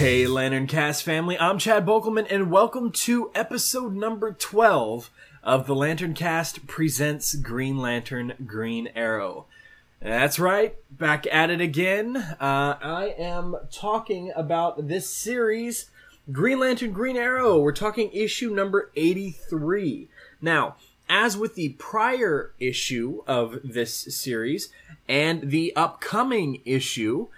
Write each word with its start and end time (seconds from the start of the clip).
Hey, 0.00 0.24
LanternCast 0.24 1.02
family, 1.02 1.38
I'm 1.38 1.58
Chad 1.58 1.84
Bokelman, 1.84 2.26
and 2.30 2.50
welcome 2.50 2.90
to 2.90 3.30
episode 3.34 3.94
number 3.94 4.32
12 4.32 5.10
of 5.42 5.66
the 5.66 5.74
LanternCast 5.74 6.66
Presents 6.66 7.34
Green 7.34 7.76
Lantern 7.76 8.32
Green 8.46 8.88
Arrow. 8.96 9.44
That's 10.00 10.38
right, 10.38 10.74
back 10.90 11.26
at 11.30 11.50
it 11.50 11.60
again. 11.60 12.16
Uh, 12.16 12.78
I 12.80 13.14
am 13.18 13.54
talking 13.70 14.32
about 14.34 14.88
this 14.88 15.06
series, 15.14 15.90
Green 16.32 16.60
Lantern 16.60 16.92
Green 16.92 17.18
Arrow. 17.18 17.58
We're 17.58 17.72
talking 17.72 18.10
issue 18.10 18.54
number 18.54 18.90
83. 18.96 20.08
Now, 20.40 20.76
as 21.10 21.36
with 21.36 21.56
the 21.56 21.74
prior 21.76 22.54
issue 22.58 23.22
of 23.26 23.58
this 23.62 23.94
series 23.94 24.70
and 25.06 25.50
the 25.50 25.76
upcoming 25.76 26.62
issue, 26.64 27.28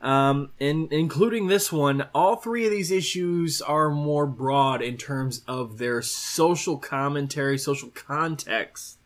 um, 0.00 0.50
in, 0.58 0.88
including 0.90 1.48
this 1.48 1.70
one, 1.70 2.06
all 2.14 2.36
three 2.36 2.64
of 2.64 2.70
these 2.70 2.90
issues 2.90 3.60
are 3.60 3.90
more 3.90 4.26
broad 4.26 4.80
in 4.80 4.96
terms 4.96 5.42
of 5.46 5.78
their 5.78 6.00
social 6.00 6.78
commentary, 6.78 7.58
social 7.58 7.90
context, 7.90 8.98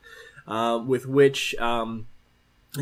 uh, 0.47 0.81
with 0.85 1.07
which 1.07 1.55
um, 1.57 2.07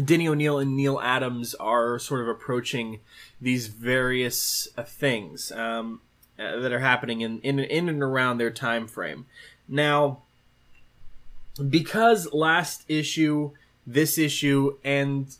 Denny 0.05 0.28
O'Neil 0.28 0.59
and 0.59 0.77
Neal 0.77 1.01
Adams 1.01 1.55
are 1.55 1.98
sort 1.98 2.20
of 2.20 2.28
approaching 2.28 3.01
these 3.41 3.69
various 3.69 4.69
uh, 4.77 4.83
things 4.83 5.51
um, 5.53 6.01
uh, 6.39 6.61
that 6.61 6.73
are 6.73 6.81
happening 6.81 7.23
in, 7.23 7.41
in 7.41 7.58
in 7.58 7.89
and 7.89 8.03
around 8.03 8.39
their 8.39 8.51
time 8.51 8.86
frame. 8.86 9.27
Now, 9.69 10.23
because 11.69 12.33
last 12.33 12.84
issue, 12.89 13.53
this 13.86 14.19
issue, 14.19 14.77
and 14.84 15.34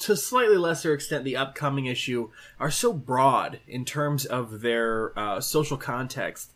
to 0.00 0.16
slightly 0.16 0.56
lesser 0.56 0.92
extent 0.92 1.24
the 1.24 1.36
upcoming 1.36 1.86
issue 1.86 2.30
are 2.58 2.70
so 2.70 2.92
broad 2.92 3.60
in 3.66 3.84
terms 3.84 4.26
of 4.26 4.60
their 4.60 5.18
uh, 5.18 5.40
social 5.40 5.76
context. 5.76 6.52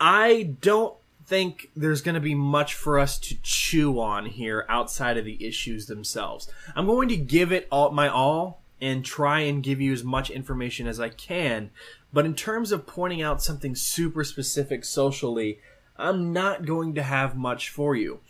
I 0.00 0.54
don't 0.60 0.94
think 1.26 1.70
there's 1.76 2.00
going 2.00 2.14
to 2.14 2.20
be 2.20 2.34
much 2.34 2.74
for 2.74 2.98
us 2.98 3.18
to 3.18 3.36
chew 3.42 4.00
on 4.00 4.26
here 4.26 4.64
outside 4.68 5.18
of 5.18 5.24
the 5.24 5.46
issues 5.46 5.86
themselves. 5.86 6.50
I'm 6.74 6.86
going 6.86 7.08
to 7.08 7.16
give 7.16 7.52
it 7.52 7.68
all 7.70 7.90
my 7.90 8.08
all 8.08 8.62
and 8.80 9.04
try 9.04 9.40
and 9.40 9.62
give 9.62 9.80
you 9.80 9.92
as 9.92 10.04
much 10.04 10.30
information 10.30 10.86
as 10.86 11.00
i 11.00 11.08
can 11.08 11.70
but 12.12 12.24
in 12.24 12.34
terms 12.34 12.72
of 12.72 12.86
pointing 12.86 13.22
out 13.22 13.42
something 13.42 13.74
super 13.74 14.24
specific 14.24 14.84
socially 14.84 15.58
i'm 15.96 16.32
not 16.32 16.64
going 16.64 16.94
to 16.94 17.02
have 17.02 17.36
much 17.36 17.70
for 17.70 17.96
you 17.96 18.20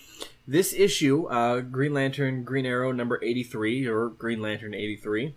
this 0.48 0.72
issue, 0.72 1.26
uh, 1.26 1.60
Green 1.60 1.92
Lantern 1.92 2.42
Green 2.42 2.64
Arrow 2.64 2.90
number 2.90 3.22
83, 3.22 3.86
or 3.86 4.08
Green 4.08 4.40
Lantern 4.40 4.72
83, 4.72 5.34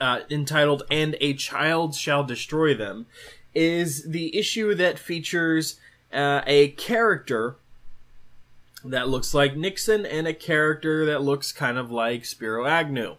uh, 0.00 0.20
entitled 0.30 0.84
And 0.90 1.16
a 1.20 1.34
Child 1.34 1.94
Shall 1.94 2.24
Destroy 2.24 2.74
Them, 2.74 3.06
is 3.54 4.04
the 4.04 4.34
issue 4.36 4.74
that 4.74 4.98
features 4.98 5.78
uh, 6.12 6.40
a 6.46 6.68
character 6.70 7.56
that 8.82 9.10
looks 9.10 9.34
like 9.34 9.54
Nixon 9.54 10.06
and 10.06 10.26
a 10.26 10.32
character 10.32 11.04
that 11.04 11.20
looks 11.20 11.52
kind 11.52 11.76
of 11.76 11.90
like 11.90 12.24
Spiro 12.24 12.64
Agnew. 12.64 13.16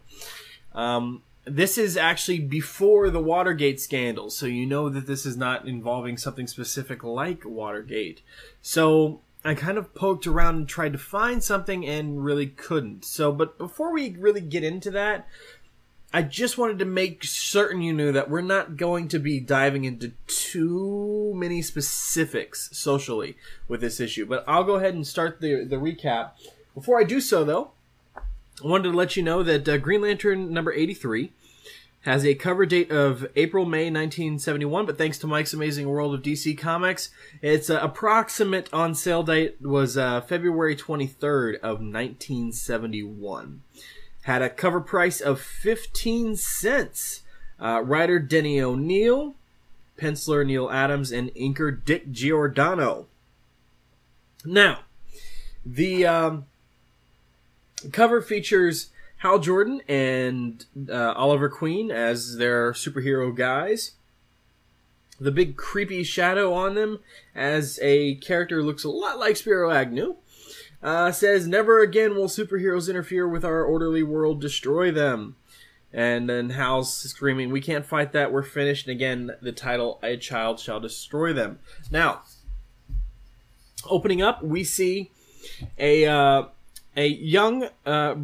Um, 0.74 1.22
this 1.44 1.78
is 1.78 1.96
actually 1.96 2.40
before 2.40 3.08
the 3.08 3.22
Watergate 3.22 3.80
scandal, 3.80 4.30
so 4.30 4.46
you 4.46 4.66
know 4.66 4.88
that 4.88 5.06
this 5.06 5.24
is 5.24 5.36
not 5.36 5.68
involving 5.68 6.16
something 6.16 6.48
specific 6.48 7.04
like 7.04 7.44
Watergate. 7.44 8.22
So 8.60 9.20
I 9.44 9.54
kind 9.54 9.76
of 9.76 9.94
poked 9.94 10.26
around 10.26 10.56
and 10.56 10.68
tried 10.68 10.92
to 10.92 10.98
find 10.98 11.42
something 11.42 11.84
and 11.86 12.24
really 12.24 12.46
couldn't. 12.46 13.04
So, 13.04 13.32
but 13.32 13.58
before 13.58 13.92
we 13.92 14.16
really 14.18 14.40
get 14.40 14.62
into 14.62 14.90
that, 14.92 15.26
I 16.14 16.22
just 16.22 16.58
wanted 16.58 16.78
to 16.78 16.84
make 16.84 17.24
certain 17.24 17.80
you 17.80 17.92
knew 17.92 18.12
that 18.12 18.28
we're 18.30 18.42
not 18.42 18.76
going 18.76 19.08
to 19.08 19.18
be 19.18 19.40
diving 19.40 19.84
into 19.84 20.12
too 20.26 21.32
many 21.34 21.62
specifics 21.62 22.68
socially 22.72 23.36
with 23.66 23.80
this 23.80 23.98
issue. 23.98 24.26
But 24.26 24.44
I'll 24.46 24.64
go 24.64 24.74
ahead 24.74 24.94
and 24.94 25.06
start 25.06 25.40
the 25.40 25.64
the 25.64 25.76
recap. 25.76 26.32
Before 26.74 27.00
I 27.00 27.04
do 27.04 27.20
so, 27.20 27.44
though, 27.44 27.70
I 28.16 28.66
wanted 28.66 28.90
to 28.90 28.96
let 28.96 29.16
you 29.16 29.22
know 29.22 29.42
that 29.42 29.68
uh, 29.68 29.78
Green 29.78 30.02
Lantern 30.02 30.52
number 30.52 30.72
eighty 30.72 30.94
three 30.94 31.32
has 32.02 32.26
a 32.26 32.34
cover 32.34 32.66
date 32.66 32.90
of 32.90 33.26
April 33.36 33.64
May 33.64 33.84
1971, 33.84 34.86
but 34.86 34.98
thanks 34.98 35.18
to 35.18 35.26
Mike's 35.26 35.52
Amazing 35.52 35.88
World 35.88 36.14
of 36.14 36.22
DC 36.22 36.58
Comics, 36.58 37.10
its 37.40 37.70
uh, 37.70 37.78
approximate 37.80 38.68
on 38.72 38.94
sale 38.94 39.22
date 39.22 39.56
was 39.60 39.96
uh, 39.96 40.20
February 40.20 40.74
23rd 40.74 41.54
of 41.56 41.80
1971. 41.80 43.62
Had 44.22 44.42
a 44.42 44.50
cover 44.50 44.80
price 44.80 45.20
of 45.20 45.40
15 45.40 46.36
cents. 46.36 47.22
Uh, 47.60 47.80
writer 47.80 48.18
Denny 48.18 48.60
O'Neil, 48.60 49.36
penciler 49.96 50.44
Neal 50.44 50.68
Adams, 50.68 51.12
and 51.12 51.32
inker 51.34 51.84
Dick 51.84 52.10
Giordano. 52.10 53.06
Now, 54.44 54.80
the 55.64 56.04
um, 56.04 56.46
cover 57.92 58.20
features 58.20 58.90
Hal 59.22 59.38
Jordan 59.38 59.82
and 59.88 60.66
uh, 60.90 61.12
Oliver 61.12 61.48
Queen 61.48 61.92
as 61.92 62.38
their 62.38 62.72
superhero 62.72 63.32
guys. 63.32 63.92
The 65.20 65.30
big 65.30 65.56
creepy 65.56 66.02
shadow 66.02 66.52
on 66.52 66.74
them 66.74 66.98
as 67.32 67.78
a 67.82 68.16
character 68.16 68.64
looks 68.64 68.82
a 68.82 68.88
lot 68.88 69.20
like 69.20 69.36
Spiro 69.36 69.70
Agnew. 69.70 70.16
Uh, 70.82 71.12
says, 71.12 71.46
Never 71.46 71.80
again 71.80 72.16
will 72.16 72.26
superheroes 72.26 72.90
interfere 72.90 73.28
with 73.28 73.44
our 73.44 73.62
orderly 73.62 74.02
world, 74.02 74.40
destroy 74.40 74.90
them. 74.90 75.36
And 75.92 76.28
then 76.28 76.50
Hal's 76.50 76.92
screaming, 76.92 77.50
We 77.50 77.60
can't 77.60 77.86
fight 77.86 78.10
that, 78.10 78.32
we're 78.32 78.42
finished. 78.42 78.88
And 78.88 78.96
again, 78.96 79.30
the 79.40 79.52
title, 79.52 80.00
A 80.02 80.16
Child 80.16 80.58
Shall 80.58 80.80
Destroy 80.80 81.32
Them. 81.32 81.60
Now, 81.92 82.22
opening 83.88 84.20
up, 84.20 84.42
we 84.42 84.64
see 84.64 85.12
a, 85.78 86.06
uh, 86.06 86.46
a 86.96 87.06
young 87.06 87.68
uh, 87.86 88.16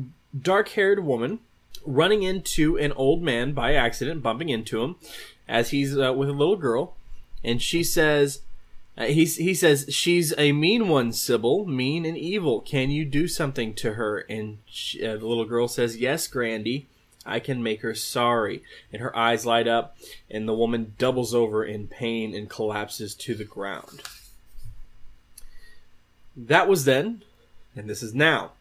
dark 0.43 0.71
haired 0.71 1.04
woman 1.04 1.41
running 1.84 2.22
into 2.22 2.76
an 2.78 2.93
old 2.93 3.22
man 3.22 3.53
by 3.53 3.75
accident, 3.75 4.22
bumping 4.22 4.49
into 4.49 4.82
him 4.82 4.97
as 5.49 5.71
he's 5.71 5.99
uh, 5.99 6.12
with 6.12 6.28
a 6.28 6.32
little 6.32 6.56
girl. 6.56 6.94
And 7.43 7.62
she 7.62 7.82
says, 7.82 8.43
uh, 8.97 9.06
he, 9.06 9.25
he 9.25 9.54
says, 9.54 9.87
She's 9.88 10.34
a 10.37 10.53
mean 10.53 10.88
one, 10.88 11.12
Sybil, 11.12 11.66
mean 11.66 12.04
and 12.04 12.16
evil. 12.16 12.60
Can 12.60 12.91
you 12.91 13.04
do 13.04 13.28
something 13.28 13.75
to 13.75 13.94
her? 13.94 14.19
And 14.28 14.59
she, 14.66 15.04
uh, 15.06 15.16
the 15.16 15.26
little 15.26 15.44
girl 15.44 15.69
says, 15.69 15.97
Yes, 15.97 16.26
Grandy. 16.26 16.87
I 17.25 17.41
can 17.41 17.62
make 17.62 17.82
her 17.82 17.94
sorry. 17.94 18.62
And 18.93 19.03
her 19.03 19.15
eyes 19.15 19.44
light 19.44 19.69
up, 19.69 19.97
and 20.31 20.49
the 20.49 20.55
woman 20.55 20.94
doubles 20.99 21.34
over 21.34 21.62
in 21.62 21.87
pain 21.87 22.34
and 22.34 22.49
collapses 22.49 23.15
to 23.16 23.34
the 23.34 23.44
ground. 23.44 24.03
That 26.34 26.69
was 26.69 26.84
then, 26.87 27.22
and 27.76 27.88
this 27.88 28.03
is 28.03 28.15
now. 28.15 28.53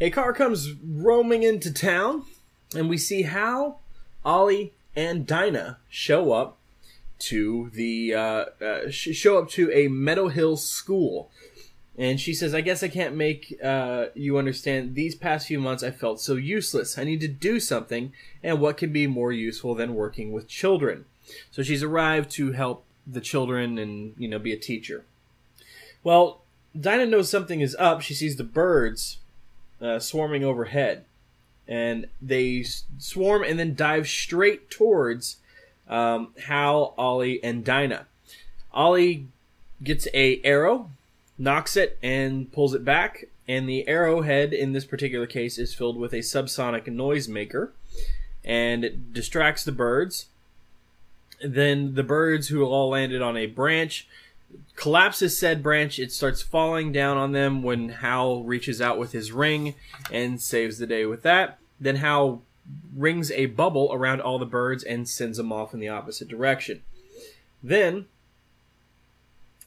A 0.00 0.10
car 0.10 0.32
comes 0.32 0.72
roaming 0.72 1.44
into 1.44 1.72
town, 1.72 2.24
and 2.74 2.88
we 2.88 2.98
see 2.98 3.22
Hal, 3.22 3.80
Ollie, 4.24 4.72
and 4.96 5.26
Dinah 5.26 5.78
show 5.88 6.32
up 6.32 6.58
to 7.20 7.70
the 7.72 8.14
uh, 8.14 8.44
uh, 8.60 8.90
show 8.90 9.38
up 9.38 9.48
to 9.50 9.70
a 9.72 9.88
Meadow 9.88 10.28
Hill 10.28 10.56
school. 10.56 11.30
And 11.96 12.20
she 12.20 12.34
says, 12.34 12.54
I 12.54 12.60
guess 12.60 12.82
I 12.82 12.88
can't 12.88 13.14
make 13.14 13.56
uh, 13.62 14.06
you 14.14 14.36
understand. 14.36 14.96
These 14.96 15.14
past 15.14 15.46
few 15.46 15.60
months, 15.60 15.84
I 15.84 15.92
felt 15.92 16.20
so 16.20 16.34
useless. 16.34 16.98
I 16.98 17.04
need 17.04 17.20
to 17.20 17.28
do 17.28 17.60
something, 17.60 18.12
and 18.42 18.60
what 18.60 18.76
can 18.76 18.92
be 18.92 19.06
more 19.06 19.30
useful 19.30 19.76
than 19.76 19.94
working 19.94 20.32
with 20.32 20.48
children? 20.48 21.04
So 21.52 21.62
she's 21.62 21.84
arrived 21.84 22.30
to 22.32 22.52
help 22.52 22.84
the 23.06 23.20
children 23.20 23.78
and, 23.78 24.14
you 24.18 24.26
know, 24.26 24.40
be 24.40 24.52
a 24.52 24.58
teacher. 24.58 25.04
Well, 26.02 26.42
Dinah 26.78 27.06
knows 27.06 27.30
something 27.30 27.60
is 27.60 27.76
up. 27.78 28.00
She 28.00 28.14
sees 28.14 28.36
the 28.36 28.44
birds 28.44 29.18
uh, 29.80 29.98
swarming 29.98 30.44
overhead. 30.44 31.04
And 31.66 32.08
they 32.20 32.64
swarm 32.98 33.42
and 33.42 33.58
then 33.58 33.74
dive 33.74 34.06
straight 34.06 34.70
towards 34.70 35.38
um, 35.88 36.34
Hal, 36.44 36.94
Ollie, 36.98 37.42
and 37.42 37.64
Dinah. 37.64 38.06
Ollie 38.72 39.28
gets 39.82 40.08
a 40.12 40.40
arrow, 40.42 40.90
nocks 41.38 41.76
it, 41.76 41.98
and 42.02 42.52
pulls 42.52 42.74
it 42.74 42.84
back. 42.84 43.26
And 43.46 43.68
the 43.68 43.86
arrowhead 43.86 44.52
in 44.52 44.72
this 44.72 44.84
particular 44.84 45.26
case 45.26 45.58
is 45.58 45.74
filled 45.74 45.98
with 45.98 46.12
a 46.12 46.18
subsonic 46.18 46.86
noise 46.86 47.28
maker, 47.28 47.72
and 48.42 48.84
it 48.84 49.12
distracts 49.12 49.64
the 49.64 49.72
birds. 49.72 50.26
Then 51.44 51.94
the 51.94 52.02
birds, 52.02 52.48
who 52.48 52.64
all 52.64 52.90
landed 52.90 53.20
on 53.20 53.36
a 53.36 53.46
branch, 53.46 54.08
collapses 54.76 55.38
said 55.38 55.62
branch. 55.62 55.98
It 55.98 56.12
starts 56.12 56.42
falling 56.42 56.92
down 56.92 57.16
on 57.16 57.32
them 57.32 57.62
when 57.62 57.88
Hal 57.88 58.42
reaches 58.42 58.80
out 58.80 58.98
with 58.98 59.12
his 59.12 59.32
ring 59.32 59.74
and 60.10 60.40
saves 60.40 60.78
the 60.78 60.86
day 60.86 61.06
with 61.06 61.22
that. 61.22 61.58
Then 61.80 61.96
Hal 61.96 62.42
rings 62.94 63.30
a 63.32 63.46
bubble 63.46 63.90
around 63.92 64.20
all 64.20 64.38
the 64.38 64.46
birds 64.46 64.84
and 64.84 65.08
sends 65.08 65.36
them 65.36 65.52
off 65.52 65.74
in 65.74 65.80
the 65.80 65.88
opposite 65.88 66.28
direction. 66.28 66.82
Then, 67.62 68.06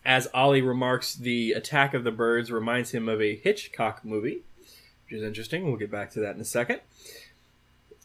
as 0.05 0.27
Ollie 0.33 0.61
remarks, 0.61 1.15
the 1.15 1.51
attack 1.51 1.93
of 1.93 2.03
the 2.03 2.11
birds 2.11 2.51
reminds 2.51 2.91
him 2.91 3.09
of 3.09 3.21
a 3.21 3.35
Hitchcock 3.35 4.03
movie, 4.03 4.41
which 5.05 5.17
is 5.17 5.23
interesting. 5.23 5.65
We'll 5.65 5.77
get 5.77 5.91
back 5.91 6.11
to 6.11 6.19
that 6.21 6.35
in 6.35 6.41
a 6.41 6.45
second. 6.45 6.81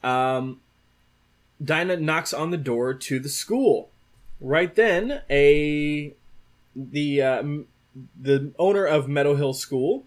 Um, 0.03 0.61
Dinah 1.63 1.99
knocks 1.99 2.33
on 2.35 2.51
the 2.51 2.57
door 2.57 2.95
to 2.95 3.21
the 3.21 3.29
school. 3.29 3.91
Right 4.41 4.75
then, 4.75 5.23
a 5.31 6.15
the 6.75 7.23
uh, 7.23 7.43
the 8.21 8.53
owner 8.59 8.85
of 8.85 9.09
Meadow 9.09 9.37
Hill 9.37 9.53
School, 9.53 10.05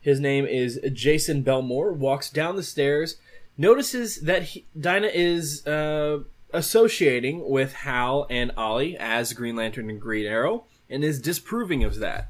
his 0.00 0.20
name 0.20 0.46
is 0.46 0.80
Jason 0.92 1.42
Belmore, 1.42 1.92
walks 1.92 2.30
down 2.30 2.56
the 2.56 2.62
stairs, 2.62 3.16
notices 3.56 4.20
that 4.22 4.42
he, 4.42 4.64
Dinah 4.78 5.10
is 5.12 5.66
uh, 5.66 6.20
associating 6.52 7.48
with 7.48 7.72
Hal 7.74 8.26
and 8.30 8.52
Ollie 8.56 8.96
as 8.96 9.32
Green 9.32 9.56
Lantern 9.56 9.90
and 9.90 10.00
Green 10.00 10.26
Arrow, 10.26 10.64
and 10.88 11.04
is 11.04 11.20
disapproving 11.20 11.84
of 11.84 11.98
that. 11.98 12.28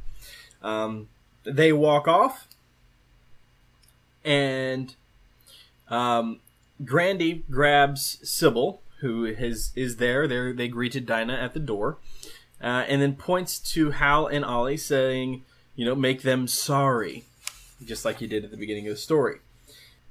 Um, 0.62 1.08
they 1.44 1.72
walk 1.72 2.06
off, 2.06 2.46
and 4.24 4.94
um, 5.88 6.40
Grandy 6.84 7.44
grabs 7.50 8.18
Sybil, 8.22 8.80
who 9.00 9.24
is 9.24 9.72
is 9.74 9.96
there. 9.96 10.28
They 10.28 10.52
they 10.52 10.68
greeted 10.68 11.06
Dinah 11.06 11.34
at 11.34 11.54
the 11.54 11.60
door, 11.60 11.98
uh, 12.62 12.84
and 12.88 13.02
then 13.02 13.14
points 13.16 13.58
to 13.72 13.90
Hal 13.90 14.26
and 14.26 14.44
Ollie, 14.44 14.76
saying, 14.76 15.44
"You 15.74 15.84
know, 15.84 15.94
make 15.94 16.22
them 16.22 16.46
sorry," 16.46 17.24
just 17.84 18.04
like 18.04 18.20
you 18.20 18.28
did 18.28 18.44
at 18.44 18.50
the 18.50 18.56
beginning 18.56 18.86
of 18.86 18.94
the 18.94 19.00
story. 19.00 19.38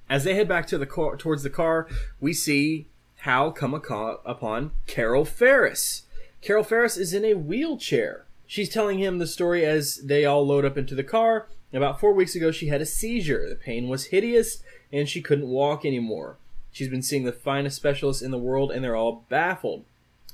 As 0.10 0.26
they 0.26 0.36
head 0.36 0.48
back 0.48 0.68
to 0.68 0.78
the 0.78 0.86
car, 0.86 1.16
towards 1.16 1.44
the 1.44 1.50
car, 1.50 1.88
we 2.20 2.34
see 2.34 2.88
Hal 3.20 3.52
come 3.52 3.74
upon 3.74 4.72
Carol 4.88 5.26
Ferris. 5.26 6.04
Carol 6.42 6.64
Ferris 6.64 6.98
is 6.98 7.14
in 7.14 7.24
a 7.24 7.36
wheelchair. 7.36 8.26
She's 8.48 8.68
telling 8.68 9.00
him 9.00 9.20
the 9.20 9.28
story 9.28 9.64
as 9.64 9.98
they 10.04 10.26
all 10.26 10.46
load 10.46 10.66
up 10.66 10.78
into 10.78 10.96
the 10.96 11.04
car. 11.04 11.48
About 11.72 12.02
four 12.02 12.14
weeks 12.14 12.36
ago, 12.36 12.52
she 12.52 12.68
had 12.68 12.82
a 12.82 12.86
seizure. 12.86 13.48
The 13.48 13.56
pain 13.56 13.88
was 13.88 14.08
hideous, 14.08 14.62
and 14.92 15.08
she 15.08 15.22
couldn't 15.22 15.48
walk 15.48 15.86
anymore. 15.86 16.38
She's 16.72 16.90
been 16.90 17.02
seeing 17.04 17.24
the 17.24 17.32
finest 17.32 17.78
specialists 17.78 18.22
in 18.22 18.32
the 18.32 18.38
world, 18.38 18.72
and 18.72 18.84
they're 18.84 18.96
all 18.96 19.26
baffled. 19.30 19.86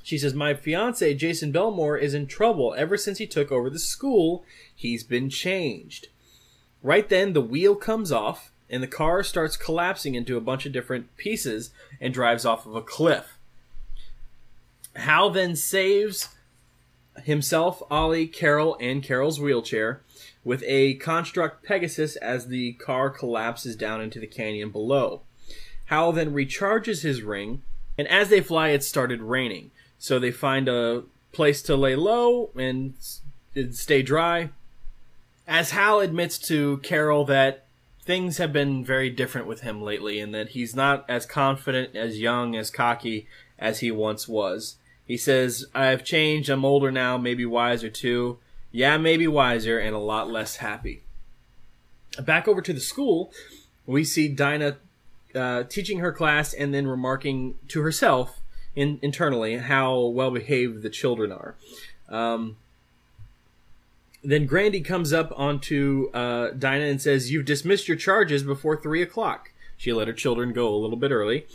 She 0.02 0.18
says, 0.18 0.34
My 0.34 0.54
fiance, 0.54 1.14
Jason 1.14 1.52
Belmore, 1.52 1.96
is 1.96 2.14
in 2.14 2.26
trouble. 2.26 2.74
Ever 2.76 2.96
since 2.96 3.18
he 3.18 3.26
took 3.26 3.52
over 3.52 3.68
the 3.68 3.78
school, 3.78 4.44
he's 4.74 5.04
been 5.04 5.28
changed. 5.28 6.08
Right 6.82 7.08
then, 7.08 7.32
the 7.32 7.40
wheel 7.40 7.74
comes 7.74 8.12
off, 8.12 8.50
and 8.70 8.82
the 8.82 8.86
car 8.86 9.22
starts 9.22 9.56
collapsing 9.56 10.14
into 10.14 10.36
a 10.36 10.42
bunch 10.42 10.66
of 10.66 10.72
different 10.72 11.16
pieces 11.16 11.70
and 12.00 12.14
drives 12.14 12.44
off 12.44 12.66
of 12.66 12.74
a 12.74 12.82
cliff. 12.82 13.38
Hal 14.94 15.30
then 15.30 15.56
saves 15.56 16.28
himself, 17.24 17.82
Ollie, 17.90 18.26
Carol, 18.26 18.76
and 18.80 19.02
Carol's 19.02 19.40
wheelchair 19.40 20.02
with 20.44 20.62
a 20.66 20.94
construct 20.94 21.64
Pegasus 21.64 22.16
as 22.16 22.46
the 22.46 22.72
car 22.74 23.10
collapses 23.10 23.76
down 23.76 24.00
into 24.00 24.18
the 24.18 24.26
canyon 24.26 24.70
below. 24.70 25.22
Hal 25.86 26.12
then 26.12 26.32
recharges 26.32 27.02
his 27.02 27.22
ring, 27.22 27.62
and 27.96 28.06
as 28.08 28.28
they 28.28 28.40
fly, 28.40 28.68
it 28.68 28.82
started 28.82 29.20
raining. 29.20 29.70
So 29.98 30.18
they 30.18 30.30
find 30.30 30.68
a 30.68 31.04
place 31.32 31.62
to 31.62 31.76
lay 31.76 31.96
low 31.96 32.50
and 32.56 32.94
stay 33.70 34.02
dry. 34.02 34.50
As 35.46 35.70
Hal 35.70 36.00
admits 36.00 36.38
to 36.48 36.78
Carol 36.78 37.24
that 37.26 37.66
things 38.08 38.38
have 38.38 38.52
been 38.52 38.84
very 38.84 39.10
different 39.10 39.46
with 39.46 39.60
him 39.60 39.82
lately, 39.82 40.18
and 40.18 40.34
that 40.34 40.50
he's 40.50 40.74
not 40.74 41.04
as 41.10 41.26
confident, 41.26 41.94
as 41.94 42.18
young, 42.18 42.56
as 42.56 42.70
cocky 42.70 43.26
as 43.58 43.80
he 43.80 43.90
once 43.90 44.26
was. 44.26 44.76
He 45.04 45.16
says, 45.16 45.66
I've 45.74 46.04
changed, 46.04 46.48
I'm 46.48 46.64
older 46.64 46.90
now, 46.90 47.18
maybe 47.18 47.44
wiser 47.44 47.90
too. 47.90 48.38
Yeah, 48.72 48.96
maybe 48.96 49.26
wiser, 49.26 49.78
and 49.78 49.94
a 49.94 49.98
lot 49.98 50.30
less 50.30 50.56
happy. 50.56 51.02
Back 52.18 52.48
over 52.48 52.62
to 52.62 52.72
the 52.72 52.80
school, 52.80 53.30
we 53.86 54.04
see 54.04 54.28
Dinah 54.28 54.78
uh, 55.34 55.64
teaching 55.64 55.98
her 55.98 56.12
class 56.12 56.54
and 56.54 56.72
then 56.72 56.86
remarking 56.86 57.56
to 57.68 57.82
herself 57.82 58.40
in, 58.78 58.98
internally 59.02 59.56
how 59.56 59.98
well 59.98 60.30
behaved 60.30 60.82
the 60.82 60.88
children 60.88 61.32
are. 61.32 61.56
Um, 62.08 62.56
then 64.22 64.46
Grandy 64.46 64.80
comes 64.80 65.12
up 65.12 65.32
onto 65.36 66.10
uh, 66.14 66.50
Dinah 66.50 66.84
and 66.84 67.02
says, 67.02 67.32
You've 67.32 67.44
dismissed 67.44 67.88
your 67.88 67.96
charges 67.96 68.42
before 68.42 68.76
three 68.76 69.02
o'clock. 69.02 69.52
She 69.76 69.92
let 69.92 70.08
her 70.08 70.14
children 70.14 70.52
go 70.52 70.72
a 70.72 70.76
little 70.76 70.96
bit 70.96 71.10
early. 71.10 71.46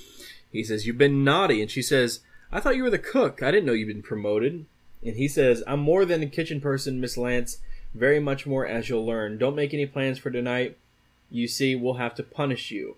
He 0.52 0.64
says, 0.64 0.86
You've 0.86 0.98
been 0.98 1.24
naughty. 1.24 1.62
And 1.62 1.72
she 1.72 1.82
says, 1.82 2.20
I 2.52 2.60
thought 2.60 2.76
you 2.76 2.84
were 2.84 2.90
the 2.90 3.00
cook. 3.00 3.42
I 3.42 3.52
didn't 3.52 3.66
know 3.66 3.74
you'd 3.74 3.88
been 3.88 4.02
promoted. 4.02 4.66
And 5.06 5.16
he 5.16 5.28
says, 5.28 5.64
I'm 5.66 5.80
more 5.80 6.06
than 6.06 6.24
a 6.24 6.28
kitchen 6.28 6.62
person, 6.62 7.00
Miss 7.00 7.18
Lance. 7.18 7.60
Very 7.94 8.20
much 8.20 8.46
more 8.46 8.66
as 8.66 8.90
you'll 8.90 9.06
learn. 9.06 9.38
Don't 9.38 9.56
make 9.56 9.74
any 9.74 9.86
plans 9.86 10.20
for 10.20 10.32
tonight. 10.32 10.78
You 11.30 11.48
see, 11.48 11.76
we'll 11.76 11.96
have 11.96 12.16
to 12.16 12.24
punish 12.24 12.72
you. 12.72 12.96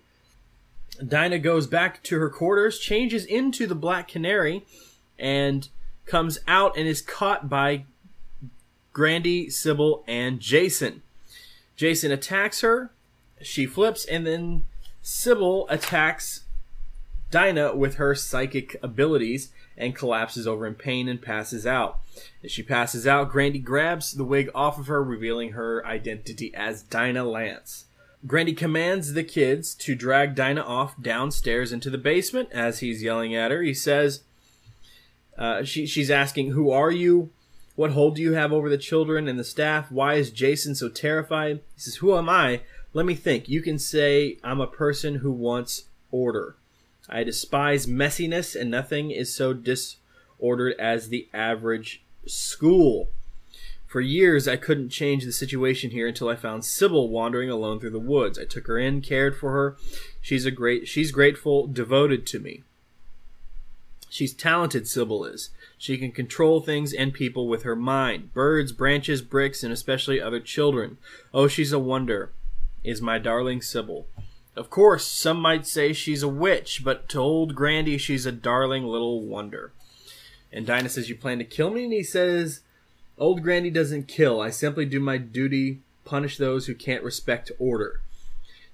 Dinah 0.96 1.38
goes 1.38 1.66
back 1.66 2.02
to 2.04 2.18
her 2.18 2.30
quarters, 2.30 2.78
changes 2.78 3.24
into 3.24 3.66
the 3.66 3.74
Black 3.74 4.08
Canary, 4.08 4.64
and 5.18 5.68
comes 6.04 6.38
out 6.46 6.76
and 6.76 6.86
is 6.86 7.00
caught 7.00 7.48
by 7.48 7.84
Grandy, 8.92 9.50
Sybil, 9.50 10.04
and 10.06 10.40
Jason. 10.40 11.02
Jason 11.76 12.10
attacks 12.10 12.62
her, 12.62 12.90
she 13.42 13.66
flips, 13.66 14.04
and 14.04 14.26
then 14.26 14.64
Sybil 15.02 15.66
attacks 15.68 16.44
Dinah 17.30 17.74
with 17.76 17.96
her 17.96 18.14
psychic 18.14 18.76
abilities 18.82 19.50
and 19.76 19.94
collapses 19.94 20.46
over 20.46 20.66
in 20.66 20.74
pain 20.74 21.08
and 21.08 21.20
passes 21.20 21.66
out. 21.66 21.98
As 22.42 22.50
she 22.50 22.62
passes 22.62 23.06
out, 23.06 23.30
Grandy 23.30 23.58
grabs 23.58 24.12
the 24.12 24.24
wig 24.24 24.48
off 24.54 24.78
of 24.78 24.86
her, 24.86 25.02
revealing 25.02 25.52
her 25.52 25.84
identity 25.84 26.54
as 26.54 26.82
Dinah 26.82 27.24
Lance. 27.24 27.85
Grandy 28.26 28.54
commands 28.54 29.12
the 29.12 29.22
kids 29.22 29.74
to 29.74 29.94
drag 29.94 30.34
Dinah 30.34 30.62
off 30.62 31.00
downstairs 31.00 31.72
into 31.72 31.90
the 31.90 31.98
basement 31.98 32.48
as 32.50 32.80
he's 32.80 33.02
yelling 33.02 33.34
at 33.34 33.50
her. 33.50 33.62
He 33.62 33.74
says, 33.74 34.22
uh, 35.38 35.64
she, 35.64 35.86
she's 35.86 36.10
asking, 36.10 36.50
Who 36.50 36.70
are 36.70 36.90
you? 36.90 37.30
What 37.74 37.92
hold 37.92 38.16
do 38.16 38.22
you 38.22 38.32
have 38.32 38.52
over 38.52 38.70
the 38.70 38.78
children 38.78 39.28
and 39.28 39.38
the 39.38 39.44
staff? 39.44 39.92
Why 39.92 40.14
is 40.14 40.30
Jason 40.30 40.74
so 40.74 40.88
terrified? 40.88 41.60
He 41.74 41.80
says, 41.80 41.96
Who 41.96 42.16
am 42.16 42.28
I? 42.28 42.62
Let 42.94 43.04
me 43.04 43.14
think. 43.14 43.48
You 43.48 43.60
can 43.60 43.78
say, 43.78 44.38
I'm 44.42 44.60
a 44.60 44.66
person 44.66 45.16
who 45.16 45.30
wants 45.30 45.84
order. 46.10 46.56
I 47.08 47.22
despise 47.22 47.86
messiness, 47.86 48.58
and 48.58 48.70
nothing 48.70 49.10
is 49.10 49.34
so 49.34 49.52
disordered 49.52 50.74
as 50.78 51.08
the 51.08 51.28
average 51.34 52.02
school. 52.26 53.10
For 53.86 54.00
years, 54.00 54.48
I 54.48 54.56
couldn't 54.56 54.88
change 54.90 55.24
the 55.24 55.32
situation 55.32 55.90
here 55.90 56.08
until 56.08 56.28
I 56.28 56.36
found 56.36 56.64
Sybil 56.64 57.08
wandering 57.08 57.50
alone 57.50 57.78
through 57.78 57.90
the 57.90 57.98
woods. 58.00 58.38
I 58.38 58.44
took 58.44 58.66
her 58.66 58.78
in, 58.78 59.00
cared 59.00 59.36
for 59.36 59.52
her. 59.52 59.76
She's 60.20 60.44
a 60.44 60.50
great, 60.50 60.88
she's 60.88 61.12
grateful, 61.12 61.66
devoted 61.66 62.26
to 62.26 62.40
me. 62.40 62.64
She's 64.08 64.34
talented, 64.34 64.88
Sybil 64.88 65.24
is. 65.24 65.50
She 65.78 65.98
can 65.98 66.10
control 66.10 66.60
things 66.60 66.92
and 66.92 67.12
people 67.12 67.48
with 67.48 67.62
her 67.62 67.76
mind 67.76 68.32
birds, 68.32 68.72
branches, 68.72 69.22
bricks, 69.22 69.62
and 69.62 69.72
especially 69.72 70.20
other 70.20 70.40
children. 70.40 70.98
Oh, 71.32 71.48
she's 71.48 71.72
a 71.72 71.78
wonder, 71.78 72.32
is 72.82 73.02
my 73.02 73.18
darling 73.18 73.62
Sybil. 73.62 74.06
Of 74.56 74.70
course, 74.70 75.06
some 75.06 75.38
might 75.38 75.66
say 75.66 75.92
she's 75.92 76.22
a 76.22 76.28
witch, 76.28 76.82
but 76.82 77.08
to 77.10 77.18
old 77.18 77.54
Grandy, 77.54 77.98
she's 77.98 78.24
a 78.24 78.32
darling 78.32 78.84
little 78.84 79.20
wonder. 79.20 79.72
And 80.50 80.66
Dinah 80.66 80.88
says, 80.88 81.10
You 81.10 81.16
plan 81.16 81.38
to 81.38 81.44
kill 81.44 81.70
me? 81.70 81.84
And 81.84 81.92
he 81.92 82.02
says, 82.02 82.60
Old 83.18 83.42
Grandy 83.42 83.70
doesn't 83.70 84.08
kill. 84.08 84.40
I 84.40 84.50
simply 84.50 84.84
do 84.84 85.00
my 85.00 85.16
duty, 85.16 85.80
punish 86.04 86.36
those 86.36 86.66
who 86.66 86.74
can't 86.74 87.02
respect 87.02 87.50
order. 87.58 88.00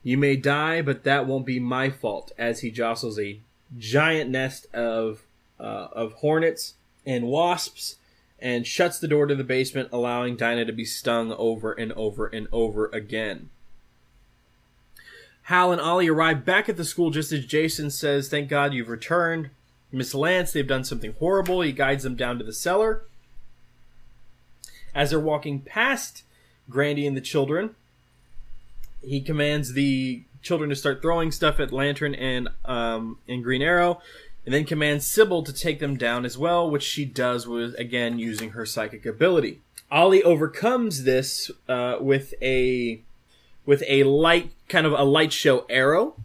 You 0.02 0.18
may 0.18 0.36
die, 0.36 0.82
but 0.82 1.04
that 1.04 1.26
won't 1.26 1.46
be 1.46 1.60
my 1.60 1.90
fault. 1.90 2.32
As 2.36 2.60
he 2.60 2.70
jostles 2.70 3.18
a 3.18 3.38
giant 3.78 4.30
nest 4.30 4.66
of 4.74 5.22
uh, 5.60 5.88
of 5.92 6.14
hornets 6.14 6.74
and 7.06 7.26
wasps 7.26 7.96
and 8.40 8.66
shuts 8.66 8.98
the 8.98 9.06
door 9.06 9.26
to 9.26 9.36
the 9.36 9.44
basement, 9.44 9.88
allowing 9.92 10.34
Dinah 10.34 10.64
to 10.64 10.72
be 10.72 10.84
stung 10.84 11.32
over 11.32 11.72
and 11.72 11.92
over 11.92 12.26
and 12.26 12.48
over 12.50 12.86
again. 12.86 13.50
Hal 15.44 15.70
and 15.70 15.80
Ollie 15.80 16.08
arrive 16.08 16.44
back 16.44 16.68
at 16.68 16.76
the 16.76 16.84
school 16.84 17.10
just 17.10 17.30
as 17.30 17.46
Jason 17.46 17.90
says, 17.90 18.28
Thank 18.28 18.48
God 18.48 18.74
you've 18.74 18.88
returned. 18.88 19.50
Miss 19.92 20.14
Lance, 20.14 20.52
they've 20.52 20.66
done 20.66 20.84
something 20.84 21.14
horrible. 21.18 21.60
He 21.60 21.72
guides 21.72 22.02
them 22.02 22.16
down 22.16 22.38
to 22.38 22.44
the 22.44 22.52
cellar. 22.52 23.02
As 24.94 25.10
they're 25.10 25.20
walking 25.20 25.60
past 25.60 26.22
Grandy 26.68 27.06
and 27.06 27.16
the 27.16 27.20
children, 27.20 27.74
he 29.02 29.20
commands 29.20 29.72
the 29.72 30.22
children 30.42 30.70
to 30.70 30.76
start 30.76 31.00
throwing 31.02 31.30
stuff 31.30 31.60
at 31.60 31.72
Lantern 31.72 32.14
and 32.14 32.48
um, 32.64 33.18
and 33.28 33.42
Green 33.42 33.62
Arrow. 33.62 34.00
and 34.44 34.52
then 34.52 34.64
commands 34.64 35.06
Sybil 35.06 35.42
to 35.44 35.52
take 35.52 35.78
them 35.78 35.96
down 35.96 36.24
as 36.24 36.36
well, 36.36 36.68
which 36.68 36.82
she 36.82 37.04
does 37.04 37.46
with 37.46 37.78
again 37.78 38.18
using 38.18 38.50
her 38.50 38.66
psychic 38.66 39.06
ability. 39.06 39.60
Ollie 39.90 40.22
overcomes 40.22 41.04
this 41.04 41.50
uh, 41.68 41.96
with 42.00 42.34
a 42.42 43.00
with 43.64 43.82
a 43.86 44.02
light 44.04 44.50
kind 44.68 44.86
of 44.86 44.92
a 44.92 45.04
light 45.04 45.32
show 45.32 45.64
arrow 45.68 46.16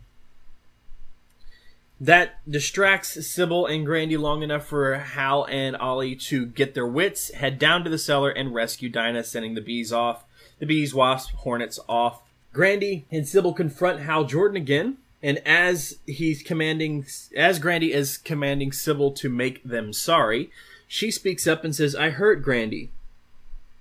that 1.99 2.39
distracts 2.49 3.27
Sybil 3.27 3.65
and 3.65 3.85
Grandy 3.85 4.17
long 4.17 4.43
enough 4.43 4.67
for 4.67 4.95
Hal 4.95 5.45
and 5.49 5.75
Ollie 5.75 6.15
to 6.15 6.45
get 6.45 6.73
their 6.73 6.85
wits, 6.85 7.33
head 7.33 7.57
down 7.57 7.83
to 7.83 7.89
the 7.89 7.97
cellar, 7.97 8.29
and 8.29 8.53
rescue 8.53 8.89
Dinah, 8.89 9.23
sending 9.23 9.55
the 9.55 9.61
bees 9.61 9.91
off. 9.91 10.23
The 10.59 10.65
bees, 10.65 10.93
wasps, 10.93 11.33
hornets 11.37 11.79
off. 11.87 12.21
Grandy 12.53 13.05
and 13.11 13.27
Sybil 13.27 13.53
confront 13.53 14.01
Hal 14.01 14.25
Jordan 14.25 14.57
again, 14.57 14.97
and 15.23 15.39
as 15.39 15.97
he's 16.05 16.43
commanding, 16.43 17.05
as 17.35 17.59
Grandy 17.59 17.93
is 17.93 18.17
commanding 18.17 18.71
Sybil 18.71 19.11
to 19.13 19.29
make 19.29 19.63
them 19.63 19.93
sorry, 19.93 20.51
she 20.87 21.09
speaks 21.09 21.47
up 21.47 21.63
and 21.63 21.75
says, 21.75 21.95
"I 21.95 22.11
hurt 22.11 22.43
Grandy. 22.43 22.91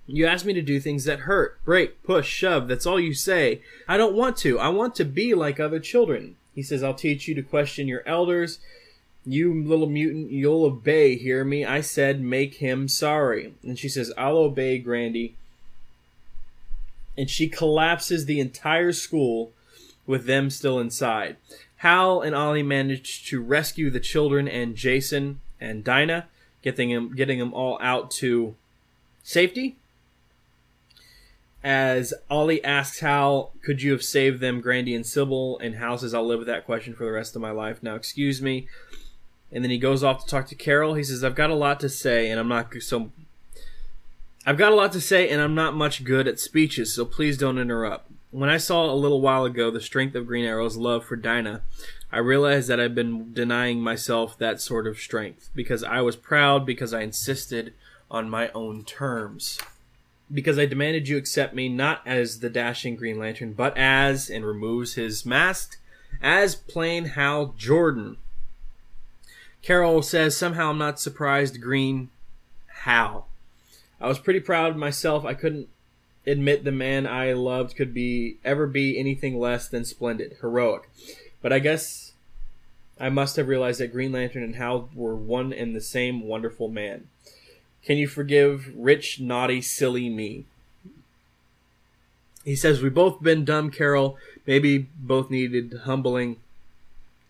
You 0.07 0.25
ask 0.25 0.45
me 0.45 0.53
to 0.53 0.61
do 0.61 0.79
things 0.79 1.03
that 1.03 1.21
hurt, 1.21 1.63
break, 1.65 2.01
push, 2.01 2.27
shove. 2.27 2.67
That's 2.67 2.85
all 2.85 2.99
you 2.99 3.13
say. 3.13 3.61
I 3.87 3.97
don't 3.97 4.15
want 4.15 4.37
to. 4.37 4.57
I 4.57 4.69
want 4.69 4.95
to 4.95 5.05
be 5.05 5.33
like 5.33 5.59
other 5.59 5.79
children." 5.79 6.36
He 6.57 6.63
says, 6.63 6.81
I'll 6.81 6.95
teach 6.95 7.27
you 7.27 7.35
to 7.35 7.43
question 7.43 7.87
your 7.87 8.01
elders. 8.07 8.57
You 9.23 9.63
little 9.63 9.85
mutant, 9.85 10.31
you'll 10.31 10.65
obey, 10.65 11.15
hear 11.15 11.45
me? 11.45 11.63
I 11.63 11.81
said, 11.81 12.19
make 12.19 12.55
him 12.55 12.87
sorry. 12.87 13.53
And 13.61 13.77
she 13.77 13.87
says, 13.87 14.11
I'll 14.17 14.37
obey, 14.37 14.79
Grandy. 14.79 15.35
And 17.15 17.29
she 17.29 17.47
collapses 17.47 18.25
the 18.25 18.39
entire 18.39 18.91
school 18.91 19.51
with 20.07 20.25
them 20.25 20.49
still 20.49 20.79
inside. 20.79 21.35
Hal 21.75 22.21
and 22.21 22.33
Ollie 22.33 22.63
manage 22.63 23.29
to 23.29 23.39
rescue 23.39 23.91
the 23.91 23.99
children 23.99 24.47
and 24.47 24.75
Jason 24.75 25.41
and 25.61 25.83
Dinah, 25.83 26.25
getting 26.63 26.89
them, 26.89 27.13
getting 27.15 27.37
them 27.37 27.53
all 27.53 27.77
out 27.83 28.09
to 28.11 28.55
safety 29.21 29.75
as 31.67 32.13
Ollie 32.29 32.63
asks 32.63 33.01
Hal, 33.01 33.51
could 33.61 33.81
you 33.81 33.91
have 33.91 34.01
saved 34.01 34.39
them, 34.39 34.61
Grandy 34.61 34.95
and 34.95 35.05
Sybil? 35.05 35.59
And 35.59 35.75
Hal 35.75 35.97
says, 35.97 36.13
I'll 36.13 36.25
live 36.25 36.39
with 36.39 36.47
that 36.47 36.65
question 36.65 36.93
for 36.93 37.03
the 37.03 37.11
rest 37.11 37.35
of 37.35 37.41
my 37.41 37.51
life. 37.51 37.83
Now, 37.83 37.95
excuse 37.95 38.41
me. 38.41 38.69
And 39.51 39.65
then 39.65 39.69
he 39.69 39.77
goes 39.77 40.01
off 40.01 40.23
to 40.23 40.31
talk 40.31 40.47
to 40.47 40.55
Carol. 40.55 40.93
He 40.93 41.03
says, 41.03 41.25
I've 41.25 41.35
got 41.35 41.49
a 41.49 41.55
lot 41.55 41.81
to 41.81 41.89
say, 41.89 42.31
and 42.31 42.39
I'm 42.39 42.47
not 42.47 42.73
so. 42.79 43.11
I've 44.45 44.57
got 44.57 44.71
a 44.71 44.75
lot 44.75 44.93
to 44.93 45.01
say, 45.01 45.27
and 45.27 45.41
I'm 45.41 45.55
not 45.55 45.75
much 45.75 46.05
good 46.05 46.25
at 46.25 46.39
speeches, 46.39 46.95
so 46.95 47.03
please 47.03 47.37
don't 47.37 47.57
interrupt. 47.59 48.09
When 48.31 48.49
I 48.49 48.57
saw 48.57 48.89
a 48.89 48.95
little 48.95 49.19
while 49.19 49.43
ago 49.43 49.69
the 49.69 49.81
strength 49.81 50.15
of 50.15 50.25
Green 50.25 50.45
Arrow's 50.45 50.77
love 50.77 51.03
for 51.03 51.17
Dinah, 51.17 51.63
I 52.13 52.19
realized 52.19 52.69
that 52.69 52.79
I've 52.79 52.95
been 52.95 53.33
denying 53.33 53.81
myself 53.81 54.37
that 54.37 54.61
sort 54.61 54.87
of 54.87 54.99
strength 54.99 55.49
because 55.53 55.83
I 55.83 55.99
was 55.99 56.15
proud 56.15 56.65
because 56.65 56.93
I 56.93 57.01
insisted 57.01 57.73
on 58.09 58.29
my 58.29 58.51
own 58.53 58.85
terms 58.85 59.59
because 60.31 60.59
I 60.59 60.65
demanded 60.65 61.07
you 61.07 61.17
accept 61.17 61.53
me 61.53 61.69
not 61.69 62.01
as 62.05 62.39
the 62.39 62.49
dashing 62.49 62.95
Green 62.95 63.17
Lantern, 63.17 63.53
but 63.53 63.77
as, 63.77 64.29
and 64.29 64.45
removes 64.45 64.95
his 64.95 65.25
mask, 65.25 65.79
as 66.21 66.55
plain 66.55 67.05
Hal 67.05 67.53
Jordan. 67.57 68.17
Carol 69.61 70.01
says, 70.01 70.37
somehow 70.37 70.69
I'm 70.69 70.77
not 70.77 70.99
surprised, 70.99 71.61
Green. 71.61 72.09
Hal. 72.83 73.27
I 73.99 74.07
was 74.07 74.19
pretty 74.19 74.39
proud 74.39 74.71
of 74.71 74.77
myself. 74.77 75.25
I 75.25 75.33
couldn't 75.33 75.69
admit 76.25 76.63
the 76.63 76.71
man 76.71 77.07
I 77.07 77.33
loved 77.33 77.75
could 77.75 77.93
be 77.93 78.37
ever 78.43 78.67
be 78.67 78.99
anything 78.99 79.39
less 79.39 79.67
than 79.67 79.85
splendid, 79.85 80.37
heroic. 80.41 80.89
But 81.41 81.53
I 81.53 81.59
guess 81.59 82.13
I 82.99 83.09
must 83.09 83.35
have 83.37 83.47
realized 83.47 83.79
that 83.79 83.93
Green 83.93 84.11
Lantern 84.11 84.43
and 84.43 84.55
Hal 84.55 84.89
were 84.93 85.15
one 85.15 85.53
and 85.53 85.75
the 85.75 85.81
same 85.81 86.27
wonderful 86.27 86.67
man. 86.67 87.07
Can 87.83 87.97
you 87.97 88.07
forgive 88.07 88.71
rich, 88.75 89.19
naughty, 89.19 89.61
silly 89.61 90.09
me? 90.09 90.45
He 92.43 92.55
says, 92.55 92.81
We 92.81 92.89
both 92.89 93.21
been 93.21 93.45
dumb, 93.45 93.71
Carol. 93.71 94.17
Maybe 94.45 94.87
both 94.99 95.29
needed 95.29 95.81
humbling. 95.83 96.37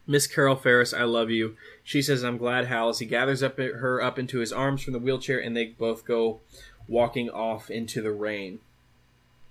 Miss 0.05 0.25
Carol 0.25 0.55
Ferris, 0.55 0.93
I 0.93 1.03
love 1.03 1.29
you. 1.29 1.57
She 1.83 2.01
says, 2.01 2.23
I'm 2.23 2.37
glad, 2.37 2.67
Hal. 2.67 2.89
As 2.89 2.99
he 2.99 3.05
gathers 3.05 3.43
up 3.43 3.57
her 3.57 4.01
up 4.01 4.17
into 4.17 4.39
his 4.39 4.53
arms 4.53 4.81
from 4.81 4.93
the 4.93 4.99
wheelchair, 4.99 5.39
and 5.39 5.55
they 5.55 5.65
both 5.65 6.05
go 6.05 6.39
walking 6.87 7.29
off 7.29 7.69
into 7.69 8.01
the 8.01 8.11
rain. 8.11 8.59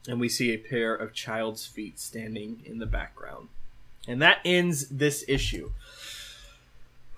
And 0.09 0.21
we 0.21 0.29
see 0.29 0.53
a 0.53 0.57
pair 0.57 0.95
of 0.95 1.13
child's 1.13 1.67
feet 1.67 1.99
standing 1.99 2.63
in 2.65 2.79
the 2.79 2.87
background. 2.87 3.49
And 4.09 4.23
that 4.23 4.39
ends 4.45 4.89
this 4.89 5.25
issue. 5.27 5.73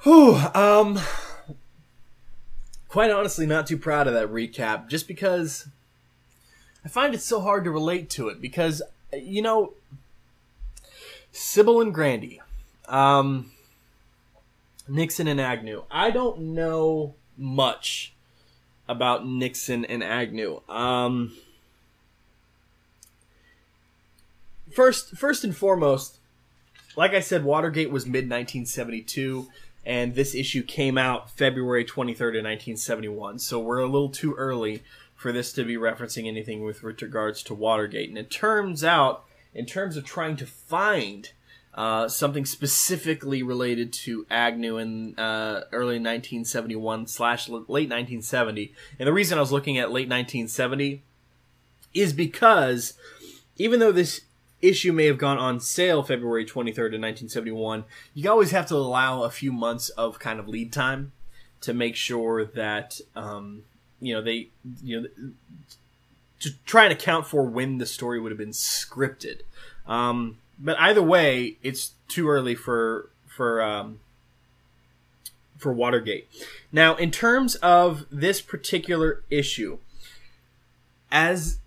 Whew, 0.03 0.37
um, 0.55 0.99
quite 2.89 3.11
honestly 3.11 3.47
not 3.47 3.67
too 3.67 3.77
proud 3.77 4.07
of 4.07 4.15
that 4.15 4.29
recap 4.29 4.89
just 4.89 5.07
because 5.07 5.69
I 6.85 6.89
find 6.89 7.15
it 7.15 7.21
so 7.21 7.41
hard 7.41 7.65
to 7.65 7.71
relate 7.71 8.09
to 8.11 8.29
it 8.29 8.41
because 8.41 8.83
you 9.13 9.43
know 9.43 9.75
Sybil 11.33 11.81
and 11.81 11.93
Grandy 11.93 12.41
um 12.89 13.53
Nixon 14.91 15.29
and 15.29 15.39
Agnew. 15.39 15.85
I 15.91 16.11
don't 16.11 16.39
know 16.41 17.15
much 17.37 18.15
about 18.89 19.27
Nixon 19.27 19.85
and 19.85 20.03
Agnew. 20.03 20.63
Um 20.69 21.37
first 24.73 25.17
first 25.17 25.45
and 25.45 25.57
foremost 25.57 26.19
like 26.97 27.13
I 27.13 27.21
said 27.21 27.45
Watergate 27.45 27.91
was 27.91 28.07
mid 28.07 28.25
1972 28.25 29.49
and 29.85 30.15
this 30.15 30.35
issue 30.35 30.63
came 30.63 30.99
out 30.99 31.31
February 31.31 31.85
23rd 31.85 32.39
of 32.39 32.45
1971. 32.45 33.39
So 33.39 33.59
we're 33.59 33.81
a 33.81 33.87
little 33.87 34.11
too 34.11 34.35
early 34.35 34.83
for 35.15 35.33
this 35.33 35.53
to 35.53 35.65
be 35.65 35.77
referencing 35.77 36.27
anything 36.27 36.63
with 36.63 36.83
regards 36.83 37.43
to 37.45 37.55
Watergate. 37.55 38.09
And 38.09 38.19
it 38.19 38.31
turns 38.31 38.85
out, 38.85 39.25
in 39.55 39.67
terms 39.67 39.97
of 39.97 40.05
trying 40.05 40.37
to 40.37 40.47
find 40.47 41.31
uh, 41.75 42.09
something 42.09 42.45
specifically 42.45 43.43
related 43.43 43.93
to 43.93 44.27
Agnew 44.31 44.79
in 44.79 45.19
uh, 45.19 45.65
early 45.73 45.97
1971 45.97 47.07
slash 47.07 47.49
late 47.49 47.67
1970, 47.67 48.73
and 48.99 49.07
the 49.07 49.13
reason 49.13 49.39
I 49.39 49.41
was 49.41 49.53
looking 49.53 49.79
at 49.79 49.91
late 49.91 50.09
1970 50.09 51.03
is 51.95 52.13
because 52.13 52.95
even 53.57 53.81
though 53.81 53.93
this 53.93 54.23
issue 54.61 54.93
may 54.93 55.07
have 55.07 55.19
gone 55.19 55.39
on 55.39 55.61
sale 55.61 56.03
February 56.03 56.45
23rd 56.45 56.95
of 56.95 57.01
1971, 57.01 57.85
you 58.15 58.31
always 58.31 58.51
have 58.51 58.67
to 58.67 58.75
allow 58.75 59.23
a 59.23 59.31
few 59.31 59.53
months 59.53 59.89
of 59.91 60.19
kind 60.19 60.39
of 60.39 60.49
lead 60.49 60.73
time 60.73 61.13
to 61.61 61.75
make 61.75 61.97
sure 61.97 62.45
that 62.45 63.01
um, 63.17 63.63
you 64.01 64.15
know 64.15 64.23
they 64.23 64.49
you 64.83 65.01
know 65.01 65.09
to 66.41 66.51
try 66.65 66.85
and 66.85 66.93
account 66.93 67.27
for 67.27 67.43
when 67.45 67.79
the 67.79 67.87
story 67.87 68.21
would 68.21 68.31
have 68.31 68.39
been 68.39 68.51
scripted. 68.51 69.41
Um, 69.87 70.39
but 70.59 70.79
either 70.79 71.03
way, 71.03 71.57
it's 71.63 71.93
too 72.09 72.29
early 72.29 72.55
for 72.55 73.11
for 73.27 73.63
um, 73.63 74.01
for 75.57 75.73
Watergate. 75.73 76.29
Now, 76.71 76.95
in 76.97 77.11
terms 77.11 77.57
of 77.57 78.07
this 78.11 78.41
particular 78.41 79.23
issue, 79.31 79.79
as 81.11 81.59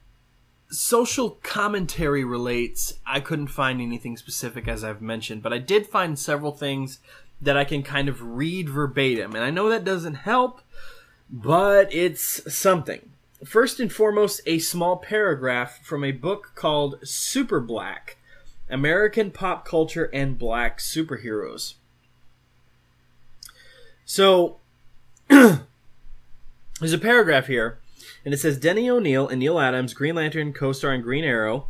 social 0.72 1.32
commentary 1.44 2.24
relates, 2.24 2.94
I 3.06 3.20
couldn't 3.20 3.48
find 3.48 3.82
anything 3.82 4.18
specific 4.18 4.68
as 4.68 4.84
I've 4.84 5.02
mentioned, 5.02 5.44
but 5.44 5.54
I 5.54 5.58
did 5.58 5.86
find 5.86 6.18
several 6.18 6.54
things 6.54 7.00
that 7.42 7.58
I 7.58 7.66
can 7.66 7.84
kind 7.84 8.08
of 8.08 8.22
read 8.22 8.70
verbatim. 8.70 9.36
And 9.36 9.44
I 9.44 9.50
know 9.50 9.70
that 9.70 9.84
doesn't 9.84 10.16
help, 10.16 10.62
but 11.30 11.94
it's 11.94 12.54
something. 12.54 13.10
First 13.44 13.80
and 13.80 13.92
foremost, 13.92 14.42
a 14.46 14.60
small 14.60 14.98
paragraph 14.98 15.80
from 15.84 16.04
a 16.04 16.12
book 16.12 16.52
called 16.56 17.00
Super 17.04 17.60
Black 17.60 18.18
American 18.70 19.32
Pop 19.32 19.66
Culture 19.66 20.10
and 20.14 20.38
Black 20.38 20.78
Superheroes. 20.78 21.74
So, 24.06 24.58
there's 25.28 25.64
a 26.94 26.98
paragraph 26.98 27.48
here 27.48 27.81
and 28.24 28.34
it 28.34 28.38
says 28.38 28.58
Denny 28.58 28.90
O'Neil 28.90 29.28
and 29.28 29.40
Neal 29.40 29.60
Adams, 29.60 29.94
Green 29.94 30.16
Lantern 30.16 30.54
co-star 30.54 30.94
in 30.94 31.02
Green 31.02 31.24
Arrow 31.24 31.68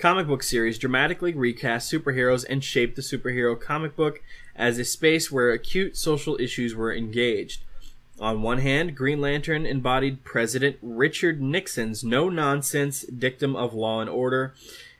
comic 0.00 0.26
book 0.26 0.42
series, 0.42 0.78
dramatically 0.78 1.34
recast 1.34 1.92
superheroes 1.92 2.44
and 2.48 2.64
shaped 2.64 2.96
the 2.96 3.02
superhero 3.02 3.60
comic 3.60 3.94
book 3.94 4.22
as 4.56 4.78
a 4.78 4.84
space 4.84 5.30
where 5.30 5.50
acute 5.50 5.96
social 5.96 6.40
issues 6.40 6.74
were 6.74 6.94
engaged. 6.94 7.62
On 8.18 8.42
one 8.42 8.58
hand, 8.58 8.96
Green 8.96 9.20
Lantern 9.20 9.66
embodied 9.66 10.24
President 10.24 10.76
Richard 10.82 11.40
Nixon's 11.40 12.02
no-nonsense 12.02 13.02
dictum 13.02 13.54
of 13.54 13.74
law 13.74 14.00
and 14.00 14.10
order, 14.10 14.54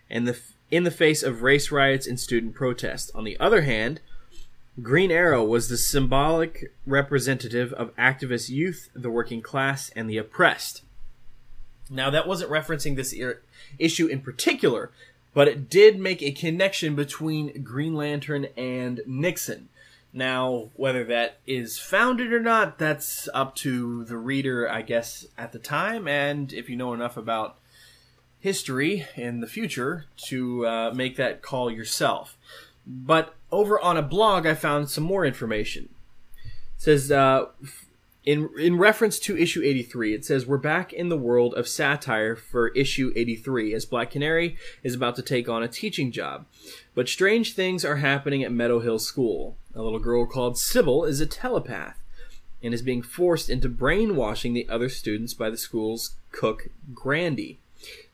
and 0.08 0.28
the 0.28 0.38
in 0.70 0.84
the 0.84 0.90
face 0.90 1.22
of 1.22 1.42
race 1.42 1.72
riots 1.72 2.06
and 2.06 2.20
student 2.20 2.54
protests. 2.54 3.10
On 3.14 3.24
the 3.24 3.38
other 3.40 3.62
hand, 3.62 4.00
Green 4.80 5.10
Arrow 5.10 5.44
was 5.44 5.68
the 5.68 5.76
symbolic 5.76 6.72
representative 6.86 7.72
of 7.72 7.94
activist 7.96 8.50
youth, 8.50 8.88
the 8.94 9.10
working 9.10 9.42
class, 9.42 9.90
and 9.96 10.08
the 10.08 10.16
oppressed. 10.16 10.82
Now, 11.90 12.08
that 12.10 12.28
wasn't 12.28 12.52
referencing 12.52 12.96
this 12.96 13.14
issue 13.78 14.06
in 14.06 14.20
particular, 14.20 14.92
but 15.34 15.48
it 15.48 15.68
did 15.68 15.98
make 15.98 16.22
a 16.22 16.30
connection 16.30 16.94
between 16.94 17.62
Green 17.62 17.94
Lantern 17.94 18.46
and 18.56 19.00
Nixon. 19.06 19.68
Now, 20.12 20.70
whether 20.74 21.04
that 21.04 21.38
is 21.46 21.78
founded 21.78 22.32
or 22.32 22.40
not, 22.40 22.78
that's 22.78 23.28
up 23.34 23.54
to 23.56 24.04
the 24.04 24.16
reader, 24.16 24.68
I 24.68 24.82
guess, 24.82 25.26
at 25.36 25.52
the 25.52 25.58
time, 25.58 26.08
and 26.08 26.52
if 26.52 26.68
you 26.68 26.76
know 26.76 26.92
enough 26.92 27.16
about 27.16 27.56
history 28.40 29.06
in 29.16 29.40
the 29.40 29.46
future 29.46 30.06
to 30.16 30.66
uh, 30.66 30.92
make 30.94 31.16
that 31.16 31.42
call 31.42 31.70
yourself. 31.70 32.36
But 32.86 33.34
over 33.52 33.78
on 33.78 33.96
a 33.96 34.02
blog, 34.02 34.46
I 34.46 34.54
found 34.54 34.90
some 34.90 35.04
more 35.04 35.24
information. 35.24 35.90
It 36.44 36.50
says, 36.78 37.12
uh, 37.12 37.46
in 38.24 38.50
in 38.58 38.76
reference 38.76 39.18
to 39.18 39.36
issue 39.36 39.62
83 39.62 40.14
it 40.14 40.24
says 40.24 40.46
we're 40.46 40.58
back 40.58 40.92
in 40.92 41.08
the 41.08 41.16
world 41.16 41.54
of 41.54 41.66
satire 41.66 42.36
for 42.36 42.68
issue 42.68 43.12
83 43.16 43.72
as 43.72 43.86
black 43.86 44.10
canary 44.10 44.56
is 44.82 44.94
about 44.94 45.16
to 45.16 45.22
take 45.22 45.48
on 45.48 45.62
a 45.62 45.68
teaching 45.68 46.12
job. 46.12 46.44
But 46.94 47.08
strange 47.08 47.54
things 47.54 47.84
are 47.84 47.96
happening 47.96 48.42
at 48.42 48.52
meadow 48.52 48.80
hill 48.80 48.98
school. 48.98 49.56
A 49.74 49.82
little 49.82 49.98
girl 49.98 50.26
called 50.26 50.58
sybil 50.58 51.04
is 51.04 51.20
a 51.20 51.26
telepath 51.26 51.98
and 52.62 52.74
is 52.74 52.82
being 52.82 53.02
forced 53.02 53.48
into 53.48 53.70
brainwashing 53.70 54.52
the 54.52 54.68
other 54.68 54.90
students 54.90 55.32
by 55.32 55.48
the 55.48 55.56
school's 55.56 56.16
cook 56.30 56.68
grandy. 56.92 57.58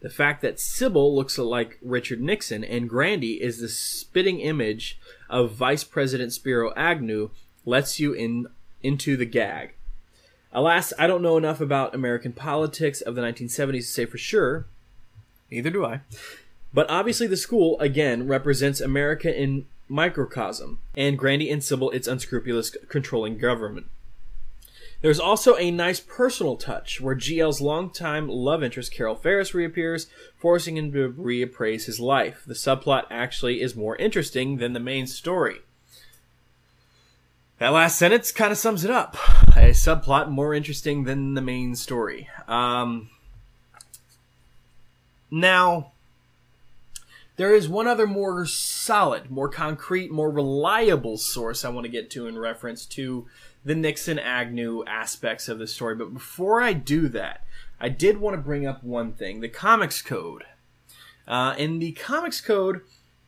The 0.01 0.11
fact 0.11 0.41
that 0.43 0.61
sybil 0.61 1.17
looks 1.17 1.37
like 1.37 1.79
richard 1.83 2.21
nixon 2.21 2.63
and 2.63 2.89
grandy 2.89 3.43
is 3.43 3.59
the 3.59 3.69
spitting 3.69 4.39
image 4.39 5.01
of 5.29 5.51
vice 5.51 5.83
president 5.83 6.33
spiro 6.33 6.73
agnew 6.77 7.31
lets 7.65 7.99
you 7.99 8.13
in 8.13 8.47
into 8.85 9.17
the 9.17 9.25
gag 9.25 9.75
Alas, 10.57 10.95
I 10.99 11.07
don't 11.07 11.21
know 11.21 11.37
enough 11.37 11.61
about 11.61 11.95
American 11.95 12.33
politics 12.33 13.03
of 13.03 13.15
the 13.15 13.21
1970s 13.21 13.73
to 13.73 13.83
say 13.83 14.07
for 14.07 14.17
sure. 14.17 14.65
Neither 15.51 15.69
do 15.69 15.85
I. 15.85 16.01
But 16.73 16.89
obviously, 16.89 17.27
the 17.27 17.37
school, 17.37 17.79
again, 17.79 18.27
represents 18.27 18.81
America 18.81 19.39
in 19.39 19.67
microcosm, 19.87 20.79
and 20.97 21.19
Grandy 21.19 21.51
and 21.51 21.63
Sybil 21.63 21.91
its 21.91 22.09
unscrupulous 22.09 22.75
controlling 22.89 23.37
government. 23.37 23.89
There's 25.03 25.21
also 25.21 25.59
a 25.59 25.71
nice 25.71 26.01
personal 26.01 26.57
touch 26.57 27.03
where 27.03 27.15
GL's 27.15 27.61
longtime 27.61 28.27
love 28.27 28.65
interest 28.65 28.95
Carol 28.95 29.15
Ferris 29.15 29.53
reappears, 29.53 30.07
forcing 30.39 30.79
him 30.79 30.91
to 30.93 31.13
reappraise 31.13 31.85
his 31.85 32.01
life. 32.01 32.45
The 32.47 32.55
subplot 32.55 33.05
actually 33.11 33.61
is 33.61 33.77
more 33.77 33.97
interesting 33.97 34.57
than 34.57 34.73
the 34.73 34.81
main 34.81 35.07
story. 35.07 35.59
That 37.59 37.69
last 37.71 37.99
sentence 37.99 38.33
kind 38.33 38.53
of 38.53 38.59
sums 38.59 38.85
it 38.85 38.91
up. 38.91 39.17
A 39.57 39.71
subplot 39.71 40.29
more 40.29 40.53
interesting 40.53 41.05
than 41.05 41.33
the 41.33 41.41
main 41.41 41.75
story. 41.75 42.29
Um, 42.47 43.09
now, 45.31 45.93
there 47.37 47.55
is 47.55 47.67
one 47.67 47.87
other 47.87 48.07
more 48.07 48.45
solid, 48.45 49.31
more 49.31 49.49
concrete, 49.49 50.11
more 50.11 50.31
reliable 50.31 51.17
source 51.17 51.65
I 51.65 51.71
want 51.71 51.87
to 51.87 51.91
get 51.91 52.11
to 52.11 52.27
in 52.27 52.39
reference 52.39 52.85
to 52.87 53.27
the 53.65 53.75
Nixon 53.75 54.19
Agnew 54.19 54.85
aspects 54.87 55.49
of 55.49 55.59
the 55.59 55.67
story. 55.67 55.95
But 55.95 56.13
before 56.13 56.61
I 56.61 56.75
do 56.75 57.09
that, 57.09 57.43
I 57.81 57.89
did 57.89 58.19
want 58.19 58.35
to 58.35 58.43
bring 58.43 58.67
up 58.67 58.85
one 58.85 59.13
thing 59.13 59.41
the 59.41 59.49
Comics 59.49 60.03
Code. 60.03 60.45
Uh, 61.27 61.55
in 61.57 61.79
the 61.79 61.93
Comics 61.93 62.43
Code, 62.43 62.83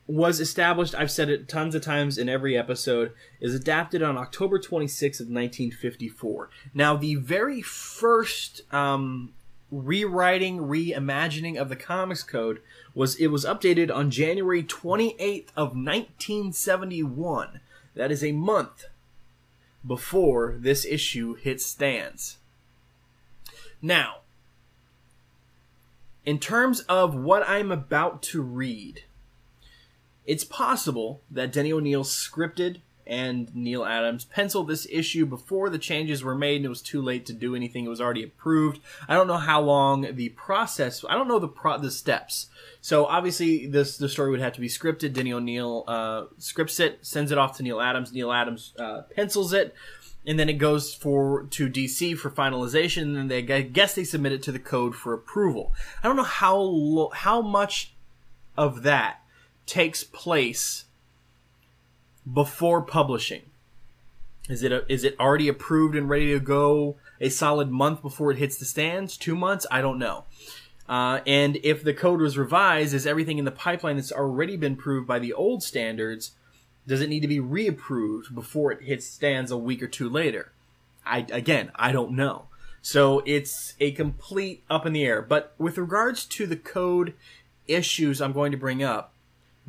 was 0.09 0.39
established, 0.39 0.95
I've 0.95 1.11
said 1.11 1.29
it 1.29 1.47
tons 1.47 1.75
of 1.75 1.83
times 1.83 2.17
in 2.17 2.27
every 2.27 2.57
episode, 2.57 3.11
is 3.39 3.53
adapted 3.53 4.01
on 4.01 4.17
October 4.17 4.57
26th 4.57 5.19
of 5.19 5.27
1954. 5.27 6.49
Now, 6.73 6.95
the 6.95 7.13
very 7.13 7.61
first 7.61 8.61
um, 8.73 9.33
rewriting, 9.69 10.61
reimagining 10.61 11.57
of 11.57 11.69
the 11.69 11.75
Comics 11.75 12.23
Code 12.23 12.59
was 12.95 13.17
it 13.17 13.27
was 13.27 13.45
updated 13.45 13.95
on 13.95 14.09
January 14.09 14.63
28th 14.63 15.49
of 15.55 15.75
1971. 15.75 17.59
That 17.93 18.11
is 18.11 18.23
a 18.23 18.31
month 18.31 18.85
before 19.85 20.55
this 20.57 20.85
issue 20.85 21.35
hits 21.35 21.67
stands. 21.67 22.39
Now, 23.79 24.21
in 26.25 26.39
terms 26.39 26.79
of 26.81 27.13
what 27.13 27.47
I'm 27.47 27.71
about 27.71 28.23
to 28.23 28.41
read, 28.41 29.03
it's 30.29 30.43
possible 30.43 31.21
that 31.31 31.51
Denny 31.51 31.73
O'Neil 31.73 32.03
scripted 32.03 32.81
and 33.07 33.53
Neal 33.55 33.83
Adams 33.83 34.25
penciled 34.25 34.67
this 34.67 34.85
issue 34.91 35.25
before 35.25 35.71
the 35.71 35.79
changes 35.79 36.23
were 36.23 36.35
made 36.35 36.57
and 36.57 36.65
it 36.65 36.69
was 36.69 36.83
too 36.83 37.01
late 37.01 37.25
to 37.25 37.33
do 37.33 37.55
anything. 37.55 37.83
It 37.83 37.89
was 37.89 37.99
already 37.99 38.21
approved. 38.21 38.79
I 39.07 39.15
don't 39.15 39.25
know 39.25 39.37
how 39.37 39.59
long 39.59 40.05
the 40.13 40.29
process, 40.29 41.03
I 41.09 41.15
don't 41.15 41.27
know 41.27 41.39
the 41.39 41.47
pro, 41.47 41.79
the 41.79 41.89
steps. 41.89 42.45
So 42.79 43.07
obviously 43.07 43.65
this, 43.65 43.97
the 43.97 44.07
story 44.07 44.29
would 44.29 44.39
have 44.39 44.53
to 44.53 44.61
be 44.61 44.67
scripted. 44.67 45.13
Denny 45.13 45.33
O'Neil, 45.33 45.83
uh, 45.87 46.25
scripts 46.37 46.79
it, 46.79 46.99
sends 47.01 47.31
it 47.31 47.39
off 47.39 47.57
to 47.57 47.63
Neal 47.63 47.81
Adams. 47.81 48.13
Neal 48.13 48.31
Adams, 48.31 48.73
uh, 48.77 49.01
pencils 49.15 49.51
it. 49.51 49.73
And 50.27 50.37
then 50.37 50.47
it 50.47 50.59
goes 50.59 50.93
for 50.93 51.47
to 51.49 51.67
DC 51.67 52.15
for 52.19 52.29
finalization, 52.29 53.01
and 53.01 53.15
then 53.15 53.27
they 53.29 53.51
I 53.51 53.61
guess 53.61 53.95
they 53.95 54.03
submit 54.03 54.33
it 54.33 54.43
to 54.43 54.51
the 54.51 54.59
code 54.59 54.93
for 54.93 55.13
approval. 55.13 55.73
I 56.03 56.07
don't 56.07 56.17
know 56.17 56.23
how 56.23 57.09
how 57.13 57.41
much 57.41 57.93
of 58.57 58.83
that 58.83 59.21
takes 59.69 60.03
place 60.03 60.85
before 62.31 62.81
publishing? 62.81 63.43
Is 64.49 64.63
it 64.63 64.71
a, 64.71 64.91
is 64.91 65.03
it 65.03 65.15
already 65.19 65.47
approved 65.47 65.95
and 65.95 66.09
ready 66.09 66.33
to 66.33 66.39
go 66.39 66.97
a 67.21 67.29
solid 67.29 67.69
month 67.69 68.01
before 68.01 68.31
it 68.31 68.39
hits 68.39 68.57
the 68.57 68.65
stands? 68.65 69.15
Two 69.15 69.35
months? 69.35 69.67
I 69.69 69.81
don't 69.81 69.99
know. 69.99 70.25
Uh, 70.87 71.19
and 71.27 71.57
if 71.63 71.83
the 71.83 71.93
code 71.93 72.19
was 72.19 72.35
revised, 72.35 72.95
is 72.95 73.05
everything 73.05 73.37
in 73.37 73.45
the 73.45 73.51
pipeline 73.51 73.97
that's 73.97 74.11
already 74.11 74.57
been 74.57 74.75
proved 74.75 75.07
by 75.07 75.19
the 75.19 75.33
old 75.33 75.61
standards? 75.61 76.31
Does 76.87 77.01
it 77.01 77.09
need 77.09 77.19
to 77.19 77.27
be 77.27 77.39
reapproved 77.39 78.33
before 78.33 78.71
it 78.71 78.81
hits 78.81 79.05
stands 79.05 79.51
a 79.51 79.57
week 79.57 79.83
or 79.83 79.87
two 79.87 80.09
later? 80.09 80.51
I 81.05 81.27
again, 81.31 81.71
I 81.75 81.91
don't 81.91 82.13
know. 82.13 82.45
So 82.81 83.21
it's 83.25 83.75
a 83.79 83.91
complete 83.91 84.63
up 84.67 84.87
in 84.87 84.93
the 84.93 85.05
air. 85.05 85.21
But 85.21 85.53
with 85.59 85.77
regards 85.77 86.25
to 86.25 86.47
the 86.47 86.55
code 86.55 87.13
issues 87.67 88.19
I'm 88.19 88.33
going 88.33 88.51
to 88.51 88.57
bring 88.57 88.81
up, 88.81 89.13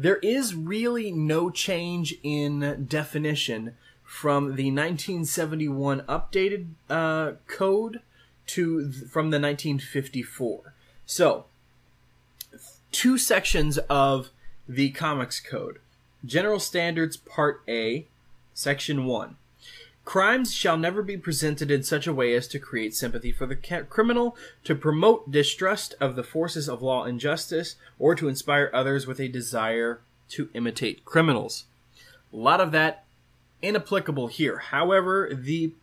there 0.01 0.17
is 0.23 0.55
really 0.55 1.13
no 1.13 1.51
change 1.51 2.15
in 2.23 2.87
definition 2.89 3.75
from 4.03 4.57
the 4.57 4.71
1971 4.71 6.01
updated 6.09 6.69
uh, 6.89 7.33
code 7.47 8.01
to 8.47 8.91
th- 8.91 9.11
from 9.11 9.29
the 9.29 9.39
1954. 9.39 10.73
So, 11.05 11.45
two 12.91 13.19
sections 13.19 13.77
of 13.91 14.31
the 14.67 14.89
comics 14.93 15.39
code. 15.39 15.81
General 16.25 16.61
Standards 16.61 17.19
Part 17.19 17.63
A, 17.69 18.07
Section 18.55 19.05
1. 19.05 19.37
Crimes 20.11 20.53
shall 20.53 20.77
never 20.77 21.05
be 21.05 21.17
presented 21.17 21.71
in 21.71 21.85
such 21.85 22.09
a 22.09 22.13
way 22.13 22.35
as 22.35 22.49
to 22.49 22.59
create 22.59 22.97
sympathy 22.97 23.31
for 23.31 23.47
the 23.47 23.55
criminal, 23.55 24.37
to 24.65 24.75
promote 24.75 25.31
distrust 25.31 25.95
of 26.01 26.17
the 26.17 26.25
forces 26.25 26.69
of 26.69 26.83
law 26.83 27.05
and 27.05 27.21
justice, 27.21 27.77
or 27.97 28.17
to 28.17 28.27
inspire 28.27 28.73
others 28.75 29.07
with 29.07 29.21
a 29.21 29.29
desire 29.29 30.01
to 30.31 30.51
imitate 30.53 31.05
criminals. 31.05 31.67
A 32.33 32.37
lot 32.37 32.61
of 32.61 32.73
that 32.73 33.05
inapplicable 33.63 34.27
here. 34.27 34.59
However, 34.59 35.31
the 35.33 35.75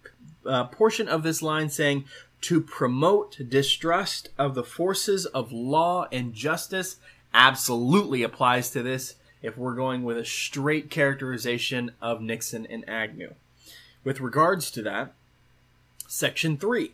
uh, 0.45 0.65
portion 0.65 1.07
of 1.07 1.23
this 1.23 1.41
line 1.41 1.69
saying 1.69 2.03
to 2.41 2.59
promote 2.59 3.37
distrust 3.47 4.27
of 4.37 4.55
the 4.55 4.63
forces 4.65 5.25
of 5.27 5.53
law 5.53 6.05
and 6.11 6.33
justice 6.33 6.97
absolutely 7.33 8.23
applies 8.23 8.71
to 8.71 8.83
this 8.83 9.15
if 9.41 9.57
we're 9.57 9.73
going 9.73 10.03
with 10.03 10.17
a 10.17 10.25
straight 10.25 10.89
characterization 10.89 11.91
of 12.01 12.19
Nixon 12.19 12.65
and 12.65 12.83
Agnew. 12.89 13.33
With 14.03 14.21
regards 14.21 14.71
to 14.71 14.81
that, 14.83 15.13
Section 16.07 16.57
3 16.57 16.93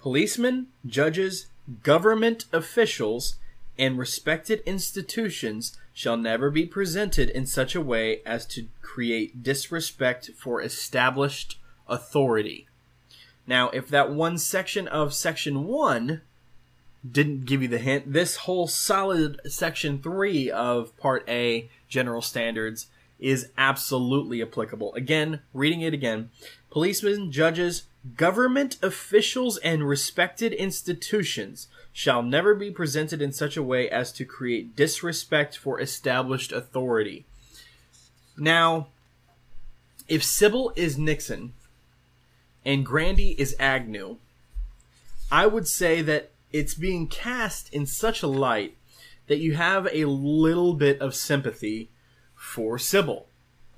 Policemen, 0.00 0.68
judges, 0.86 1.46
government 1.82 2.44
officials, 2.52 3.36
and 3.78 3.98
respected 3.98 4.62
institutions 4.66 5.76
shall 5.92 6.16
never 6.16 6.50
be 6.50 6.66
presented 6.66 7.30
in 7.30 7.46
such 7.46 7.74
a 7.74 7.80
way 7.80 8.20
as 8.24 8.46
to 8.46 8.68
create 8.82 9.42
disrespect 9.42 10.30
for 10.36 10.62
established 10.62 11.58
authority. 11.88 12.66
Now, 13.46 13.70
if 13.70 13.88
that 13.88 14.10
one 14.10 14.38
section 14.38 14.88
of 14.88 15.14
Section 15.14 15.64
1 15.64 16.20
didn't 17.10 17.44
give 17.44 17.62
you 17.62 17.68
the 17.68 17.78
hint, 17.78 18.12
this 18.12 18.36
whole 18.36 18.66
solid 18.66 19.40
Section 19.46 20.00
3 20.02 20.50
of 20.50 20.96
Part 20.96 21.24
A, 21.28 21.70
General 21.88 22.22
Standards, 22.22 22.88
is 23.18 23.50
absolutely 23.56 24.42
applicable. 24.42 24.94
Again, 24.94 25.40
reading 25.54 25.80
it 25.80 25.94
again. 25.94 26.30
Policemen, 26.70 27.32
judges, 27.32 27.84
government 28.16 28.76
officials, 28.82 29.56
and 29.58 29.88
respected 29.88 30.52
institutions 30.52 31.68
shall 31.92 32.22
never 32.22 32.54
be 32.54 32.70
presented 32.70 33.22
in 33.22 33.32
such 33.32 33.56
a 33.56 33.62
way 33.62 33.88
as 33.88 34.12
to 34.12 34.24
create 34.24 34.76
disrespect 34.76 35.56
for 35.56 35.80
established 35.80 36.52
authority. 36.52 37.24
Now, 38.36 38.88
if 40.06 40.22
Sybil 40.22 40.72
is 40.76 40.98
Nixon 40.98 41.54
and 42.64 42.84
Grandy 42.84 43.30
is 43.40 43.56
Agnew, 43.58 44.16
I 45.32 45.46
would 45.46 45.66
say 45.66 46.02
that 46.02 46.30
it's 46.52 46.74
being 46.74 47.08
cast 47.08 47.72
in 47.72 47.86
such 47.86 48.22
a 48.22 48.28
light 48.28 48.76
that 49.26 49.38
you 49.38 49.54
have 49.54 49.88
a 49.90 50.04
little 50.04 50.74
bit 50.74 51.00
of 51.00 51.14
sympathy 51.14 51.88
for 52.46 52.78
Sybil. 52.78 53.26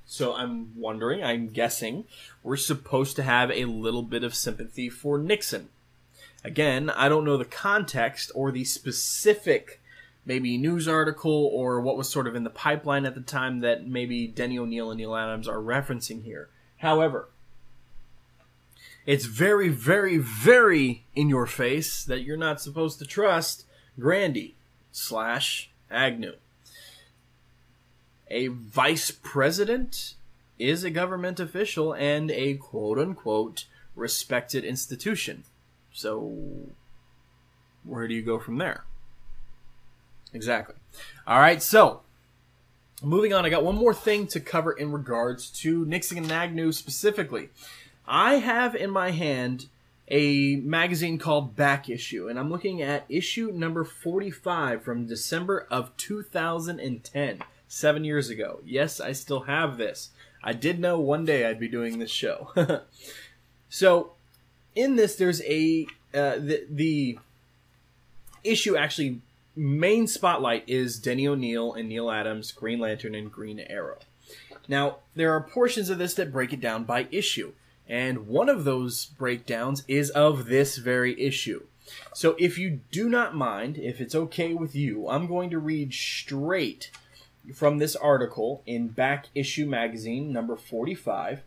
So 0.06 0.34
I'm 0.34 0.78
wondering, 0.78 1.24
I'm 1.24 1.48
guessing, 1.48 2.04
we're 2.42 2.56
supposed 2.56 3.16
to 3.16 3.22
have 3.22 3.50
a 3.50 3.64
little 3.64 4.02
bit 4.02 4.22
of 4.22 4.34
sympathy 4.34 4.88
for 4.88 5.18
Nixon. 5.18 5.70
Again, 6.44 6.90
I 6.90 7.08
don't 7.08 7.24
know 7.24 7.36
the 7.36 7.44
context 7.44 8.30
or 8.34 8.52
the 8.52 8.64
specific 8.64 9.80
maybe 10.24 10.58
news 10.58 10.86
article 10.86 11.50
or 11.52 11.80
what 11.80 11.96
was 11.96 12.08
sort 12.08 12.26
of 12.26 12.36
in 12.36 12.44
the 12.44 12.50
pipeline 12.50 13.04
at 13.06 13.14
the 13.14 13.20
time 13.22 13.60
that 13.60 13.88
maybe 13.88 14.26
Denny 14.26 14.58
O'Neil 14.58 14.90
and 14.90 14.98
Neal 14.98 15.16
Adams 15.16 15.48
are 15.48 15.58
referencing 15.58 16.22
here. 16.22 16.48
However, 16.78 17.28
it's 19.06 19.24
very, 19.24 19.70
very, 19.70 20.18
very 20.18 21.04
in 21.16 21.28
your 21.28 21.46
face 21.46 22.04
that 22.04 22.20
you're 22.20 22.36
not 22.36 22.60
supposed 22.60 22.98
to 22.98 23.06
trust 23.06 23.64
Grandy 23.98 24.54
slash 24.92 25.70
Agnew 25.90 26.34
a 28.30 28.48
vice 28.48 29.10
president 29.10 30.14
is 30.58 30.84
a 30.84 30.90
government 30.90 31.40
official 31.40 31.92
and 31.92 32.30
a 32.30 32.54
quote 32.54 32.98
unquote 32.98 33.66
respected 33.94 34.64
institution. 34.64 35.44
So, 35.92 36.36
where 37.84 38.06
do 38.06 38.14
you 38.14 38.22
go 38.22 38.38
from 38.38 38.58
there? 38.58 38.84
Exactly. 40.32 40.74
All 41.26 41.38
right, 41.38 41.62
so 41.62 42.02
moving 43.02 43.32
on, 43.32 43.46
I 43.46 43.48
got 43.48 43.64
one 43.64 43.76
more 43.76 43.94
thing 43.94 44.26
to 44.28 44.40
cover 44.40 44.72
in 44.72 44.92
regards 44.92 45.50
to 45.62 45.84
Nixon 45.86 46.18
and 46.18 46.32
Agnew 46.32 46.72
specifically. 46.72 47.50
I 48.06 48.34
have 48.34 48.74
in 48.74 48.90
my 48.90 49.10
hand 49.10 49.66
a 50.10 50.56
magazine 50.56 51.18
called 51.18 51.54
Back 51.54 51.88
Issue, 51.88 52.28
and 52.28 52.38
I'm 52.38 52.50
looking 52.50 52.80
at 52.80 53.04
issue 53.08 53.52
number 53.52 53.84
45 53.84 54.82
from 54.82 55.06
December 55.06 55.66
of 55.70 55.94
2010 55.96 57.42
seven 57.68 58.04
years 58.04 58.30
ago. 58.30 58.60
Yes, 58.64 59.00
I 59.00 59.12
still 59.12 59.40
have 59.40 59.76
this. 59.76 60.10
I 60.42 60.52
did 60.52 60.80
know 60.80 60.98
one 60.98 61.24
day 61.24 61.46
I'd 61.46 61.60
be 61.60 61.68
doing 61.68 61.98
this 61.98 62.10
show. 62.10 62.52
so, 63.68 64.12
in 64.74 64.96
this, 64.96 65.16
there's 65.16 65.42
a 65.42 65.86
uh, 66.14 66.36
the, 66.36 66.64
the 66.70 67.18
issue 68.42 68.76
actually 68.76 69.20
main 69.54 70.06
spotlight 70.06 70.64
is 70.66 70.98
Denny 70.98 71.26
O'Neil 71.26 71.74
and 71.74 71.88
Neal 71.88 72.10
Adams, 72.10 72.52
Green 72.52 72.78
Lantern 72.78 73.14
and 73.14 73.30
Green 73.30 73.60
Arrow. 73.60 73.98
Now, 74.68 74.98
there 75.14 75.32
are 75.32 75.40
portions 75.40 75.90
of 75.90 75.98
this 75.98 76.14
that 76.14 76.32
break 76.32 76.52
it 76.52 76.60
down 76.60 76.84
by 76.84 77.08
issue, 77.10 77.52
and 77.88 78.28
one 78.28 78.48
of 78.48 78.64
those 78.64 79.06
breakdowns 79.06 79.82
is 79.88 80.10
of 80.10 80.46
this 80.46 80.76
very 80.76 81.20
issue. 81.20 81.64
So, 82.14 82.36
if 82.38 82.58
you 82.58 82.80
do 82.90 83.08
not 83.08 83.34
mind, 83.34 83.78
if 83.78 84.00
it's 84.00 84.14
okay 84.14 84.54
with 84.54 84.76
you, 84.76 85.08
I'm 85.08 85.26
going 85.26 85.50
to 85.50 85.58
read 85.58 85.92
straight 85.92 86.90
from 87.54 87.78
this 87.78 87.96
article 87.96 88.62
in 88.66 88.88
Back 88.88 89.26
Issue 89.34 89.66
Magazine, 89.66 90.32
number 90.32 90.56
45. 90.56 91.42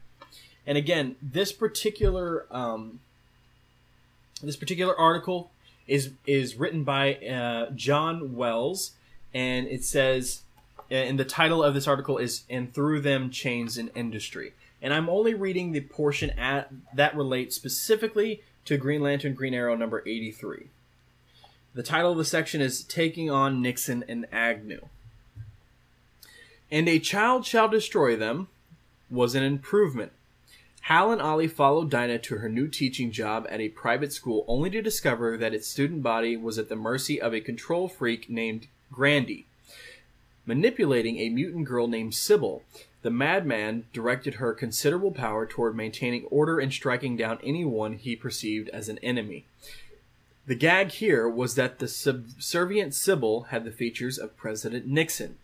And 0.66 0.78
again, 0.78 1.16
this 1.22 1.52
particular 1.52 2.46
um, 2.52 3.00
this 4.44 4.56
particular 4.56 4.98
article 4.98 5.52
is 5.88 6.12
is 6.26 6.56
written 6.56 6.84
by 6.84 7.16
uh, 7.16 7.72
John 7.72 8.36
Wells, 8.36 8.92
and 9.34 9.68
it 9.68 9.84
says, 9.84 10.42
and 10.90 11.20
the 11.20 11.26
title 11.26 11.64
of 11.64 11.74
this 11.74 11.88
article 11.88 12.18
is 12.18 12.44
"And 12.50 12.74
Through 12.74 13.02
Them 13.02 13.30
Change 13.30 13.78
an 13.78 13.90
Industry." 13.96 14.54
And 14.82 14.94
I'm 14.94 15.10
only 15.10 15.36
reading 15.36 15.72
the 15.72 15.82
portion 15.82 16.32
at, 16.32 16.72
that 16.96 17.16
relates 17.16 17.56
specifically 17.56 18.42
to 18.66 18.78
Green 18.78 19.02
Lantern 19.02 19.36
Green 19.36 19.54
Arrow 19.54 19.76
number 19.76 20.02
83. 20.08 20.68
The 21.76 21.84
title 21.84 22.12
of 22.12 22.18
the 22.18 22.26
section 22.26 22.62
is 22.62 22.84
"Taking 22.84 23.30
on 23.30 23.62
Nixon 23.62 24.04
and 24.08 24.26
Agnew." 24.32 24.88
And 26.72 26.88
a 26.88 27.00
child 27.00 27.46
shall 27.46 27.68
destroy 27.68 28.16
them 28.16 28.48
was 29.10 29.36
an 29.36 29.44
improvement. 29.44 30.14
Hal 30.86 31.12
and 31.12 31.22
Ollie 31.22 31.48
followed 31.48 31.92
Dinah 31.92 32.20
to 32.20 32.38
her 32.38 32.50
new 32.50 32.68
teaching 32.68 33.12
job 33.12 33.46
at 33.50 33.60
a 33.60 33.70
private 33.70 34.14
school 34.14 34.46
only 34.48 34.70
to 34.72 34.82
discover 34.82 35.38
that 35.38 35.54
its 35.54 35.68
student 35.68 36.02
body 36.02 36.36
was 36.36 36.58
at 36.58 36.70
the 36.70 36.76
mercy 36.76 37.22
of 37.22 37.34
a 37.34 37.42
control 37.42 37.88
freak 37.88 38.30
named 38.30 38.68
Grandy. 38.92 39.46
Manipulating 40.46 41.20
a 41.20 41.30
mutant 41.30 41.66
girl 41.66 41.88
named 41.88 42.16
Sybil, 42.16 42.64
the 43.04 43.12
madman 43.12 43.86
directed 43.94 44.36
her 44.36 44.54
considerable 44.54 45.12
power 45.12 45.46
toward 45.46 45.76
maintaining 45.76 46.26
order 46.26 46.60
and 46.60 46.74
striking 46.74 47.16
down 47.16 47.38
anyone 47.44 47.94
he 47.94 48.16
perceived 48.16 48.70
as 48.70 48.90
an 48.90 48.98
enemy. 49.00 49.46
The 50.48 50.56
gag 50.56 50.90
here 50.92 51.30
was 51.30 51.54
that 51.56 51.78
the 51.78 51.88
subservient 51.88 52.96
Sybil 52.96 53.44
had 53.44 53.66
the 53.66 53.72
features 53.72 54.18
of 54.18 54.36
President 54.36 54.88
Nixon 54.88 55.38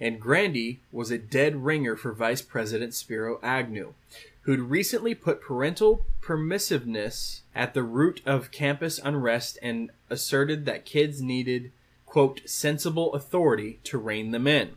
and 0.00 0.20
Grandy 0.20 0.80
was 0.90 1.10
a 1.10 1.18
dead 1.18 1.64
ringer 1.64 1.94
for 1.94 2.12
Vice 2.12 2.40
President 2.40 2.94
Spiro 2.94 3.38
Agnew, 3.42 3.92
who'd 4.42 4.60
recently 4.60 5.14
put 5.14 5.42
parental 5.42 6.06
permissiveness 6.22 7.40
at 7.54 7.74
the 7.74 7.82
root 7.82 8.22
of 8.24 8.50
campus 8.50 8.98
unrest 8.98 9.58
and 9.62 9.90
asserted 10.08 10.64
that 10.64 10.86
kids 10.86 11.20
needed, 11.20 11.70
quote, 12.06 12.40
sensible 12.46 13.12
authority 13.12 13.78
to 13.84 13.98
rein 13.98 14.30
them 14.30 14.46
in. 14.46 14.70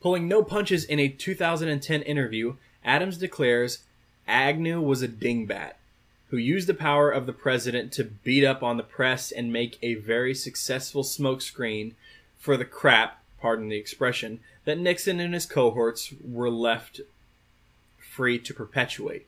Pulling 0.00 0.28
no 0.28 0.42
punches 0.42 0.84
in 0.84 1.00
a 1.00 1.08
2010 1.08 2.02
interview, 2.02 2.54
Adams 2.84 3.16
declares 3.18 3.84
Agnew 4.28 4.80
was 4.80 5.02
a 5.02 5.08
dingbat 5.08 5.72
who 6.28 6.36
used 6.36 6.66
the 6.68 6.74
power 6.74 7.10
of 7.10 7.26
the 7.26 7.32
president 7.32 7.92
to 7.92 8.04
beat 8.04 8.44
up 8.44 8.62
on 8.62 8.76
the 8.76 8.82
press 8.82 9.30
and 9.30 9.52
make 9.52 9.78
a 9.82 9.94
very 9.94 10.34
successful 10.34 11.02
smokescreen 11.02 11.92
for 12.44 12.58
the 12.58 12.64
crap, 12.66 13.22
pardon 13.40 13.70
the 13.70 13.78
expression, 13.78 14.38
that 14.66 14.78
Nixon 14.78 15.18
and 15.18 15.32
his 15.32 15.46
cohorts 15.46 16.12
were 16.22 16.50
left 16.50 17.00
free 17.98 18.38
to 18.38 18.52
perpetuate. 18.52 19.26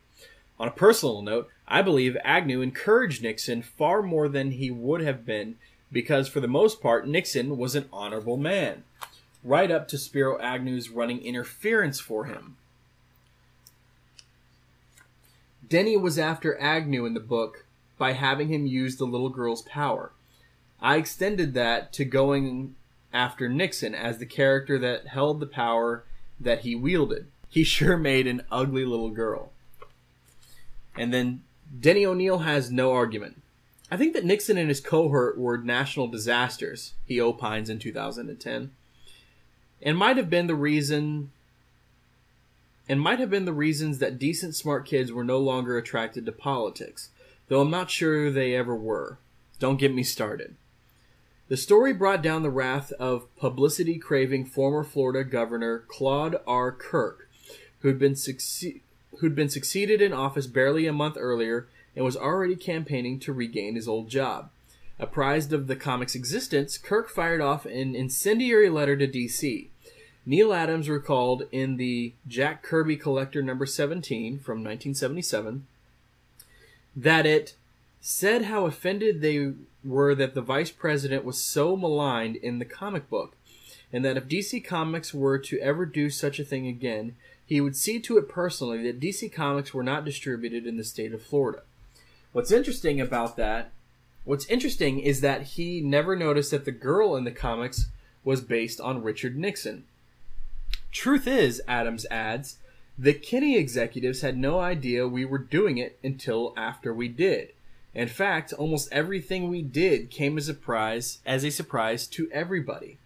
On 0.61 0.68
a 0.68 0.70
personal 0.70 1.22
note, 1.22 1.48
I 1.66 1.81
believe 1.81 2.18
Agnew 2.22 2.61
encouraged 2.61 3.22
Nixon 3.22 3.62
far 3.62 4.02
more 4.02 4.29
than 4.29 4.50
he 4.50 4.70
would 4.70 5.00
have 5.00 5.24
been 5.24 5.57
because, 5.90 6.29
for 6.29 6.40
the 6.40 6.46
most 6.46 6.83
part, 6.83 7.09
Nixon 7.09 7.57
was 7.57 7.74
an 7.74 7.88
honorable 7.90 8.37
man, 8.37 8.85
right 9.42 9.70
up 9.70 9.88
to 9.88 9.96
Spiro 9.96 10.38
Agnew's 10.38 10.90
running 10.90 11.24
interference 11.24 11.98
for 11.98 12.26
him. 12.26 12.59
Denny 15.66 15.96
was 15.96 16.18
after 16.18 16.61
Agnew 16.61 17.07
in 17.07 17.14
the 17.14 17.20
book 17.20 17.64
by 17.96 18.12
having 18.12 18.48
him 18.48 18.66
use 18.66 18.96
the 18.96 19.07
little 19.07 19.31
girl's 19.31 19.62
power. 19.62 20.12
I 20.83 20.96
extended 20.96 21.55
that 21.55 21.94
to 21.94 22.05
going 22.05 22.74
after 23.16 23.48
Nixon 23.48 23.94
as 23.94 24.18
the 24.18 24.26
character 24.26 24.79
that 24.79 25.09
held 25.09 25.40
the 25.40 25.46
power 25.46 26.05
that 26.38 26.61
he 26.61 26.74
wielded. 26.74 27.26
He 27.48 27.64
sure 27.64 27.96
made 27.96 28.26
an 28.26 28.42
ugly 28.52 28.85
little 28.85 29.11
girl. 29.11 29.50
And 30.94 31.12
then 31.12 31.42
Denny 31.81 32.05
O'Neil 32.05 32.38
has 32.38 32.70
no 32.70 32.92
argument. 32.92 33.42
I 33.90 33.96
think 33.96 34.12
that 34.12 34.24
Nixon 34.24 34.59
and 34.59 34.68
his 34.68 34.81
cohort 34.81 35.38
were 35.38 35.57
national 35.57 36.09
disasters, 36.09 36.92
he 37.07 37.20
opines 37.20 37.70
in 37.70 37.79
2010, 37.79 38.72
and 39.81 39.96
might 39.96 40.16
have 40.16 40.29
been 40.29 40.48
the 40.48 40.55
reason 40.55 41.31
and 42.88 43.00
might 43.00 43.18
have 43.18 43.31
been 43.31 43.46
the 43.46 43.52
reasons 43.52 43.98
that 43.98 44.18
decent 44.18 44.55
smart 44.55 44.87
kids 44.87 45.11
were 45.11 45.24
no 45.24 45.38
longer 45.38 45.76
attracted 45.76 46.24
to 46.26 46.33
politics, 46.33 47.11
though 47.48 47.61
I'm 47.61 47.70
not 47.70 47.90
sure 47.90 48.31
they 48.31 48.55
ever 48.55 48.76
were. 48.76 49.18
Don't 49.59 49.81
get 49.81 49.94
me 49.94 50.05
started. 50.05 50.55
The 51.49 51.57
story 51.57 51.93
brought 51.93 52.23
down 52.23 52.43
the 52.43 52.51
wrath 52.51 52.91
of 52.93 53.35
publicity 53.37 53.99
craving 53.99 54.47
former 54.47 54.83
Florida 54.83 55.23
Governor 55.23 55.85
Claude 55.87 56.37
R. 56.47 56.73
Kirk, 56.73 57.29
who'd 57.81 57.99
been, 57.99 58.15
succe- 58.15 58.81
who'd 59.19 59.37
been 59.37 59.49
succeeded 59.49 60.03
in 60.03 60.13
office 60.13 60.49
barely 60.49 60.87
a 60.87 60.93
month 60.93 61.17
earlier 61.17 61.69
and 61.95 62.05
was 62.05 62.17
already 62.17 62.57
campaigning 62.57 63.21
to 63.21 63.33
regain 63.33 63.77
his 63.77 63.87
old 63.87 64.11
job. 64.11 64.51
Apprised 64.99 65.53
of 65.53 65.69
the 65.69 65.77
comic's 65.77 66.15
existence, 66.15 66.79
Kirk 66.79 67.09
fired 67.09 67.41
off 67.41 67.65
an 67.65 67.95
incendiary 67.95 68.69
letter 68.69 68.97
to 68.97 69.07
DC. 69.07 69.69
Neal 70.25 70.53
Adams 70.53 70.89
recalled 70.89 71.45
in 71.53 71.77
the 71.77 72.13
Jack 72.27 72.63
Kirby 72.65 72.97
Collector 72.97 73.43
number 73.43 73.67
17 73.67 74.41
from 74.41 74.65
1977 74.65 75.67
that 76.97 77.27
it 77.27 77.55
said 78.01 78.43
how 78.43 78.67
offended 78.67 79.21
they 79.21 79.53
were 79.87 80.14
that 80.14 80.35
the 80.35 80.42
vice 80.42 80.70
president 80.70 81.25
was 81.25 81.42
so 81.42 81.77
maligned 81.77 82.37
in 82.37 82.59
the 82.59 82.64
comic 82.64 83.09
book, 83.09 83.37
and 83.92 84.05
that 84.05 84.16
if 84.16 84.29
DC 84.29 84.64
Comics 84.64 85.14
were 85.14 85.38
to 85.38 85.59
ever 85.61 85.87
do 85.87 86.11
such 86.11 86.38
a 86.38 86.44
thing 86.44 86.66
again, 86.66 87.14
he 87.44 87.61
would 87.61 87.77
see 87.77 88.01
to 88.01 88.18
it 88.18 88.29
personally 88.29 88.83
that 88.83 89.01
DC 89.01 89.33
Comics 89.33 89.72
were 89.72 89.85
not 89.85 90.05
distributed 90.05 90.66
in 90.66 90.77
the 90.77 90.85
state 90.85 91.12
of 91.14 91.22
Florida. 91.22 91.62
What's 92.33 92.51
interesting 92.51 93.01
about 93.01 93.37
that, 93.37 93.70
what's 94.25 94.46
interesting 94.46 94.99
is 95.01 95.20
that 95.20 95.42
he 95.42 95.81
never 95.81 96.16
noticed 96.16 96.51
that 96.51 96.64
the 96.64 96.72
girl 96.72 97.16
in 97.16 97.25
the 97.25 97.31
comics 97.31 97.87
was 98.25 98.40
based 98.40 98.81
on 98.81 99.03
Richard 99.03 99.38
Nixon. 99.38 99.85
Truth 100.90 101.27
is, 101.27 101.62
Adams 101.68 102.05
adds, 102.11 102.59
the 102.99 103.12
Kinney 103.12 103.57
executives 103.57 104.22
had 104.22 104.37
no 104.37 104.59
idea 104.59 105.07
we 105.07 105.25
were 105.25 105.38
doing 105.38 105.79
it 105.79 105.99
until 106.03 106.53
after 106.57 106.92
we 106.92 107.09
did. 107.09 107.53
In 107.97 108.09
fact, 108.09 108.53
almost 108.53 108.93
everything 108.93 109.49
we 109.49 109.63
did 109.63 110.11
came 110.11 110.37
as 110.37 110.51
a 110.51 110.53
surprise, 110.53 111.21
as 111.25 111.47
a 111.47 111.51
surprise 111.51 112.07
to 112.09 112.31
everybody. 112.31 112.99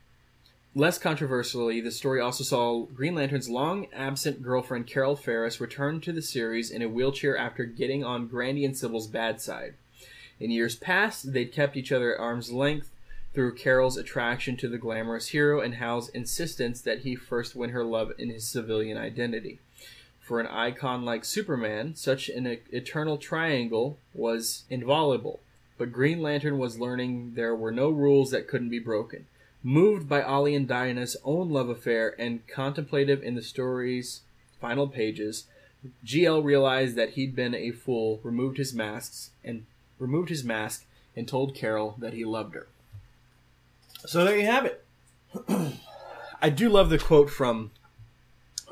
less 0.74 0.98
controversially, 0.98 1.81
the 1.81 1.92
story 1.92 2.20
also 2.20 2.42
saw 2.42 2.87
Green 2.87 3.14
Lantern's 3.14 3.48
long 3.48 3.87
absent 3.92 4.42
girlfriend 4.42 4.88
Carol 4.88 5.14
Ferris 5.14 5.61
return 5.61 6.00
to 6.00 6.12
the 6.12 6.20
series 6.20 6.72
in 6.72 6.83
a 6.83 6.88
wheelchair 6.88 7.38
after 7.38 7.66
getting 7.66 8.03
on 8.03 8.26
Grandy 8.26 8.64
and 8.64 8.76
Sybil's 8.76 9.07
bad 9.07 9.40
side. 9.40 9.74
In 10.40 10.50
years 10.50 10.74
past, 10.74 11.33
they'd 11.33 11.53
kept 11.53 11.76
each 11.76 11.92
other 11.92 12.12
at 12.12 12.20
arm's 12.20 12.50
length 12.50 12.90
through 13.33 13.55
Carol's 13.55 13.96
attraction 13.96 14.57
to 14.57 14.68
the 14.68 14.79
glamorous 14.79 15.29
hero 15.29 15.61
and 15.61 15.76
Hal's 15.76 16.09
insistence 16.09 16.81
that 16.81 17.03
he 17.03 17.14
first 17.14 17.55
win 17.55 17.70
her 17.70 17.85
love 17.85 18.11
in 18.18 18.29
his 18.29 18.48
civilian 18.48 18.98
identity. 18.98 19.61
For 20.30 20.38
an 20.38 20.46
icon 20.46 21.04
like 21.04 21.24
Superman, 21.24 21.96
such 21.96 22.28
an 22.28 22.46
eternal 22.70 23.18
triangle 23.18 23.98
was 24.14 24.62
inviolable, 24.70 25.40
but 25.76 25.90
Green 25.90 26.22
Lantern 26.22 26.56
was 26.56 26.78
learning 26.78 27.32
there 27.34 27.56
were 27.56 27.72
no 27.72 27.90
rules 27.90 28.30
that 28.30 28.46
couldn't 28.46 28.68
be 28.68 28.78
broken. 28.78 29.26
Moved 29.64 30.08
by 30.08 30.22
Ollie 30.22 30.54
and 30.54 30.68
Diana's 30.68 31.16
own 31.24 31.50
love 31.50 31.68
affair 31.68 32.14
and 32.16 32.46
contemplative 32.46 33.24
in 33.24 33.34
the 33.34 33.42
story's 33.42 34.20
final 34.60 34.86
pages, 34.86 35.48
GL 36.06 36.44
realized 36.44 36.94
that 36.94 37.14
he'd 37.14 37.34
been 37.34 37.56
a 37.56 37.72
fool, 37.72 38.20
removed 38.22 38.58
his 38.58 38.72
masks 38.72 39.30
and 39.42 39.66
removed 39.98 40.28
his 40.28 40.44
mask 40.44 40.86
and 41.16 41.26
told 41.26 41.56
Carol 41.56 41.96
that 41.98 42.14
he 42.14 42.24
loved 42.24 42.54
her. 42.54 42.68
So 44.06 44.24
there 44.24 44.38
you 44.38 44.46
have 44.46 44.64
it. 44.64 44.84
I 46.40 46.50
do 46.50 46.68
love 46.68 46.88
the 46.88 46.98
quote 46.98 47.30
from 47.30 47.72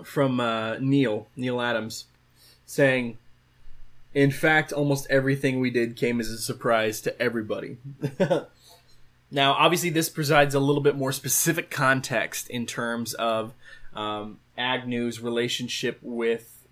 from 0.04 0.40
uh, 0.40 0.76
Neil 0.78 1.28
Neal 1.36 1.60
Adams 1.60 2.06
saying, 2.66 3.18
"In 4.14 4.30
fact, 4.30 4.72
almost 4.72 5.06
everything 5.10 5.60
we 5.60 5.70
did 5.70 5.96
came 5.96 6.20
as 6.20 6.28
a 6.28 6.38
surprise 6.38 7.00
to 7.02 7.20
everybody." 7.20 7.78
now, 9.30 9.52
obviously, 9.52 9.90
this 9.90 10.08
provides 10.08 10.54
a 10.54 10.60
little 10.60 10.82
bit 10.82 10.96
more 10.96 11.12
specific 11.12 11.70
context 11.70 12.48
in 12.50 12.66
terms 12.66 13.14
of 13.14 13.52
um, 13.94 14.38
Agnew's 14.56 15.20
relationship 15.20 15.98
with 16.02 16.66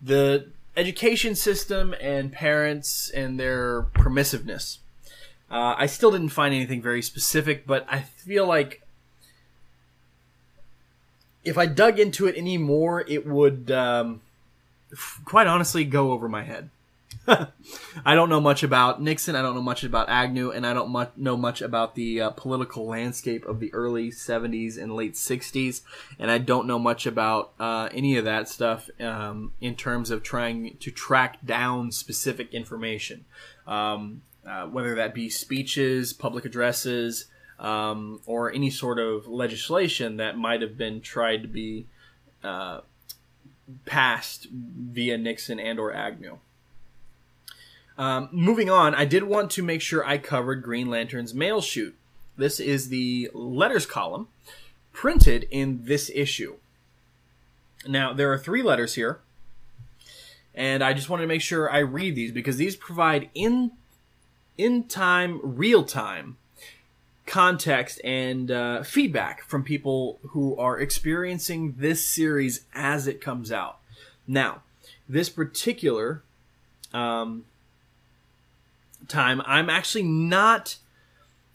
the 0.00 0.48
education 0.76 1.34
system 1.34 1.94
and 2.00 2.32
parents 2.32 3.10
and 3.10 3.38
their 3.38 3.82
permissiveness. 3.82 4.78
Uh, 5.50 5.74
I 5.76 5.86
still 5.86 6.10
didn't 6.10 6.30
find 6.30 6.54
anything 6.54 6.80
very 6.80 7.02
specific, 7.02 7.66
but 7.66 7.84
I 7.88 8.00
feel 8.00 8.46
like 8.46 8.81
if 11.44 11.58
I 11.58 11.66
dug 11.66 11.98
into 11.98 12.26
it 12.26 12.36
anymore, 12.36 13.04
it 13.06 13.26
would, 13.26 13.70
um, 13.70 14.20
quite 15.24 15.46
honestly, 15.46 15.84
go 15.84 16.12
over 16.12 16.28
my 16.28 16.42
head. 16.42 16.70
I 17.26 18.14
don't 18.14 18.28
know 18.28 18.40
much 18.40 18.62
about 18.62 19.00
Nixon. 19.00 19.36
I 19.36 19.42
don't 19.42 19.54
know 19.54 19.62
much 19.62 19.84
about 19.84 20.08
Agnew, 20.08 20.50
and 20.50 20.66
I 20.66 20.72
don't 20.72 20.90
much, 20.90 21.12
know 21.16 21.36
much 21.36 21.62
about 21.62 21.94
the 21.94 22.20
uh, 22.20 22.30
political 22.30 22.86
landscape 22.86 23.46
of 23.46 23.60
the 23.60 23.72
early 23.72 24.10
'70s 24.10 24.76
and 24.76 24.94
late 24.94 25.14
'60s. 25.14 25.82
And 26.18 26.30
I 26.30 26.38
don't 26.38 26.66
know 26.66 26.80
much 26.80 27.06
about 27.06 27.52
uh, 27.60 27.88
any 27.92 28.16
of 28.16 28.24
that 28.24 28.48
stuff 28.48 28.90
um, 29.00 29.52
in 29.60 29.76
terms 29.76 30.10
of 30.10 30.22
trying 30.22 30.76
to 30.78 30.90
track 30.90 31.44
down 31.44 31.92
specific 31.92 32.52
information. 32.54 33.24
Um, 33.66 34.22
uh, 34.44 34.66
whether 34.66 34.96
that 34.96 35.14
be 35.14 35.28
speeches, 35.28 36.12
public 36.12 36.44
addresses, 36.44 37.26
um, 37.62 38.20
or 38.26 38.52
any 38.52 38.68
sort 38.68 38.98
of 38.98 39.26
legislation 39.28 40.16
that 40.16 40.36
might 40.36 40.60
have 40.60 40.76
been 40.76 41.00
tried 41.00 41.42
to 41.42 41.48
be 41.48 41.86
uh, 42.42 42.80
passed 43.86 44.48
via 44.50 45.16
Nixon 45.16 45.60
and 45.60 45.78
or 45.78 45.94
Agnew. 45.94 46.38
Um, 47.96 48.28
moving 48.32 48.68
on, 48.68 48.94
I 48.94 49.04
did 49.04 49.22
want 49.22 49.50
to 49.52 49.62
make 49.62 49.80
sure 49.80 50.04
I 50.04 50.18
covered 50.18 50.62
Green 50.62 50.90
Lantern's 50.90 51.32
mail 51.32 51.60
chute. 51.60 51.96
This 52.36 52.58
is 52.58 52.88
the 52.88 53.30
letters 53.32 53.86
column 53.86 54.26
printed 54.92 55.46
in 55.50 55.84
this 55.84 56.10
issue. 56.12 56.56
Now, 57.86 58.12
there 58.12 58.32
are 58.32 58.38
three 58.38 58.62
letters 58.62 58.94
here, 58.94 59.20
and 60.54 60.82
I 60.82 60.94
just 60.94 61.08
wanted 61.08 61.22
to 61.22 61.28
make 61.28 61.42
sure 61.42 61.70
I 61.70 61.78
read 61.78 62.16
these 62.16 62.32
because 62.32 62.56
these 62.56 62.74
provide 62.74 63.30
in 63.34 63.72
in 64.58 64.84
time, 64.84 65.40
real 65.42 65.84
time 65.84 66.36
context 67.26 68.00
and 68.04 68.50
uh, 68.50 68.82
feedback 68.82 69.42
from 69.44 69.62
people 69.62 70.18
who 70.28 70.56
are 70.56 70.78
experiencing 70.78 71.74
this 71.78 72.06
series 72.06 72.64
as 72.74 73.06
it 73.06 73.20
comes 73.20 73.52
out. 73.52 73.78
Now, 74.26 74.62
this 75.08 75.28
particular 75.28 76.22
um, 76.92 77.44
time, 79.08 79.42
I'm 79.46 79.70
actually 79.70 80.04
not, 80.04 80.76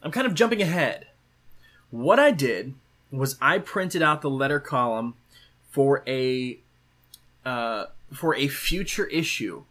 I'm 0.01 0.11
kind 0.11 0.27
of 0.27 0.33
jumping 0.33 0.61
ahead. 0.61 1.07
What 1.91 2.19
I 2.19 2.31
did 2.31 2.73
was 3.11 3.37
I 3.41 3.59
printed 3.59 4.01
out 4.01 4.21
the 4.21 4.29
letter 4.29 4.59
column 4.59 5.15
for 5.69 6.03
a 6.07 6.59
uh, 7.45 7.85
for 8.11 8.35
a 8.35 8.47
future 8.49 9.05
issue 9.05 9.63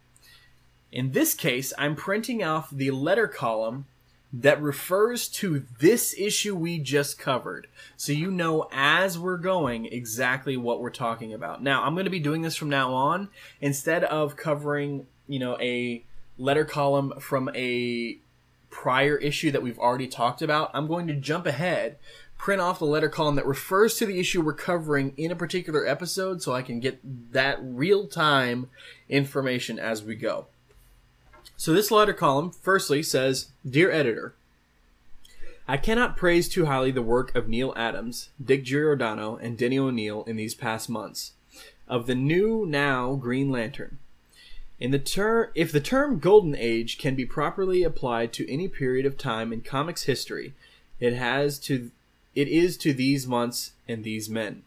in 0.91 1.11
this 1.11 1.33
case, 1.33 1.73
I'm 1.77 1.95
printing 1.95 2.43
off 2.43 2.69
the 2.69 2.91
letter 2.91 3.27
column 3.27 3.85
that 4.33 4.61
refers 4.61 5.27
to 5.27 5.65
this 5.79 6.13
issue 6.17 6.55
we 6.55 6.79
just 6.79 7.17
covered. 7.17 7.67
So 7.95 8.11
you 8.11 8.29
know 8.29 8.67
as 8.71 9.17
we're 9.17 9.37
going 9.37 9.85
exactly 9.85 10.57
what 10.57 10.81
we're 10.81 10.89
talking 10.89 11.33
about. 11.33 11.63
Now, 11.63 11.83
I'm 11.83 11.93
going 11.93 12.05
to 12.05 12.11
be 12.11 12.19
doing 12.19 12.41
this 12.41 12.55
from 12.55 12.69
now 12.69 12.93
on 12.93 13.29
instead 13.61 14.03
of 14.03 14.35
covering, 14.35 15.07
you 15.27 15.39
know, 15.39 15.57
a 15.59 16.03
letter 16.37 16.65
column 16.65 17.13
from 17.19 17.49
a 17.55 18.17
prior 18.69 19.15
issue 19.17 19.49
that 19.51 19.63
we've 19.63 19.79
already 19.79 20.07
talked 20.07 20.41
about. 20.41 20.71
I'm 20.73 20.87
going 20.87 21.07
to 21.07 21.13
jump 21.13 21.45
ahead, 21.45 21.97
print 22.37 22.61
off 22.61 22.79
the 22.79 22.85
letter 22.85 23.09
column 23.09 23.35
that 23.35 23.45
refers 23.45 23.95
to 23.95 24.05
the 24.05 24.19
issue 24.19 24.41
we're 24.41 24.53
covering 24.53 25.13
in 25.17 25.31
a 25.31 25.35
particular 25.35 25.87
episode 25.87 26.41
so 26.41 26.53
I 26.53 26.61
can 26.61 26.79
get 26.79 26.99
that 27.31 27.59
real 27.61 28.07
time 28.07 28.69
information 29.09 29.79
as 29.79 30.03
we 30.03 30.15
go. 30.15 30.47
So 31.59 31.73
this 31.73 31.89
letter 31.89 32.13
column, 32.13 32.51
firstly, 32.51 33.01
says, 33.01 33.47
Dear 33.67 33.89
Editor, 33.89 34.35
I 35.67 35.77
cannot 35.77 36.15
praise 36.15 36.47
too 36.47 36.67
highly 36.67 36.91
the 36.91 37.01
work 37.01 37.35
of 37.35 37.49
Neal 37.49 37.73
Adams, 37.75 38.29
Dick 38.43 38.63
Giordano, 38.63 39.37
and 39.37 39.57
Denny 39.57 39.79
O'Neil 39.79 40.23
in 40.25 40.35
these 40.35 40.53
past 40.53 40.87
months. 40.87 41.33
Of 41.87 42.05
the 42.05 42.13
new 42.13 42.67
now 42.67 43.15
Green 43.15 43.51
Lantern. 43.51 43.97
In 44.79 44.91
the 44.91 44.99
ter- 44.99 45.51
if 45.55 45.71
the 45.71 45.81
term 45.81 46.19
Golden 46.19 46.55
Age 46.55 46.99
can 46.99 47.15
be 47.15 47.25
properly 47.25 47.81
applied 47.81 48.33
to 48.33 48.49
any 48.51 48.67
period 48.67 49.07
of 49.07 49.17
time 49.17 49.51
in 49.51 49.61
comics 49.61 50.03
history, 50.03 50.53
it 50.99 51.13
has 51.13 51.57
to 51.59 51.89
it 52.35 52.47
is 52.47 52.77
to 52.77 52.93
these 52.93 53.25
months 53.25 53.71
and 53.87 54.03
these 54.03 54.29
men. 54.29 54.61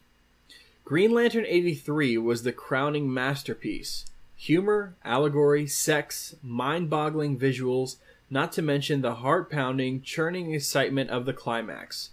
Green 0.83 1.11
Lantern 1.11 1.45
83 1.47 2.17
was 2.17 2.43
the 2.43 2.51
crowning 2.51 3.11
masterpiece 3.13 4.03
humor, 4.41 4.95
allegory, 5.05 5.67
sex, 5.67 6.33
mind 6.41 6.89
boggling 6.89 7.37
visuals, 7.37 7.97
not 8.27 8.51
to 8.51 8.59
mention 8.59 9.01
the 9.01 9.15
heart 9.15 9.51
pounding, 9.51 10.01
churning 10.01 10.51
excitement 10.51 11.11
of 11.11 11.27
the 11.27 11.33
climax. 11.33 12.09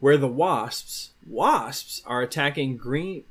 Where 0.00 0.16
the 0.16 0.26
wasps, 0.26 1.10
wasps, 1.26 2.00
are 2.06 2.22
attacking 2.22 2.78
green 2.78 3.24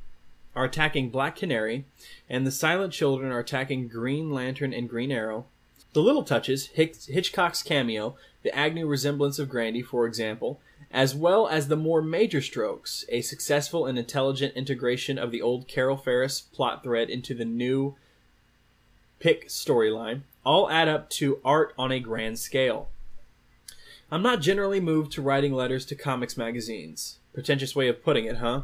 are 0.55 0.65
attacking 0.65 1.09
Black 1.09 1.35
Canary, 1.35 1.85
and 2.29 2.45
the 2.45 2.51
Silent 2.51 2.93
Children 2.93 3.31
are 3.31 3.39
attacking 3.39 3.87
Green 3.87 4.29
Lantern 4.29 4.71
and 4.75 4.87
Green 4.87 5.11
Arrow. 5.11 5.47
The 5.93 6.01
little 6.03 6.23
touches, 6.23 6.67
Hitchcock's 6.67 7.63
cameo, 7.63 8.15
the 8.43 8.55
Agnew 8.55 8.85
resemblance 8.85 9.39
of 9.39 9.49
Grandy, 9.49 9.81
for 9.81 10.05
example, 10.05 10.61
as 10.91 11.15
well 11.15 11.47
as 11.47 11.67
the 11.67 11.75
more 11.75 12.03
major 12.03 12.41
strokes, 12.41 13.05
a 13.09 13.21
successful 13.21 13.87
and 13.87 13.97
intelligent 13.97 14.53
integration 14.53 15.17
of 15.17 15.31
the 15.31 15.41
old 15.41 15.67
Carol 15.67 15.97
Ferris 15.97 16.41
plot 16.41 16.83
thread 16.83 17.09
into 17.09 17.33
the 17.33 17.45
new 17.45 17.95
pick 19.23 19.47
storyline, 19.47 20.23
all 20.45 20.69
add 20.69 20.89
up 20.89 21.09
to 21.09 21.39
art 21.45 21.73
on 21.77 21.93
a 21.93 21.99
grand 22.01 22.37
scale. 22.37 22.89
I'm 24.11 24.21
not 24.21 24.41
generally 24.41 24.81
moved 24.81 25.13
to 25.13 25.21
writing 25.21 25.53
letters 25.53 25.85
to 25.85 25.95
comics 25.95 26.35
magazines. 26.35 27.19
Pretentious 27.33 27.73
way 27.73 27.87
of 27.87 28.03
putting 28.03 28.25
it, 28.25 28.39
huh? 28.39 28.63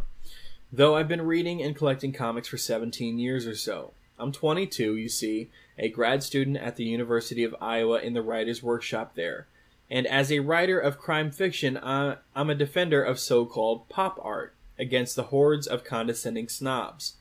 Though 0.69 0.98
I've 0.98 1.08
been 1.08 1.22
reading 1.22 1.62
and 1.62 1.78
collecting 1.78 2.12
comics 2.12 2.50
for 2.50 2.58
17 2.58 3.17
years 3.17 3.48
or 3.48 3.56
so. 3.56 3.93
I'm 4.19 4.34
22, 4.34 4.98
you 4.98 5.08
see, 5.08 5.50
a 5.78 5.88
grad 5.88 6.24
student 6.24 6.58
at 6.58 6.76
the 6.76 6.84
University 6.84 7.45
of 7.45 7.56
Iowa 7.62 8.00
in 8.00 8.12
the 8.12 8.22
writer's 8.22 8.62
workshop 8.62 9.15
there. 9.15 9.48
And 9.89 10.06
as 10.08 10.30
a 10.30 10.39
writer 10.39 10.78
of 10.78 11.00
crime 11.00 11.32
fiction, 11.32 11.80
I'm 11.82 12.50
a 12.50 12.54
defender 12.54 13.02
of 13.02 13.17
so 13.17 13.45
called 13.45 13.88
pop 13.88 14.19
art 14.22 14.56
against 14.78 15.15
the 15.15 15.24
hordes 15.24 15.67
of 15.67 15.86
condescending 15.86 16.50
snobs. 16.50 17.15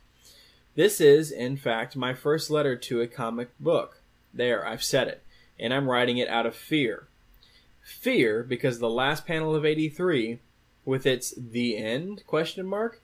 This 0.78 1.00
is, 1.00 1.32
in 1.32 1.56
fact, 1.56 1.96
my 1.96 2.14
first 2.14 2.50
letter 2.50 2.76
to 2.76 3.00
a 3.00 3.08
comic 3.08 3.48
book. 3.58 4.00
There, 4.32 4.64
I've 4.64 4.84
said 4.84 5.08
it. 5.08 5.24
And 5.58 5.74
I'm 5.74 5.90
writing 5.90 6.18
it 6.18 6.28
out 6.28 6.46
of 6.46 6.54
fear. 6.54 7.08
Fear 7.82 8.44
because 8.44 8.78
the 8.78 8.88
last 8.88 9.26
panel 9.26 9.56
of 9.56 9.66
83, 9.66 10.38
with 10.84 11.04
its 11.04 11.34
the 11.36 11.76
end 11.76 12.22
question 12.28 12.64
mark, 12.64 13.00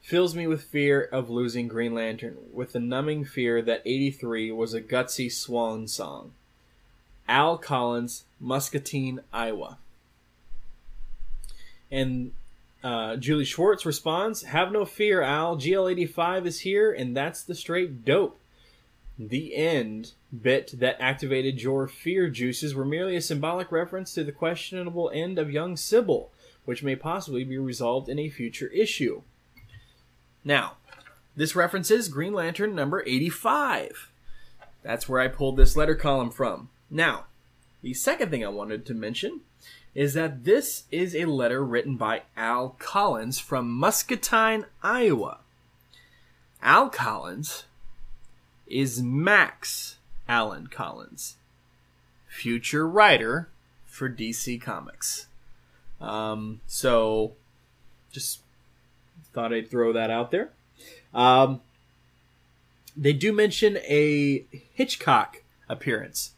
fills 0.00 0.36
me 0.36 0.46
with 0.46 0.70
fear 0.70 1.02
of 1.02 1.28
losing 1.28 1.66
Green 1.66 1.94
Lantern, 1.94 2.36
with 2.52 2.74
the 2.74 2.78
numbing 2.78 3.24
fear 3.24 3.60
that 3.60 3.82
83 3.84 4.52
was 4.52 4.72
a 4.72 4.80
gutsy 4.80 5.28
swan 5.28 5.88
song. 5.88 6.30
Al 7.28 7.58
Collins, 7.58 8.22
Muscatine, 8.38 9.18
Iowa. 9.32 9.78
And 11.90 12.34
uh, 12.86 13.16
Julie 13.16 13.44
Schwartz 13.44 13.84
responds, 13.84 14.44
"Have 14.44 14.70
no 14.70 14.84
fear, 14.84 15.20
Al. 15.20 15.56
GL85 15.56 16.46
is 16.46 16.60
here, 16.60 16.92
and 16.92 17.16
that's 17.16 17.42
the 17.42 17.56
straight 17.56 18.04
dope." 18.04 18.38
The 19.18 19.56
end 19.56 20.12
bit 20.42 20.78
that 20.78 21.00
activated 21.00 21.60
your 21.60 21.88
fear 21.88 22.28
juices 22.30 22.76
were 22.76 22.84
merely 22.84 23.16
a 23.16 23.20
symbolic 23.20 23.72
reference 23.72 24.14
to 24.14 24.22
the 24.22 24.30
questionable 24.30 25.10
end 25.12 25.36
of 25.36 25.50
young 25.50 25.76
Sybil, 25.76 26.30
which 26.64 26.84
may 26.84 26.94
possibly 26.94 27.42
be 27.42 27.58
resolved 27.58 28.08
in 28.08 28.20
a 28.20 28.30
future 28.30 28.68
issue. 28.68 29.22
Now, 30.44 30.76
this 31.34 31.56
references 31.56 32.06
Green 32.06 32.34
Lantern 32.34 32.76
number 32.76 33.02
85. 33.04 34.12
That's 34.84 35.08
where 35.08 35.20
I 35.20 35.26
pulled 35.26 35.56
this 35.56 35.74
letter 35.74 35.96
column 35.96 36.30
from. 36.30 36.68
Now, 36.88 37.24
the 37.82 37.94
second 37.94 38.30
thing 38.30 38.44
I 38.44 38.48
wanted 38.48 38.86
to 38.86 38.94
mention 38.94 39.40
is 39.96 40.12
that 40.12 40.44
this 40.44 40.84
is 40.92 41.16
a 41.16 41.24
letter 41.24 41.64
written 41.64 41.96
by 41.96 42.20
Al 42.36 42.76
Collins 42.78 43.38
from 43.38 43.70
Muscatine, 43.70 44.66
Iowa. 44.82 45.38
Al 46.62 46.90
Collins 46.90 47.64
is 48.66 49.02
Max 49.02 49.96
Allan 50.28 50.66
Collins, 50.66 51.36
future 52.28 52.86
writer 52.86 53.48
for 53.86 54.10
DC 54.10 54.60
Comics. 54.60 55.28
Um, 55.98 56.60
so, 56.66 57.32
just 58.12 58.40
thought 59.32 59.50
I'd 59.50 59.70
throw 59.70 59.94
that 59.94 60.10
out 60.10 60.30
there. 60.30 60.50
Um, 61.14 61.62
they 62.94 63.14
do 63.14 63.32
mention 63.32 63.78
a 63.78 64.44
Hitchcock 64.74 65.42
appearance. 65.70 66.32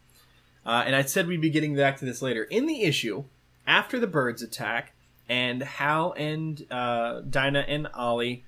Uh, 0.64 0.84
and 0.86 0.94
I 0.94 1.02
said 1.02 1.26
we'd 1.26 1.40
be 1.40 1.50
getting 1.50 1.74
back 1.74 1.96
to 1.96 2.04
this 2.04 2.22
later. 2.22 2.44
In 2.44 2.66
the 2.66 2.82
issue, 2.82 3.24
after 3.68 4.00
the 4.00 4.06
birds 4.06 4.42
attack, 4.42 4.92
and 5.28 5.62
Hal 5.62 6.14
and 6.16 6.66
uh, 6.72 7.20
Dinah 7.20 7.66
and 7.68 7.86
Ollie 7.94 8.44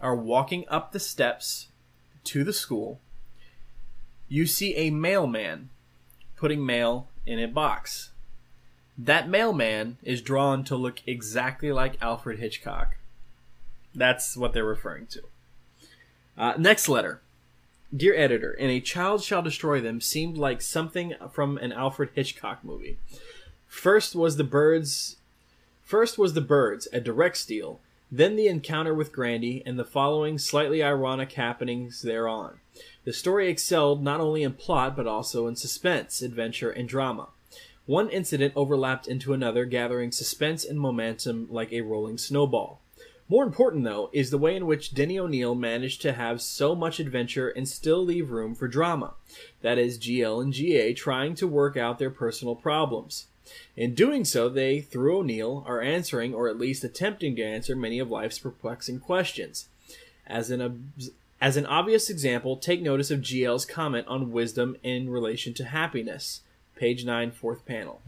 are 0.00 0.16
walking 0.16 0.64
up 0.68 0.90
the 0.90 0.98
steps 0.98 1.68
to 2.24 2.42
the 2.42 2.54
school, 2.54 2.98
you 4.28 4.46
see 4.46 4.74
a 4.74 4.90
mailman 4.90 5.68
putting 6.36 6.64
mail 6.64 7.06
in 7.26 7.38
a 7.38 7.46
box. 7.46 8.10
That 8.96 9.28
mailman 9.28 9.98
is 10.02 10.22
drawn 10.22 10.64
to 10.64 10.76
look 10.76 11.00
exactly 11.06 11.70
like 11.70 12.02
Alfred 12.02 12.38
Hitchcock. 12.38 12.96
That's 13.94 14.36
what 14.36 14.54
they're 14.54 14.64
referring 14.64 15.06
to. 15.08 15.22
Uh, 16.36 16.54
next 16.56 16.88
letter. 16.88 17.20
Dear 17.94 18.14
editor, 18.14 18.52
and 18.52 18.70
a 18.70 18.80
child 18.80 19.22
shall 19.22 19.42
destroy 19.42 19.78
them 19.82 20.00
seemed 20.00 20.38
like 20.38 20.62
something 20.62 21.12
from 21.30 21.58
an 21.58 21.72
Alfred 21.72 22.08
Hitchcock 22.14 22.64
movie. 22.64 22.96
First 23.72 24.14
was 24.14 24.36
the 24.36 24.44
birds. 24.44 25.16
First 25.82 26.18
was 26.18 26.34
the 26.34 26.42
birds, 26.42 26.86
a 26.92 27.00
direct 27.00 27.38
steal. 27.38 27.80
Then 28.12 28.36
the 28.36 28.46
encounter 28.46 28.94
with 28.94 29.12
Grandy 29.12 29.62
and 29.64 29.78
the 29.78 29.84
following 29.84 30.38
slightly 30.38 30.82
ironic 30.82 31.32
happenings 31.32 32.02
thereon. 32.02 32.60
The 33.04 33.14
story 33.14 33.48
excelled 33.48 34.04
not 34.04 34.20
only 34.20 34.44
in 34.44 34.52
plot 34.52 34.94
but 34.94 35.08
also 35.08 35.46
in 35.48 35.56
suspense, 35.56 36.20
adventure, 36.20 36.70
and 36.70 36.86
drama. 36.86 37.30
One 37.86 38.10
incident 38.10 38.52
overlapped 38.54 39.08
into 39.08 39.32
another, 39.32 39.64
gathering 39.64 40.12
suspense 40.12 40.64
and 40.64 40.78
momentum 40.78 41.48
like 41.50 41.72
a 41.72 41.80
rolling 41.80 42.18
snowball. 42.18 42.82
More 43.26 43.42
important, 43.42 43.84
though, 43.84 44.10
is 44.12 44.30
the 44.30 44.38
way 44.38 44.54
in 44.54 44.66
which 44.66 44.94
Denny 44.94 45.18
O'Neil 45.18 45.54
managed 45.54 46.02
to 46.02 46.12
have 46.12 46.42
so 46.42 46.74
much 46.76 47.00
adventure 47.00 47.48
and 47.48 47.66
still 47.66 48.04
leave 48.04 48.30
room 48.30 48.54
for 48.54 48.68
drama. 48.68 49.14
That 49.62 49.78
is, 49.78 49.98
GL 49.98 50.42
and 50.42 50.52
GA 50.52 50.92
trying 50.92 51.34
to 51.36 51.48
work 51.48 51.76
out 51.76 51.98
their 51.98 52.10
personal 52.10 52.54
problems. 52.54 53.28
In 53.76 53.94
doing 53.94 54.24
so, 54.24 54.48
they, 54.48 54.80
through 54.80 55.18
O'Neil, 55.18 55.64
are 55.66 55.80
answering, 55.80 56.34
or 56.34 56.48
at 56.48 56.58
least 56.58 56.84
attempting 56.84 57.36
to 57.36 57.42
answer, 57.42 57.74
many 57.74 57.98
of 57.98 58.10
life's 58.10 58.38
perplexing 58.38 59.00
questions. 59.00 59.68
As 60.26 60.50
an, 60.50 60.92
as 61.40 61.56
an 61.56 61.66
obvious 61.66 62.08
example, 62.10 62.56
take 62.56 62.82
notice 62.82 63.10
of 63.10 63.20
GL's 63.20 63.64
comment 63.64 64.06
on 64.06 64.32
wisdom 64.32 64.76
in 64.82 65.10
relation 65.10 65.54
to 65.54 65.64
happiness. 65.64 66.42
Page 66.76 67.04
9, 67.04 67.30
fourth 67.30 67.64
panel. 67.66 68.02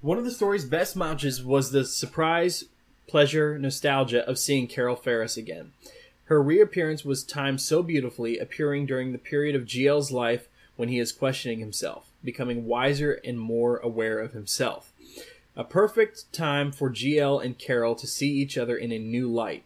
One 0.00 0.18
of 0.18 0.24
the 0.24 0.30
story's 0.30 0.64
best 0.64 0.96
matches 0.96 1.42
was 1.42 1.70
the 1.70 1.84
surprise, 1.84 2.64
pleasure, 3.06 3.58
nostalgia 3.58 4.28
of 4.28 4.38
seeing 4.38 4.66
Carol 4.66 4.96
Ferris 4.96 5.36
again. 5.36 5.72
Her 6.26 6.42
reappearance 6.42 7.04
was 7.04 7.22
timed 7.22 7.60
so 7.60 7.82
beautifully, 7.82 8.38
appearing 8.38 8.86
during 8.86 9.12
the 9.12 9.18
period 9.18 9.54
of 9.54 9.66
GL's 9.66 10.10
life 10.10 10.48
when 10.76 10.88
he 10.88 10.98
is 10.98 11.12
questioning 11.12 11.60
himself, 11.60 12.10
becoming 12.24 12.66
wiser 12.66 13.20
and 13.24 13.38
more 13.38 13.76
aware 13.78 14.18
of 14.18 14.32
himself. 14.32 14.92
A 15.56 15.62
perfect 15.62 16.32
time 16.32 16.72
for 16.72 16.90
GL 16.90 17.44
and 17.44 17.58
Carol 17.58 17.94
to 17.96 18.06
see 18.06 18.30
each 18.30 18.58
other 18.58 18.76
in 18.76 18.90
a 18.90 18.98
new 18.98 19.30
light. 19.30 19.64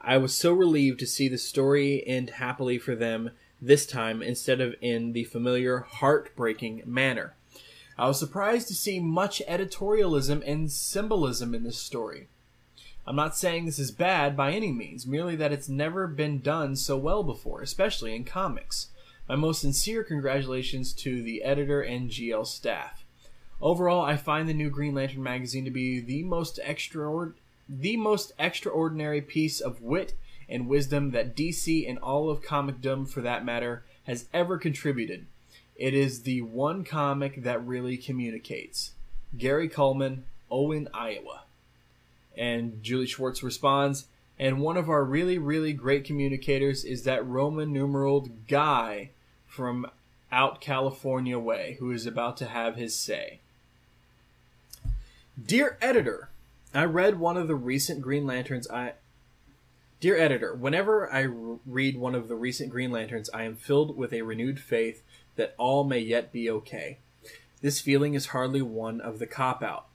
I 0.00 0.16
was 0.16 0.34
so 0.34 0.52
relieved 0.52 0.98
to 1.00 1.06
see 1.06 1.28
the 1.28 1.38
story 1.38 2.02
end 2.06 2.30
happily 2.30 2.78
for 2.78 2.96
them 2.96 3.30
this 3.60 3.86
time 3.86 4.20
instead 4.20 4.60
of 4.60 4.74
in 4.80 5.12
the 5.12 5.24
familiar 5.24 5.80
heartbreaking 5.80 6.82
manner. 6.84 7.34
I 7.96 8.08
was 8.08 8.18
surprised 8.18 8.66
to 8.68 8.74
see 8.74 8.98
much 8.98 9.40
editorialism 9.48 10.42
and 10.44 10.72
symbolism 10.72 11.54
in 11.54 11.62
this 11.62 11.78
story. 11.78 12.26
I'm 13.06 13.16
not 13.16 13.36
saying 13.36 13.66
this 13.66 13.78
is 13.78 13.90
bad 13.90 14.36
by 14.36 14.52
any 14.52 14.72
means, 14.72 15.06
merely 15.06 15.36
that 15.36 15.52
it's 15.52 15.68
never 15.68 16.06
been 16.06 16.40
done 16.40 16.74
so 16.74 16.96
well 16.96 17.22
before, 17.22 17.60
especially 17.60 18.14
in 18.14 18.24
comics. 18.24 18.88
My 19.28 19.36
most 19.36 19.60
sincere 19.60 20.02
congratulations 20.02 20.92
to 20.94 21.22
the 21.22 21.42
editor 21.42 21.80
and 21.80 22.10
GL 22.10 22.46
staff. 22.46 23.04
Overall, 23.60 24.04
I 24.04 24.16
find 24.16 24.48
the 24.48 24.54
new 24.54 24.68
Green 24.68 24.94
Lantern 24.94 25.22
magazine 25.22 25.64
to 25.64 25.70
be 25.70 26.00
the 26.00 26.24
most 26.24 26.58
extraordinary 26.64 27.38
the 27.68 27.96
most 27.96 28.32
extraordinary 28.38 29.20
piece 29.20 29.60
of 29.60 29.80
wit 29.80 30.14
and 30.48 30.68
wisdom 30.68 31.12
that 31.12 31.36
DC 31.36 31.88
and 31.88 31.98
all 31.98 32.28
of 32.28 32.42
comicdom 32.42 33.08
for 33.08 33.20
that 33.22 33.44
matter 33.44 33.84
has 34.04 34.26
ever 34.34 34.58
contributed. 34.58 35.26
It 35.76 35.94
is 35.94 36.22
the 36.22 36.42
one 36.42 36.84
comic 36.84 37.42
that 37.44 37.64
really 37.66 37.96
communicates. 37.96 38.92
Gary 39.38 39.68
Coleman, 39.68 40.24
Owen, 40.50 40.88
Iowa. 40.92 41.44
And 42.36 42.82
Julie 42.82 43.06
Schwartz 43.06 43.42
responds, 43.42 44.06
and 44.42 44.58
one 44.58 44.76
of 44.76 44.90
our 44.90 45.04
really, 45.04 45.38
really 45.38 45.72
great 45.72 46.02
communicators 46.02 46.84
is 46.84 47.04
that 47.04 47.24
Roman 47.24 47.72
numeraled 47.72 48.48
guy 48.48 49.10
from 49.46 49.86
out 50.32 50.60
California 50.60 51.38
way 51.38 51.76
who 51.78 51.92
is 51.92 52.06
about 52.06 52.36
to 52.38 52.46
have 52.46 52.74
his 52.74 52.92
say. 52.92 53.38
Dear 55.40 55.78
editor, 55.80 56.28
I 56.74 56.86
read 56.86 57.20
one 57.20 57.36
of 57.36 57.46
the 57.46 57.54
recent 57.54 58.00
Green 58.00 58.26
Lanterns. 58.26 58.68
I, 58.68 58.94
dear 60.00 60.16
editor, 60.16 60.56
whenever 60.56 61.08
I 61.12 61.20
read 61.20 61.96
one 61.96 62.16
of 62.16 62.26
the 62.26 62.34
recent 62.34 62.68
Green 62.68 62.90
Lanterns, 62.90 63.30
I 63.32 63.44
am 63.44 63.54
filled 63.54 63.96
with 63.96 64.12
a 64.12 64.22
renewed 64.22 64.58
faith 64.58 65.04
that 65.36 65.54
all 65.56 65.84
may 65.84 66.00
yet 66.00 66.32
be 66.32 66.50
okay. 66.50 66.98
This 67.60 67.80
feeling 67.80 68.14
is 68.14 68.26
hardly 68.26 68.60
one 68.60 69.00
of 69.00 69.20
the 69.20 69.26
cop 69.28 69.62
out, 69.62 69.86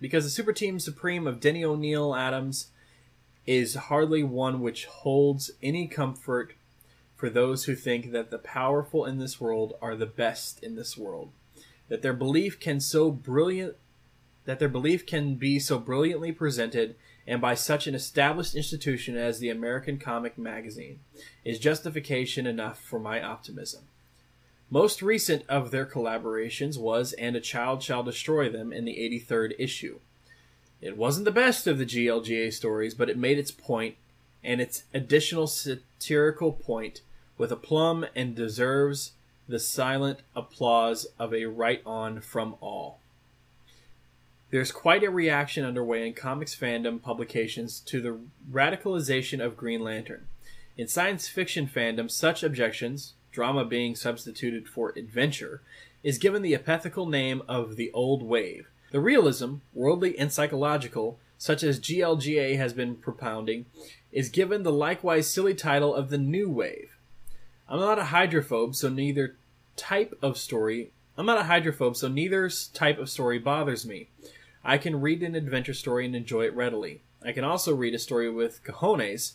because 0.00 0.24
the 0.24 0.30
super 0.30 0.52
team 0.52 0.80
supreme 0.80 1.28
of 1.28 1.38
Denny 1.38 1.64
O'Neil 1.64 2.12
Adams 2.12 2.66
is 3.46 3.74
hardly 3.74 4.22
one 4.22 4.60
which 4.60 4.86
holds 4.86 5.50
any 5.62 5.86
comfort 5.86 6.54
for 7.16 7.28
those 7.30 7.64
who 7.64 7.74
think 7.74 8.12
that 8.12 8.30
the 8.30 8.38
powerful 8.38 9.04
in 9.04 9.18
this 9.18 9.40
world 9.40 9.74
are 9.80 9.94
the 9.96 10.06
best 10.06 10.62
in 10.62 10.74
this 10.74 10.96
world, 10.96 11.30
that 11.88 12.02
their 12.02 12.12
belief 12.12 12.58
can 12.58 12.80
so 12.80 13.10
brilliant 13.10 13.76
that 14.44 14.58
their 14.58 14.68
belief 14.68 15.06
can 15.06 15.36
be 15.36 15.58
so 15.58 15.78
brilliantly 15.78 16.32
presented 16.32 16.96
and 17.26 17.40
by 17.40 17.54
such 17.54 17.86
an 17.86 17.94
established 17.94 18.54
institution 18.54 19.16
as 19.16 19.38
the 19.38 19.48
American 19.48 19.98
Comic 19.98 20.36
Magazine 20.36 20.98
is 21.44 21.58
justification 21.58 22.46
enough 22.46 22.80
for 22.80 22.98
my 22.98 23.22
optimism. 23.22 23.82
Most 24.68 25.02
recent 25.02 25.44
of 25.48 25.70
their 25.70 25.86
collaborations 25.86 26.78
was 26.78 27.12
And 27.12 27.36
a 27.36 27.40
Child 27.40 27.82
Shall 27.82 28.02
Destroy 28.02 28.48
Them 28.48 28.72
in 28.72 28.84
the 28.84 28.96
83rd 28.96 29.52
issue. 29.58 30.00
It 30.82 30.96
wasn't 30.96 31.26
the 31.26 31.30
best 31.30 31.68
of 31.68 31.78
the 31.78 31.86
GLGA 31.86 32.52
stories, 32.52 32.92
but 32.92 33.08
it 33.08 33.16
made 33.16 33.38
its 33.38 33.52
point 33.52 33.94
and 34.42 34.60
its 34.60 34.82
additional 34.92 35.46
satirical 35.46 36.52
point 36.52 37.02
with 37.38 37.52
aplomb 37.52 38.04
and 38.16 38.34
deserves 38.34 39.12
the 39.48 39.60
silent 39.60 40.20
applause 40.34 41.06
of 41.18 41.32
a 41.32 41.46
right 41.46 41.82
on 41.86 42.20
from 42.20 42.56
all. 42.60 42.98
There's 44.50 44.72
quite 44.72 45.04
a 45.04 45.10
reaction 45.10 45.64
underway 45.64 46.06
in 46.06 46.14
comics 46.14 46.54
fandom 46.54 47.00
publications 47.00 47.80
to 47.86 48.00
the 48.00 48.18
radicalization 48.50 49.42
of 49.42 49.56
Green 49.56 49.82
Lantern. 49.82 50.26
In 50.76 50.88
science 50.88 51.28
fiction 51.28 51.66
fandom, 51.68 52.10
such 52.10 52.42
objections, 52.42 53.14
drama 53.30 53.64
being 53.64 53.94
substituted 53.94 54.68
for 54.68 54.92
adventure, 54.96 55.62
is 56.02 56.18
given 56.18 56.42
the 56.42 56.54
epithetical 56.54 57.06
name 57.06 57.42
of 57.48 57.76
the 57.76 57.90
old 57.92 58.22
wave. 58.22 58.68
The 58.92 59.00
realism, 59.00 59.56
worldly 59.74 60.18
and 60.18 60.32
psychological, 60.32 61.18
such 61.36 61.62
as 61.62 61.80
GLGA 61.80 62.56
has 62.56 62.72
been 62.72 62.94
propounding, 62.94 63.66
is 64.12 64.28
given 64.28 64.62
the 64.62 64.72
likewise 64.72 65.28
silly 65.28 65.54
title 65.54 65.94
of 65.94 66.10
the 66.10 66.18
new 66.18 66.48
wave. 66.48 66.96
I'm 67.68 67.80
not 67.80 67.98
a 67.98 68.04
hydrophobe, 68.04 68.76
so 68.76 68.88
neither 68.88 69.34
type 69.76 70.16
of 70.22 70.38
story 70.38 70.92
I'm 71.16 71.26
not 71.26 71.40
a 71.40 71.48
hydrophobe, 71.48 71.96
so 71.96 72.08
neither 72.08 72.48
type 72.72 72.98
of 72.98 73.10
story 73.10 73.38
bothers 73.38 73.84
me. 73.84 74.08
I 74.64 74.78
can 74.78 75.00
read 75.00 75.22
an 75.22 75.34
adventure 75.34 75.74
story 75.74 76.06
and 76.06 76.16
enjoy 76.16 76.46
it 76.46 76.54
readily. 76.54 77.02
I 77.22 77.32
can 77.32 77.44
also 77.44 77.74
read 77.74 77.94
a 77.94 77.98
story 77.98 78.30
with 78.30 78.64
cojones, 78.64 79.32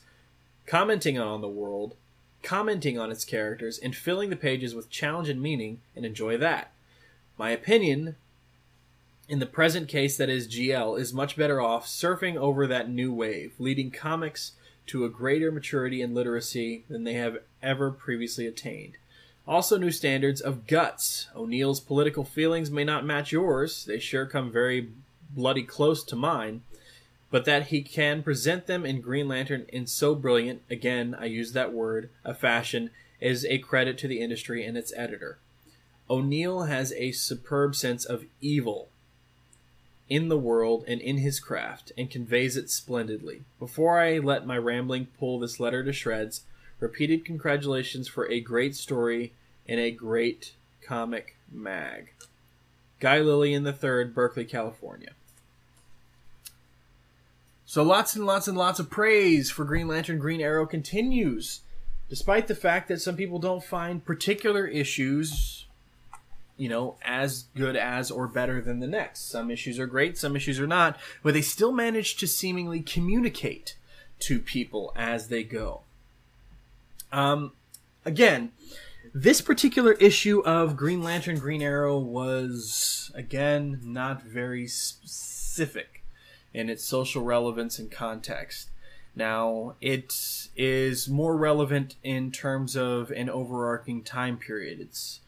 commenting 0.65 1.19
on 1.19 1.41
the 1.41 1.47
world, 1.47 1.95
commenting 2.41 2.97
on 2.97 3.11
its 3.11 3.25
characters, 3.25 3.77
and 3.77 3.95
filling 3.95 4.29
the 4.29 4.35
pages 4.35 4.73
with 4.73 4.89
challenge 4.89 5.29
and 5.29 5.41
meaning, 5.41 5.81
and 5.95 6.03
enjoy 6.03 6.37
that. 6.37 6.71
My 7.37 7.51
opinion, 7.51 8.15
in 9.29 9.39
the 9.39 9.45
present 9.45 9.87
case 9.87 10.17
that 10.17 10.29
is 10.29 10.47
GL, 10.47 10.99
is 10.99 11.13
much 11.13 11.35
better 11.35 11.59
off 11.59 11.85
surfing 11.85 12.37
over 12.37 12.65
that 12.65 12.89
new 12.89 13.11
wave, 13.11 13.53
leading 13.59 13.91
comics 13.91 14.53
to 14.87 15.03
a 15.03 15.09
greater 15.09 15.51
maturity 15.51 16.01
and 16.01 16.15
literacy 16.15 16.85
than 16.89 17.03
they 17.03 17.15
have 17.15 17.39
ever 17.61 17.91
previously 17.91 18.47
attained. 18.47 18.97
Also, 19.45 19.77
new 19.77 19.91
standards 19.91 20.39
of 20.41 20.65
guts. 20.67 21.27
O'Neil's 21.35 21.79
political 21.79 22.23
feelings 22.23 22.71
may 22.71 22.83
not 22.83 23.05
match 23.05 23.31
yours, 23.31 23.85
they 23.85 23.99
sure 23.99 24.25
come 24.25 24.51
very 24.51 24.89
bloody 25.35 25.63
close 25.63 26.03
to 26.05 26.15
mine, 26.15 26.61
but 27.29 27.45
that 27.45 27.67
he 27.67 27.81
can 27.81 28.23
present 28.23 28.65
them 28.65 28.85
in 28.85 29.01
Green 29.01 29.27
Lantern 29.27 29.65
in 29.69 29.87
so 29.87 30.15
brilliant, 30.15 30.61
again, 30.69 31.15
I 31.19 31.25
use 31.25 31.51
that 31.51 31.73
word, 31.73 32.09
a 32.23 32.33
fashion, 32.33 32.91
is 33.19 33.45
a 33.45 33.57
credit 33.57 33.97
to 33.99 34.07
the 34.07 34.21
industry 34.21 34.65
and 34.65 34.77
its 34.77 34.93
editor. 34.95 35.37
O'Neil 36.09 36.63
has 36.63 36.93
a 36.93 37.11
superb 37.11 37.75
sense 37.75 38.05
of 38.05 38.25
evil 38.39 38.87
in 40.09 40.29
the 40.29 40.37
world 40.37 40.85
and 40.87 41.01
in 41.01 41.17
his 41.17 41.39
craft, 41.39 41.91
and 41.97 42.09
conveys 42.09 42.55
it 42.55 42.69
splendidly. 42.69 43.43
Before 43.59 43.99
I 43.99 44.19
let 44.19 44.45
my 44.45 44.57
rambling 44.57 45.07
pull 45.19 45.39
this 45.39 45.59
letter 45.59 45.83
to 45.83 45.91
shreds, 45.91 46.43
repeated 46.79 47.25
congratulations 47.25 48.07
for 48.07 48.29
a 48.29 48.39
great 48.39 48.75
story 48.75 49.33
and 49.67 49.79
a 49.79 49.91
great 49.91 50.53
comic 50.81 51.35
mag. 51.51 52.11
Guy 52.99 53.19
Lillian 53.19 53.65
III, 53.65 54.05
Berkeley, 54.05 54.45
California. 54.45 55.11
So 57.65 57.83
lots 57.83 58.15
and 58.15 58.25
lots 58.25 58.47
and 58.47 58.57
lots 58.57 58.79
of 58.79 58.89
praise 58.89 59.51
for 59.51 59.65
Green 59.65 59.87
Lantern 59.89 60.19
Green 60.19 60.39
Arrow 60.39 60.65
continues, 60.65 61.61
despite 62.09 62.47
the 62.47 62.55
fact 62.55 62.87
that 62.87 63.01
some 63.01 63.17
people 63.17 63.39
don't 63.39 63.63
find 63.63 64.05
particular 64.05 64.65
issues, 64.65 65.56
you 66.57 66.69
know, 66.69 66.97
as 67.03 67.45
good 67.55 67.75
as 67.75 68.09
or 68.11 68.27
better 68.27 68.61
than 68.61 68.79
the 68.79 68.87
next. 68.87 69.29
Some 69.29 69.51
issues 69.51 69.79
are 69.79 69.87
great, 69.87 70.17
some 70.17 70.35
issues 70.35 70.59
are 70.59 70.67
not, 70.67 70.99
but 71.23 71.33
they 71.33 71.41
still 71.41 71.71
manage 71.71 72.17
to 72.17 72.27
seemingly 72.27 72.81
communicate 72.81 73.75
to 74.19 74.39
people 74.39 74.91
as 74.95 75.27
they 75.27 75.43
go. 75.43 75.81
Um, 77.11 77.53
again, 78.03 78.51
this 79.13 79.41
particular 79.41 79.93
issue 79.93 80.41
of 80.41 80.75
Green 80.75 81.01
Lantern 81.01 81.37
Green 81.37 81.61
Arrow 81.61 81.97
was, 81.97 83.11
again, 83.15 83.79
not 83.83 84.23
very 84.23 84.67
specific 84.67 86.03
in 86.53 86.69
its 86.69 86.83
social 86.83 87.23
relevance 87.23 87.79
and 87.79 87.91
context. 87.91 88.69
Now, 89.15 89.75
it 89.81 90.13
is 90.55 91.09
more 91.09 91.35
relevant 91.35 91.95
in 92.03 92.31
terms 92.31 92.75
of 92.75 93.09
an 93.11 93.29
overarching 93.29 94.03
time 94.03 94.37
period. 94.37 94.79
It's 94.79 95.21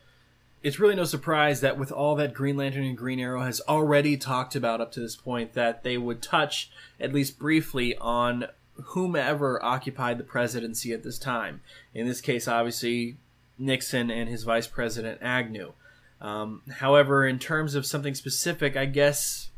it's 0.62 0.80
really 0.80 0.95
no 0.95 1.05
surprise 1.05 1.62
that 1.62 1.78
with 1.78 1.91
all 1.91 2.16
that 2.16 2.34
Green 2.34 2.57
Lantern 2.57 2.84
and 2.84 2.97
Green 2.97 3.20
Arrow 3.20 3.41
has 3.41 3.62
already 3.68 4.18
talked 4.18 4.55
about 4.55 4.82
up 4.82 4.91
to 4.93 4.99
this 4.99 5.16
point, 5.16 5.53
that 5.53 5.84
they 5.84 5.97
would 5.97 6.22
touch 6.22 6.70
at 6.99 7.14
least 7.14 7.39
briefly 7.39 7.95
on 7.97 8.45
whomever 8.74 9.64
occupied 9.64 10.18
the 10.18 10.24
presidency 10.24 10.91
at 10.93 11.03
this 11.03 11.18
time. 11.18 11.62
In 11.93 12.07
this 12.07 12.22
case, 12.22 12.47
obviously 12.47 13.18
Nixon 13.57 14.10
and 14.12 14.30
his 14.30 14.43
vice 14.43 14.68
president 14.68 15.20
Agnew. 15.22 15.74
Um, 16.22 16.62
however, 16.80 17.26
in 17.26 17.39
terms 17.39 17.76
of 17.76 17.86
something 17.86 18.14
specific, 18.14 18.76
I 18.76 18.86
guess 18.86 19.49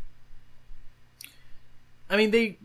I 2.09 2.17
mean 2.17 2.31
they 2.31 2.57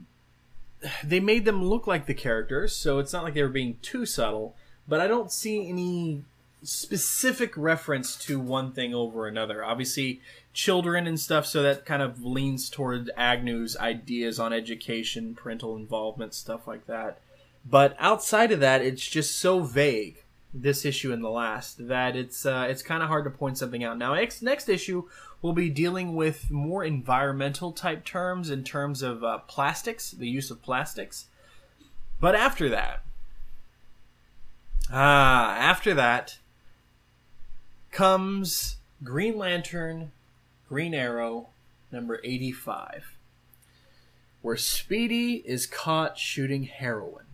they 1.02 1.20
made 1.20 1.46
them 1.46 1.64
look 1.64 1.86
like 1.86 2.04
the 2.04 2.14
characters, 2.14 2.74
so 2.74 2.98
it's 2.98 3.12
not 3.12 3.24
like 3.24 3.32
they 3.32 3.42
were 3.42 3.48
being 3.48 3.78
too 3.80 4.04
subtle. 4.04 4.54
But 4.86 5.00
I 5.00 5.06
don't 5.06 5.32
see 5.32 5.68
any 5.68 6.22
specific 6.62 7.56
reference 7.56 8.16
to 8.16 8.40
one 8.40 8.72
thing 8.72 8.94
over 8.94 9.26
another. 9.26 9.64
Obviously, 9.64 10.20
children 10.52 11.06
and 11.06 11.18
stuff, 11.20 11.46
so 11.46 11.62
that 11.62 11.84
kind 11.84 12.02
of 12.02 12.24
leans 12.24 12.70
toward 12.70 13.10
Agnew's 13.16 13.76
ideas 13.76 14.38
on 14.38 14.52
education, 14.52 15.34
parental 15.34 15.76
involvement, 15.76 16.34
stuff 16.34 16.66
like 16.66 16.86
that. 16.86 17.20
But 17.68 17.96
outside 17.98 18.52
of 18.52 18.60
that, 18.60 18.82
it's 18.82 19.06
just 19.06 19.36
so 19.36 19.60
vague. 19.60 20.22
This 20.54 20.86
issue 20.86 21.12
and 21.12 21.22
the 21.22 21.28
last 21.28 21.88
that 21.88 22.16
it's 22.16 22.46
uh, 22.46 22.66
it's 22.70 22.80
kind 22.80 23.02
of 23.02 23.08
hard 23.08 23.24
to 23.24 23.30
point 23.30 23.58
something 23.58 23.84
out. 23.84 23.98
Now, 23.98 24.14
next 24.14 24.40
next 24.40 24.70
issue 24.70 25.04
we'll 25.42 25.52
be 25.52 25.70
dealing 25.70 26.14
with 26.14 26.50
more 26.50 26.84
environmental 26.84 27.72
type 27.72 28.04
terms 28.04 28.50
in 28.50 28.64
terms 28.64 29.02
of 29.02 29.22
uh, 29.22 29.38
plastics, 29.46 30.10
the 30.10 30.28
use 30.28 30.50
of 30.50 30.62
plastics. 30.62 31.26
But 32.18 32.34
after 32.34 32.68
that, 32.70 33.04
ah, 34.90 35.54
after 35.56 35.94
that 35.94 36.38
comes 37.96 38.76
Green 39.02 39.38
Lantern, 39.38 40.12
Green 40.68 40.92
Arrow, 40.92 41.48
number 41.90 42.20
85, 42.22 43.16
where 44.42 44.58
Speedy 44.58 45.36
is 45.46 45.64
caught 45.64 46.18
shooting 46.18 46.64
heroin. 46.64 47.24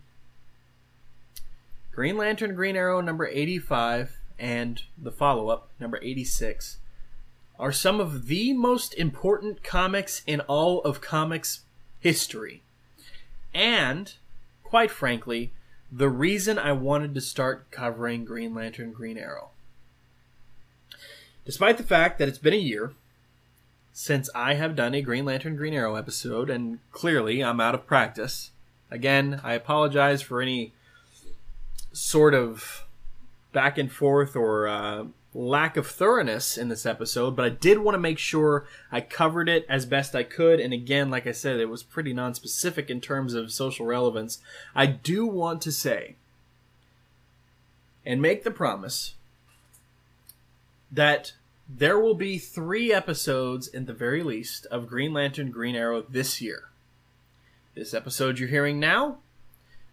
Green 1.91 2.15
Lantern, 2.15 2.55
Green 2.55 2.77
Arrow, 2.77 3.01
number 3.01 3.27
85, 3.27 4.15
and 4.39 4.83
the 4.97 5.11
follow 5.11 5.49
up, 5.49 5.67
number 5.81 5.99
86, 6.01 6.77
are 7.59 7.73
some 7.73 7.99
of 7.99 8.27
the 8.27 8.53
most 8.53 8.93
important 8.93 9.65
comics 9.65 10.21
in 10.25 10.39
all 10.39 10.79
of 10.83 11.01
comics 11.01 11.63
history. 11.99 12.63
And, 13.53 14.13
quite 14.63 14.91
frankly, 14.91 15.51
the 15.91 16.07
reason 16.07 16.57
I 16.57 16.71
wanted 16.71 17.13
to 17.15 17.21
start 17.21 17.69
covering 17.69 18.23
Green 18.23 18.53
Lantern 18.53 18.93
Green 18.93 19.17
Arrow. 19.17 19.49
Despite 21.45 21.77
the 21.77 21.83
fact 21.83 22.19
that 22.19 22.27
it's 22.27 22.37
been 22.37 22.53
a 22.53 22.57
year 22.57 22.93
since 23.91 24.29
I 24.33 24.55
have 24.55 24.75
done 24.75 24.95
a 24.95 25.01
Green 25.01 25.25
Lantern 25.25 25.55
Green 25.55 25.73
Arrow 25.73 25.95
episode, 25.95 26.49
and 26.49 26.79
clearly 26.91 27.43
I'm 27.43 27.59
out 27.59 27.75
of 27.75 27.85
practice. 27.85 28.51
Again, 28.89 29.41
I 29.43 29.53
apologize 29.53 30.21
for 30.21 30.41
any 30.41 30.73
sort 31.91 32.33
of 32.33 32.85
back 33.51 33.77
and 33.77 33.91
forth 33.91 34.35
or 34.35 34.67
uh, 34.67 35.05
lack 35.33 35.77
of 35.77 35.87
thoroughness 35.87 36.57
in 36.57 36.69
this 36.69 36.85
episode, 36.85 37.35
but 37.35 37.45
I 37.45 37.49
did 37.49 37.79
want 37.79 37.95
to 37.95 37.99
make 37.99 38.19
sure 38.19 38.65
I 38.91 39.01
covered 39.01 39.49
it 39.49 39.65
as 39.67 39.85
best 39.85 40.15
I 40.15 40.23
could. 40.23 40.59
And 40.59 40.73
again, 40.73 41.09
like 41.09 41.27
I 41.27 41.31
said, 41.31 41.59
it 41.59 41.69
was 41.69 41.83
pretty 41.83 42.13
non-specific 42.13 42.89
in 42.89 43.01
terms 43.01 43.33
of 43.33 43.51
social 43.51 43.85
relevance. 43.85 44.39
I 44.75 44.85
do 44.87 45.25
want 45.25 45.61
to 45.63 45.71
say 45.71 46.15
and 48.05 48.21
make 48.21 48.43
the 48.43 48.51
promise 48.51 49.15
that 50.93 51.33
there 51.67 51.99
will 51.99 52.13
be 52.13 52.37
three 52.37 52.93
episodes, 52.93 53.67
in 53.67 53.85
the 53.85 53.93
very 53.93 54.21
least, 54.21 54.65
of 54.67 54.87
Green 54.87 55.13
Lantern 55.13 55.49
Green 55.49 55.75
Arrow 55.75 56.03
this 56.07 56.39
year. 56.39 56.69
This 57.73 57.93
episode 57.93 58.37
you're 58.37 58.49
hearing 58.49 58.79
now, 58.79 59.17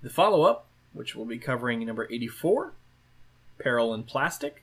the 0.03 0.11
follow 0.11 0.43
up, 0.43 0.67
which 0.93 1.17
will 1.17 1.25
be 1.25 1.39
covering 1.39 1.85
number 1.87 2.07
84, 2.11 2.73
Peril 3.59 3.95
in 3.95 4.03
Plastic, 4.03 4.63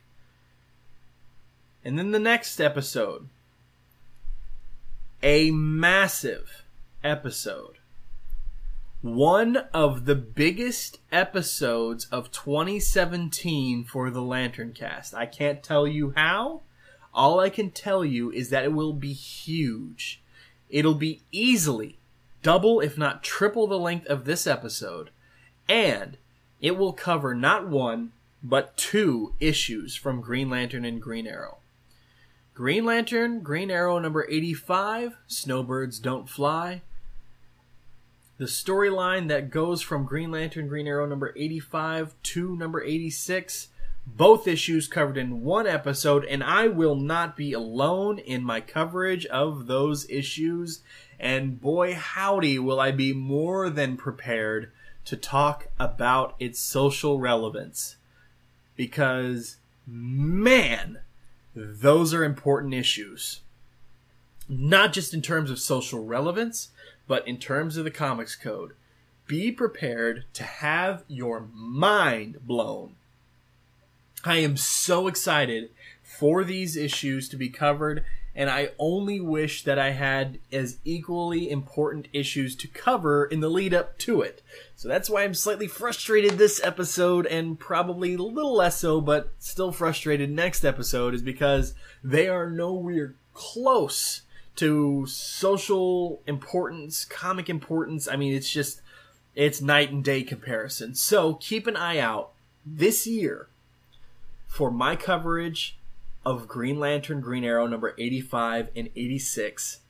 and 1.84 1.98
then 1.98 2.12
the 2.12 2.20
next 2.20 2.60
episode, 2.60 3.28
a 5.22 5.50
massive 5.50 6.62
episode. 7.02 7.77
One 9.00 9.58
of 9.72 10.06
the 10.06 10.16
biggest 10.16 10.98
episodes 11.12 12.06
of 12.06 12.32
2017 12.32 13.84
for 13.84 14.10
the 14.10 14.20
LanternCast. 14.20 15.14
I 15.14 15.24
can't 15.24 15.62
tell 15.62 15.86
you 15.86 16.14
how. 16.16 16.62
All 17.14 17.38
I 17.38 17.48
can 17.48 17.70
tell 17.70 18.04
you 18.04 18.32
is 18.32 18.50
that 18.50 18.64
it 18.64 18.72
will 18.72 18.92
be 18.92 19.12
huge. 19.12 20.20
It'll 20.68 20.96
be 20.96 21.22
easily 21.30 21.96
double, 22.42 22.80
if 22.80 22.98
not 22.98 23.22
triple, 23.22 23.68
the 23.68 23.78
length 23.78 24.06
of 24.06 24.24
this 24.24 24.48
episode. 24.48 25.10
And 25.68 26.16
it 26.60 26.76
will 26.76 26.92
cover 26.92 27.36
not 27.36 27.68
one, 27.68 28.10
but 28.42 28.76
two 28.76 29.32
issues 29.38 29.94
from 29.94 30.20
Green 30.20 30.50
Lantern 30.50 30.84
and 30.84 31.00
Green 31.00 31.28
Arrow. 31.28 31.58
Green 32.52 32.84
Lantern, 32.84 33.42
Green 33.42 33.70
Arrow 33.70 34.00
number 34.00 34.26
85, 34.28 35.18
Snowbirds 35.28 36.00
Don't 36.00 36.28
Fly. 36.28 36.82
The 38.38 38.44
storyline 38.44 39.28
that 39.28 39.50
goes 39.50 39.82
from 39.82 40.04
Green 40.04 40.30
Lantern, 40.30 40.68
Green 40.68 40.86
Arrow 40.86 41.06
number 41.06 41.32
85 41.36 42.14
to 42.22 42.56
number 42.56 42.82
86. 42.82 43.68
Both 44.06 44.46
issues 44.46 44.88
covered 44.88 45.18
in 45.18 45.42
one 45.42 45.66
episode, 45.66 46.24
and 46.24 46.42
I 46.42 46.68
will 46.68 46.94
not 46.94 47.36
be 47.36 47.52
alone 47.52 48.18
in 48.18 48.42
my 48.42 48.60
coverage 48.60 49.26
of 49.26 49.66
those 49.66 50.08
issues. 50.08 50.80
And 51.18 51.60
boy, 51.60 51.94
howdy, 51.94 52.58
will 52.58 52.80
I 52.80 52.90
be 52.92 53.12
more 53.12 53.68
than 53.68 53.96
prepared 53.96 54.70
to 55.06 55.16
talk 55.16 55.68
about 55.78 56.36
its 56.38 56.60
social 56.60 57.18
relevance. 57.18 57.96
Because, 58.76 59.56
man, 59.86 61.00
those 61.54 62.14
are 62.14 62.22
important 62.24 62.72
issues. 62.72 63.40
not 64.48 64.92
just 64.92 65.12
in 65.12 65.20
terms 65.20 65.50
of 65.50 65.58
social 65.58 66.04
relevance, 66.04 66.70
but 67.08 67.26
in 67.26 67.38
terms 67.38 67.76
of 67.76 67.84
the 67.84 67.90
comics 67.90 68.36
code. 68.36 68.72
Be 69.26 69.50
prepared 69.50 70.24
to 70.34 70.44
have 70.44 71.04
your 71.08 71.48
mind 71.52 72.46
blown. 72.46 72.94
I 74.24 74.36
am 74.38 74.56
so 74.56 75.06
excited 75.06 75.70
for 76.02 76.44
these 76.44 76.76
issues 76.76 77.28
to 77.28 77.36
be 77.36 77.48
covered, 77.48 78.04
and 78.34 78.48
I 78.48 78.70
only 78.78 79.20
wish 79.20 79.64
that 79.64 79.78
I 79.78 79.90
had 79.90 80.38
as 80.50 80.78
equally 80.84 81.50
important 81.50 82.08
issues 82.12 82.56
to 82.56 82.68
cover 82.68 83.26
in 83.26 83.40
the 83.40 83.50
lead 83.50 83.74
up 83.74 83.98
to 83.98 84.22
it. 84.22 84.42
So 84.76 84.88
that's 84.88 85.10
why 85.10 85.24
I'm 85.24 85.34
slightly 85.34 85.66
frustrated 85.66 86.38
this 86.38 86.60
episode, 86.64 87.26
and 87.26 87.58
probably 87.58 88.14
a 88.14 88.18
little 88.18 88.54
less 88.54 88.78
so, 88.80 89.00
but 89.00 89.32
still 89.38 89.72
frustrated 89.72 90.30
next 90.30 90.64
episode, 90.64 91.14
is 91.14 91.22
because 91.22 91.74
they 92.02 92.28
are 92.28 92.50
nowhere 92.50 93.14
close 93.34 94.22
to 94.58 95.06
social 95.06 96.20
importance, 96.26 97.04
comic 97.04 97.48
importance. 97.48 98.08
I 98.08 98.16
mean, 98.16 98.34
it's 98.34 98.50
just, 98.50 98.80
it's 99.34 99.60
night 99.60 99.90
and 99.90 100.02
day 100.02 100.22
comparison. 100.22 100.94
So 100.94 101.34
keep 101.34 101.66
an 101.66 101.76
eye 101.76 101.98
out 101.98 102.32
this 102.66 103.06
year 103.06 103.48
for 104.48 104.70
my 104.70 104.96
coverage 104.96 105.78
of 106.26 106.48
Green 106.48 106.80
Lantern, 106.80 107.20
Green 107.20 107.44
Arrow 107.44 107.68
number 107.68 107.94
85 107.96 108.70
and 108.74 108.90
86. 108.96 109.80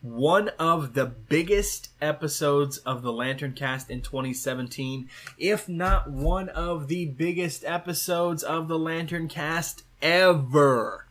One 0.00 0.48
of 0.58 0.94
the 0.94 1.04
biggest 1.04 1.90
episodes 2.00 2.78
of 2.78 3.02
the 3.02 3.12
LanternCast 3.12 3.90
in 3.90 4.00
2017, 4.00 5.10
if 5.36 5.68
not 5.68 6.10
one 6.10 6.48
of 6.48 6.88
the 6.88 7.04
biggest 7.04 7.64
episodes 7.64 8.42
of 8.42 8.66
the 8.68 8.78
LanternCast 8.78 9.82
ever. 10.00 11.04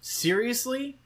Seriously? 0.00 0.98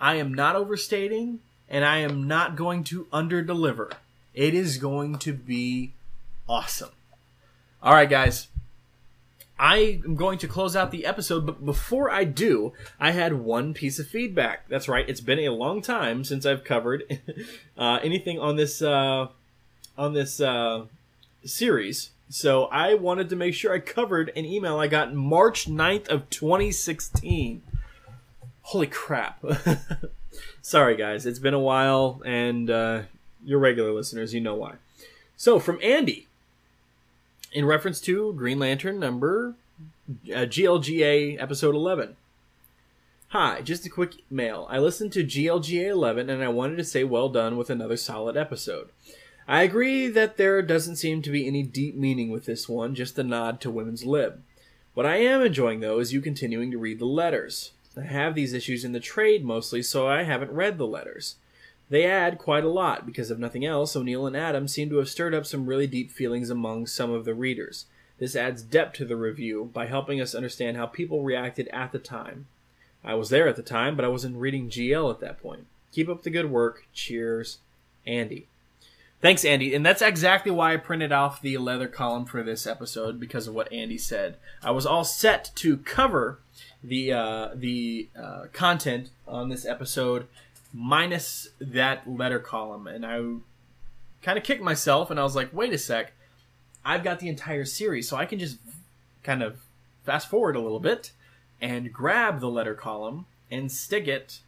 I 0.00 0.16
am 0.16 0.32
not 0.32 0.56
overstating, 0.56 1.40
and 1.68 1.84
I 1.84 1.98
am 1.98 2.26
not 2.26 2.56
going 2.56 2.84
to 2.84 3.04
underdeliver. 3.12 3.92
It 4.34 4.54
is 4.54 4.78
going 4.78 5.18
to 5.18 5.32
be 5.32 5.92
awesome. 6.48 6.90
All 7.82 7.92
right, 7.94 8.08
guys. 8.08 8.48
I 9.58 10.00
am 10.02 10.16
going 10.16 10.38
to 10.38 10.48
close 10.48 10.74
out 10.74 10.90
the 10.90 11.04
episode, 11.04 11.44
but 11.44 11.66
before 11.66 12.10
I 12.10 12.24
do, 12.24 12.72
I 12.98 13.10
had 13.10 13.34
one 13.34 13.74
piece 13.74 13.98
of 13.98 14.08
feedback. 14.08 14.66
That's 14.70 14.88
right; 14.88 15.06
it's 15.06 15.20
been 15.20 15.38
a 15.40 15.50
long 15.50 15.82
time 15.82 16.24
since 16.24 16.46
I've 16.46 16.64
covered 16.64 17.20
uh, 17.78 17.98
anything 18.02 18.38
on 18.38 18.56
this 18.56 18.80
uh, 18.80 19.26
on 19.98 20.14
this 20.14 20.40
uh, 20.40 20.86
series. 21.44 22.08
So 22.30 22.66
I 22.66 22.94
wanted 22.94 23.28
to 23.30 23.36
make 23.36 23.52
sure 23.52 23.74
I 23.74 23.80
covered 23.80 24.32
an 24.34 24.46
email 24.46 24.78
I 24.78 24.86
got 24.86 25.12
March 25.12 25.66
9th 25.66 26.08
of 26.08 26.30
2016. 26.30 27.60
Holy 28.70 28.86
crap. 28.86 29.44
Sorry, 30.62 30.94
guys. 30.94 31.26
It's 31.26 31.40
been 31.40 31.54
a 31.54 31.58
while, 31.58 32.22
and 32.24 32.70
uh, 32.70 33.02
your 33.44 33.58
regular 33.58 33.90
listeners, 33.90 34.32
you 34.32 34.40
know 34.40 34.54
why. 34.54 34.74
So, 35.36 35.58
from 35.58 35.80
Andy, 35.82 36.28
in 37.52 37.64
reference 37.64 38.00
to 38.02 38.32
Green 38.34 38.60
Lantern 38.60 39.00
number 39.00 39.56
uh, 40.28 40.46
GLGA 40.46 41.42
episode 41.42 41.74
11. 41.74 42.14
Hi, 43.30 43.60
just 43.60 43.86
a 43.86 43.90
quick 43.90 44.22
mail. 44.30 44.68
I 44.70 44.78
listened 44.78 45.12
to 45.14 45.24
GLGA 45.24 45.88
11 45.88 46.30
and 46.30 46.40
I 46.40 46.48
wanted 46.48 46.76
to 46.76 46.84
say 46.84 47.02
well 47.02 47.28
done 47.28 47.56
with 47.56 47.70
another 47.70 47.96
solid 47.96 48.36
episode. 48.36 48.90
I 49.48 49.64
agree 49.64 50.06
that 50.06 50.36
there 50.36 50.62
doesn't 50.62 50.94
seem 50.94 51.22
to 51.22 51.30
be 51.30 51.48
any 51.48 51.64
deep 51.64 51.96
meaning 51.96 52.30
with 52.30 52.44
this 52.44 52.68
one, 52.68 52.94
just 52.94 53.18
a 53.18 53.24
nod 53.24 53.60
to 53.62 53.70
women's 53.70 54.04
lib. 54.04 54.42
What 54.94 55.06
I 55.06 55.16
am 55.16 55.42
enjoying 55.42 55.80
though 55.80 55.98
is 55.98 56.12
you 56.12 56.20
continuing 56.20 56.70
to 56.70 56.78
read 56.78 57.00
the 57.00 57.04
letters. 57.04 57.72
Have 58.02 58.34
these 58.34 58.52
issues 58.52 58.84
in 58.84 58.92
the 58.92 59.00
trade 59.00 59.44
mostly, 59.44 59.82
so 59.82 60.06
I 60.06 60.22
haven't 60.22 60.52
read 60.52 60.78
the 60.78 60.86
letters. 60.86 61.36
They 61.88 62.04
add 62.04 62.38
quite 62.38 62.64
a 62.64 62.68
lot, 62.68 63.04
because 63.04 63.30
of 63.30 63.38
nothing 63.38 63.64
else, 63.64 63.96
O'Neil 63.96 64.26
and 64.26 64.36
Adams 64.36 64.72
seem 64.72 64.88
to 64.90 64.98
have 64.98 65.08
stirred 65.08 65.34
up 65.34 65.44
some 65.44 65.66
really 65.66 65.88
deep 65.88 66.10
feelings 66.10 66.48
among 66.48 66.86
some 66.86 67.10
of 67.10 67.24
the 67.24 67.34
readers. 67.34 67.86
This 68.18 68.36
adds 68.36 68.62
depth 68.62 68.94
to 68.98 69.04
the 69.04 69.16
review 69.16 69.70
by 69.72 69.86
helping 69.86 70.20
us 70.20 70.34
understand 70.34 70.76
how 70.76 70.86
people 70.86 71.22
reacted 71.22 71.68
at 71.68 71.90
the 71.90 71.98
time. 71.98 72.46
I 73.02 73.14
was 73.14 73.30
there 73.30 73.48
at 73.48 73.56
the 73.56 73.62
time, 73.62 73.96
but 73.96 74.04
I 74.04 74.08
wasn't 74.08 74.36
reading 74.36 74.68
GL 74.68 75.10
at 75.10 75.20
that 75.20 75.42
point. 75.42 75.66
Keep 75.92 76.08
up 76.08 76.22
the 76.22 76.30
good 76.30 76.50
work. 76.50 76.86
Cheers, 76.92 77.58
Andy. 78.06 78.46
Thanks, 79.20 79.44
Andy. 79.44 79.74
And 79.74 79.84
that's 79.84 80.02
exactly 80.02 80.50
why 80.50 80.72
I 80.72 80.78
printed 80.78 81.12
off 81.12 81.42
the 81.42 81.58
leather 81.58 81.88
column 81.88 82.24
for 82.24 82.42
this 82.42 82.66
episode 82.66 83.20
because 83.20 83.46
of 83.46 83.54
what 83.54 83.72
Andy 83.72 83.98
said. 83.98 84.36
I 84.62 84.70
was 84.70 84.86
all 84.86 85.04
set 85.04 85.50
to 85.56 85.78
cover 85.78 86.38
the 86.82 87.12
uh, 87.12 87.48
the 87.54 88.08
uh, 88.18 88.44
content 88.52 89.10
on 89.26 89.48
this 89.48 89.66
episode 89.66 90.26
minus 90.72 91.48
that 91.60 92.08
letter 92.08 92.38
column, 92.38 92.86
and 92.86 93.04
I 93.04 93.20
kind 94.22 94.38
of 94.38 94.44
kicked 94.44 94.62
myself, 94.62 95.10
and 95.10 95.18
I 95.18 95.22
was 95.22 95.36
like, 95.36 95.52
wait 95.52 95.72
a 95.72 95.78
sec, 95.78 96.12
I've 96.84 97.04
got 97.04 97.20
the 97.20 97.28
entire 97.28 97.64
series, 97.64 98.08
so 98.08 98.16
I 98.16 98.24
can 98.24 98.38
just 98.38 98.58
kind 99.22 99.42
of 99.42 99.60
fast 100.04 100.30
forward 100.30 100.56
a 100.56 100.60
little 100.60 100.80
bit 100.80 101.12
and 101.60 101.92
grab 101.92 102.40
the 102.40 102.48
letter 102.48 102.74
column 102.74 103.26
and 103.50 103.70
stick 103.70 104.08
it 104.08 104.40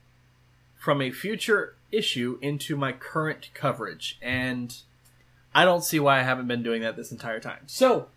from 0.79 1.03
a 1.03 1.11
future 1.11 1.75
issue 1.91 2.39
into 2.41 2.77
my 2.77 2.93
current 2.93 3.51
coverage, 3.53 4.19
and 4.23 4.77
I 5.55 5.65
don't 5.65 5.85
see 5.85 6.01
why 6.01 6.21
I 6.21 6.23
haven't 6.23 6.49
been 6.49 6.63
doing 6.63 6.83
that 6.83 6.97
this 6.97 7.13
entire 7.13 7.41
time. 7.41 7.65
So 7.67 8.09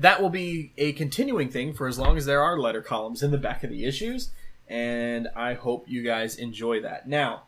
that 0.00 0.22
will 0.22 0.30
be 0.30 0.72
a 0.78 0.92
continuing 0.92 1.50
thing 1.50 1.74
for 1.74 1.86
as 1.86 1.98
long 1.98 2.16
as 2.16 2.24
there 2.24 2.42
are 2.42 2.58
letter 2.58 2.80
columns 2.80 3.22
in 3.22 3.30
the 3.30 3.38
back 3.38 3.62
of 3.62 3.68
the 3.68 3.84
issues, 3.84 4.30
and 4.66 5.28
I 5.36 5.52
hope 5.52 5.84
you 5.88 6.02
guys 6.02 6.36
enjoy 6.36 6.80
that. 6.80 7.06
Now, 7.06 7.42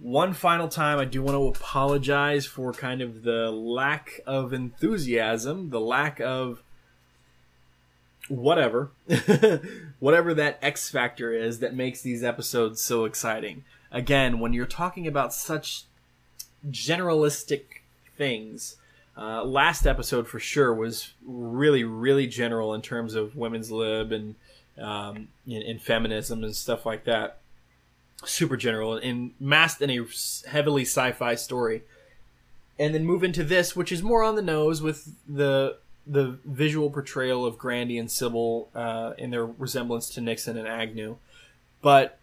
one 0.00 0.32
final 0.32 0.68
time, 0.68 0.98
I 0.98 1.04
do 1.04 1.22
want 1.22 1.36
to 1.36 1.60
apologize 1.60 2.46
for 2.46 2.72
kind 2.72 3.02
of 3.02 3.22
the 3.22 3.50
lack 3.50 4.20
of 4.26 4.54
enthusiasm, 4.54 5.68
the 5.68 5.80
lack 5.80 6.20
of 6.20 6.62
whatever, 8.28 8.90
whatever 9.98 10.32
that 10.32 10.58
X 10.62 10.88
factor 10.88 11.34
is 11.34 11.58
that 11.58 11.74
makes 11.74 12.00
these 12.00 12.24
episodes 12.24 12.80
so 12.80 13.04
exciting. 13.04 13.64
Again, 13.92 14.38
when 14.40 14.54
you're 14.54 14.64
talking 14.64 15.06
about 15.06 15.34
such 15.34 15.84
generalistic 16.70 17.64
things, 18.16 18.76
uh, 19.20 19.44
last 19.44 19.86
episode 19.86 20.26
for 20.26 20.40
sure 20.40 20.72
was 20.72 21.12
really, 21.26 21.84
really 21.84 22.26
general 22.26 22.72
in 22.72 22.80
terms 22.80 23.14
of 23.14 23.36
women's 23.36 23.70
lib 23.70 24.12
and 24.12 24.34
um, 24.78 25.28
in, 25.46 25.60
in, 25.60 25.78
feminism 25.78 26.42
and 26.42 26.56
stuff 26.56 26.86
like 26.86 27.04
that. 27.04 27.38
Super 28.24 28.56
general 28.56 28.94
and 28.94 29.32
masked 29.38 29.82
in 29.82 29.90
a 29.90 30.06
heavily 30.48 30.82
sci-fi 30.82 31.34
story, 31.34 31.82
and 32.78 32.94
then 32.94 33.04
move 33.04 33.22
into 33.22 33.44
this, 33.44 33.76
which 33.76 33.92
is 33.92 34.02
more 34.02 34.22
on 34.22 34.36
the 34.36 34.42
nose 34.42 34.80
with 34.80 35.14
the 35.28 35.76
the 36.06 36.38
visual 36.44 36.90
portrayal 36.90 37.44
of 37.44 37.58
Grandy 37.58 37.98
and 37.98 38.10
Sybil 38.10 38.68
uh, 38.74 39.12
in 39.18 39.30
their 39.30 39.44
resemblance 39.46 40.08
to 40.10 40.20
Nixon 40.20 40.56
and 40.56 40.66
Agnew, 40.66 41.16
but 41.82 42.18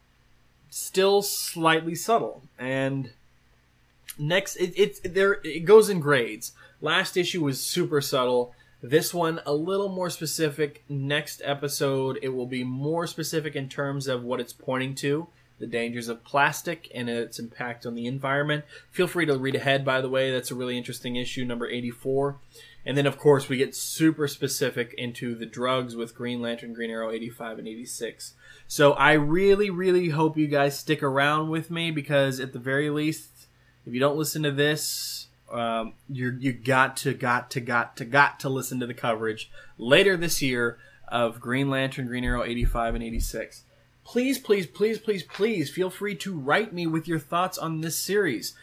still 0.70 1.22
slightly 1.22 1.96
subtle. 1.96 2.44
And 2.60 3.12
next, 4.18 4.56
it, 4.58 4.74
it 4.78 5.14
there 5.14 5.40
it 5.44 5.66
goes 5.66 5.90
in 5.90 6.00
grades. 6.00 6.54
Last 6.82 7.18
issue 7.18 7.44
was 7.44 7.64
super 7.64 8.02
subtle. 8.02 8.54
This 8.82 9.14
one 9.14 9.42
a 9.46 9.54
little 9.54 9.90
more 9.90 10.10
specific. 10.10 10.84
Next 10.88 11.42
episode, 11.44 12.20
it 12.22 12.30
will 12.30 12.46
be 12.46 12.64
more 12.64 13.08
specific 13.08 13.56
in 13.56 13.70
terms 13.70 14.08
of 14.08 14.24
what 14.24 14.40
it's 14.40 14.54
pointing 14.54 14.94
to 14.96 15.28
the 15.60 15.68
dangers 15.68 16.08
of 16.08 16.24
plastic 16.24 16.90
and 16.94 17.10
its 17.10 17.40
impact 17.40 17.86
on 17.86 17.96
the 17.96 18.06
environment. 18.06 18.64
Feel 18.92 19.08
free 19.08 19.26
to 19.26 19.38
read 19.38 19.56
ahead, 19.56 19.84
by 19.84 20.02
the 20.02 20.10
way. 20.10 20.32
That's 20.32 20.52
a 20.52 20.56
really 20.56 20.78
interesting 20.78 21.16
issue, 21.16 21.46
number 21.46 21.68
84. 21.68 22.38
And 22.86 22.96
then, 22.98 23.06
of 23.06 23.18
course, 23.18 23.50
we 23.50 23.58
get 23.58 23.76
super 23.76 24.28
specific 24.28 24.94
into 24.98 25.36
the 25.36 25.46
drugs 25.46 25.96
with 25.96 26.16
Green 26.16 26.42
Lantern, 26.42 26.74
Green 26.74 26.92
Arrow 26.92 27.12
85 27.12 27.60
and 27.60 27.68
86. 27.68 28.34
So 28.68 28.94
I 28.94 29.14
really, 29.14 29.70
really 29.70 30.10
hope 30.10 30.38
you 30.38 30.48
guys 30.48 30.80
stick 30.80 31.04
around 31.04 31.50
with 31.50 31.72
me 31.72 31.92
because, 31.92 32.40
at 32.40 32.54
the 32.54 32.60
very 32.60 32.90
least, 32.90 33.48
if 33.86 33.94
you 33.94 34.00
don't 34.00 34.18
listen 34.18 34.44
to 34.44 34.52
this, 34.52 35.27
um, 35.52 35.94
you 36.10 36.36
you 36.40 36.54
got 36.54 36.98
to 36.98 37.14
got 37.14 37.52
to 37.52 37.62
got 37.62 37.96
to 37.98 38.06
got 38.06 38.40
to 38.42 38.50
listen 38.50 38.80
to 38.80 38.88
the 38.88 38.94
coverage 38.94 39.50
later 39.78 40.18
this 40.18 40.42
year 40.42 40.78
of 41.08 41.40
Green 41.40 41.70
Lantern, 41.70 42.08
Green 42.08 42.26
Arrow 42.26 42.44
85 42.44 42.96
and 42.96 43.04
86. 43.04 43.64
Please, 44.04 44.38
please, 44.38 44.66
please, 44.66 45.00
please, 45.00 45.24
please 45.24 45.70
feel 45.70 45.90
free 45.90 46.16
to 46.16 46.38
write 46.38 46.74
me 46.74 46.88
with 46.88 47.08
your 47.08 47.20
thoughts 47.20 47.58
on 47.58 47.82
this 47.82 47.98
series. 47.98 48.54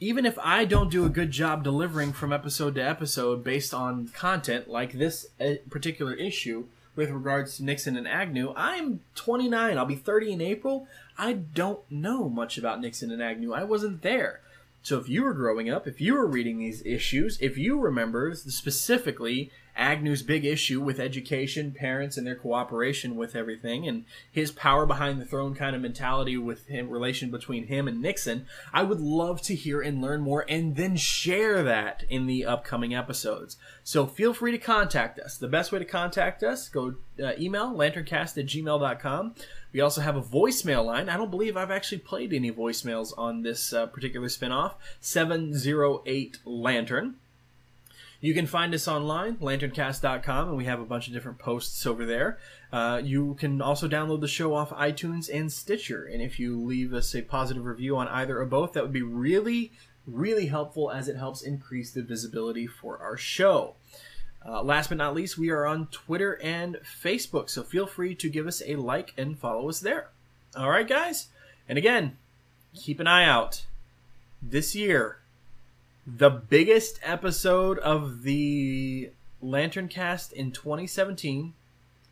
Even 0.00 0.26
if 0.26 0.36
I 0.40 0.64
don't 0.64 0.90
do 0.90 1.04
a 1.04 1.08
good 1.08 1.30
job 1.30 1.62
delivering 1.62 2.12
from 2.12 2.32
episode 2.32 2.74
to 2.74 2.82
episode 2.82 3.44
based 3.44 3.72
on 3.72 4.08
content 4.08 4.68
like 4.68 4.92
this 4.92 5.26
uh, 5.40 5.54
particular 5.70 6.12
issue 6.14 6.66
with 6.96 7.10
regards 7.10 7.56
to 7.56 7.64
Nixon 7.64 7.96
and 7.96 8.06
Agnew, 8.06 8.52
I'm 8.56 9.00
29. 9.14 9.78
I'll 9.78 9.86
be 9.86 9.94
30 9.94 10.32
in 10.32 10.40
April. 10.40 10.88
I 11.16 11.34
don't 11.34 11.80
know 11.90 12.28
much 12.28 12.58
about 12.58 12.80
Nixon 12.80 13.12
and 13.12 13.22
Agnew. 13.22 13.52
I 13.52 13.62
wasn't 13.62 14.02
there 14.02 14.40
So 14.82 14.98
if 14.98 15.08
you 15.08 15.22
were 15.22 15.34
growing 15.34 15.70
up, 15.70 15.86
if 15.86 16.00
you 16.00 16.14
were 16.14 16.26
reading 16.26 16.58
these 16.58 16.84
issues, 16.84 17.38
if 17.40 17.56
you 17.56 17.78
remember 17.78 18.34
specifically 18.34 19.50
Agnew's 19.76 20.22
big 20.22 20.44
issue 20.44 20.80
with 20.80 21.00
education, 21.00 21.72
parents, 21.72 22.16
and 22.16 22.26
their 22.26 22.34
cooperation 22.34 23.16
with 23.16 23.34
everything, 23.34 23.88
and 23.88 24.04
his 24.30 24.50
power 24.50 24.84
behind 24.84 25.20
the 25.20 25.24
throne 25.24 25.54
kind 25.54 25.74
of 25.74 25.80
mentality 25.80 26.36
with 26.36 26.66
him, 26.66 26.90
relation 26.90 27.30
between 27.30 27.68
him 27.68 27.88
and 27.88 28.02
Nixon, 28.02 28.46
I 28.72 28.82
would 28.82 29.00
love 29.00 29.40
to 29.42 29.54
hear 29.54 29.80
and 29.80 30.02
learn 30.02 30.20
more 30.20 30.44
and 30.48 30.76
then 30.76 30.96
share 30.96 31.62
that 31.62 32.04
in 32.10 32.26
the 32.26 32.44
upcoming 32.44 32.94
episodes. 32.94 33.56
So 33.82 34.06
feel 34.06 34.34
free 34.34 34.52
to 34.52 34.58
contact 34.58 35.18
us. 35.18 35.38
The 35.38 35.48
best 35.48 35.72
way 35.72 35.78
to 35.78 35.84
contact 35.84 36.42
us, 36.42 36.68
go 36.68 36.96
uh, 37.22 37.32
email 37.38 37.72
lanterncast 37.72 38.36
at 38.38 38.46
gmail.com. 38.46 39.34
We 39.72 39.80
also 39.80 40.00
have 40.02 40.16
a 40.16 40.22
voicemail 40.22 40.84
line. 40.84 41.08
I 41.08 41.16
don't 41.16 41.30
believe 41.30 41.56
I've 41.56 41.70
actually 41.70 41.98
played 41.98 42.32
any 42.32 42.52
voicemails 42.52 43.16
on 43.16 43.42
this 43.42 43.72
uh, 43.72 43.86
particular 43.86 44.28
spinoff. 44.28 44.74
708 45.00 46.38
Lantern. 46.44 47.16
You 48.20 48.34
can 48.34 48.46
find 48.46 48.72
us 48.72 48.86
online, 48.86 49.36
lanterncast.com, 49.38 50.48
and 50.48 50.56
we 50.56 50.66
have 50.66 50.78
a 50.78 50.84
bunch 50.84 51.08
of 51.08 51.12
different 51.12 51.40
posts 51.40 51.84
over 51.86 52.06
there. 52.06 52.38
Uh, 52.72 53.00
you 53.02 53.34
can 53.34 53.60
also 53.60 53.88
download 53.88 54.20
the 54.20 54.28
show 54.28 54.54
off 54.54 54.70
iTunes 54.70 55.28
and 55.28 55.52
Stitcher. 55.52 56.04
And 56.04 56.22
if 56.22 56.38
you 56.38 56.62
leave 56.62 56.94
us 56.94 57.16
a 57.16 57.22
positive 57.22 57.64
review 57.64 57.96
on 57.96 58.06
either 58.06 58.40
or 58.40 58.46
both, 58.46 58.74
that 58.74 58.84
would 58.84 58.92
be 58.92 59.02
really, 59.02 59.72
really 60.06 60.46
helpful 60.46 60.92
as 60.92 61.08
it 61.08 61.16
helps 61.16 61.42
increase 61.42 61.90
the 61.90 62.02
visibility 62.02 62.68
for 62.68 62.98
our 62.98 63.16
show. 63.16 63.74
Uh, 64.46 64.62
last 64.62 64.88
but 64.88 64.98
not 64.98 65.14
least, 65.14 65.38
we 65.38 65.50
are 65.50 65.66
on 65.66 65.86
Twitter 65.88 66.38
and 66.42 66.78
Facebook, 67.02 67.48
so 67.48 67.62
feel 67.62 67.86
free 67.86 68.14
to 68.16 68.28
give 68.28 68.46
us 68.46 68.62
a 68.66 68.76
like 68.76 69.14
and 69.16 69.38
follow 69.38 69.68
us 69.68 69.80
there. 69.80 70.08
All 70.56 70.70
right, 70.70 70.86
guys? 70.86 71.28
And 71.68 71.78
again, 71.78 72.16
keep 72.74 72.98
an 72.98 73.06
eye 73.06 73.24
out. 73.24 73.66
This 74.42 74.74
year, 74.74 75.18
the 76.06 76.30
biggest 76.30 76.98
episode 77.04 77.78
of 77.78 78.24
the 78.24 79.10
LanternCast 79.42 80.32
in 80.32 80.50
2017, 80.50 81.54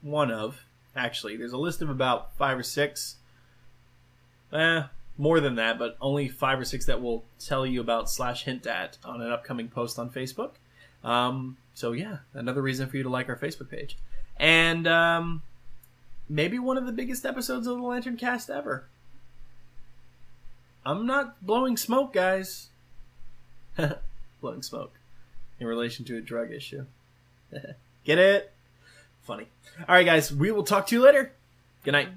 one 0.03 0.31
of, 0.31 0.65
actually, 0.95 1.37
there's 1.37 1.53
a 1.53 1.59
list 1.59 1.83
of 1.83 1.91
about 1.91 2.37
five 2.37 2.57
or 2.57 2.63
six. 2.63 3.17
Eh, 4.53 4.85
more 5.19 5.41
than 5.41 5.57
that, 5.57 5.79
but 5.79 5.97
only 6.01 6.29
five 6.29 6.59
or 6.59 6.65
six 6.65 6.87
that 6.87 7.03
we'll 7.03 7.25
tell 7.39 7.67
you 7.67 7.81
about 7.81 8.09
slash 8.09 8.45
hint 8.45 8.67
at 8.67 8.97
on 9.05 9.21
an 9.21 9.31
upcoming 9.31 9.69
post 9.69 9.99
on 9.99 10.09
Facebook. 10.11 10.53
Um, 11.03 11.57
so 11.75 11.93
yeah, 11.93 12.19
another 12.35 12.63
reason 12.63 12.89
for 12.89 12.97
you 12.97 13.03
to 13.03 13.09
like 13.09 13.29
our 13.29 13.37
Facebook 13.37 13.71
page, 13.71 13.97
and 14.37 14.87
um, 14.87 15.43
maybe 16.29 16.59
one 16.59 16.77
of 16.77 16.87
the 16.87 16.93
biggest 16.93 17.25
episodes 17.25 17.67
of 17.67 17.77
the 17.77 17.83
LanternCast 17.83 18.55
ever. 18.55 18.85
I'm 20.85 21.07
not 21.07 21.45
blowing 21.45 21.77
smoke, 21.77 22.13
guys. 22.13 22.69
blowing 24.41 24.63
smoke 24.63 24.95
in 25.59 25.67
relation 25.67 26.05
to 26.07 26.17
a 26.17 26.21
drug 26.21 26.53
issue. 26.53 26.87
Get 28.05 28.19
it? 28.19 28.53
Funny. 29.23 29.47
All 29.89 29.95
right, 29.95 30.07
guys. 30.07 30.33
We 30.33 30.51
will 30.51 30.65
talk 30.65 30.87
to 30.89 30.97
you 30.97 31.03
later. 31.03 31.33
Good 31.85 31.93
night. 31.93 32.09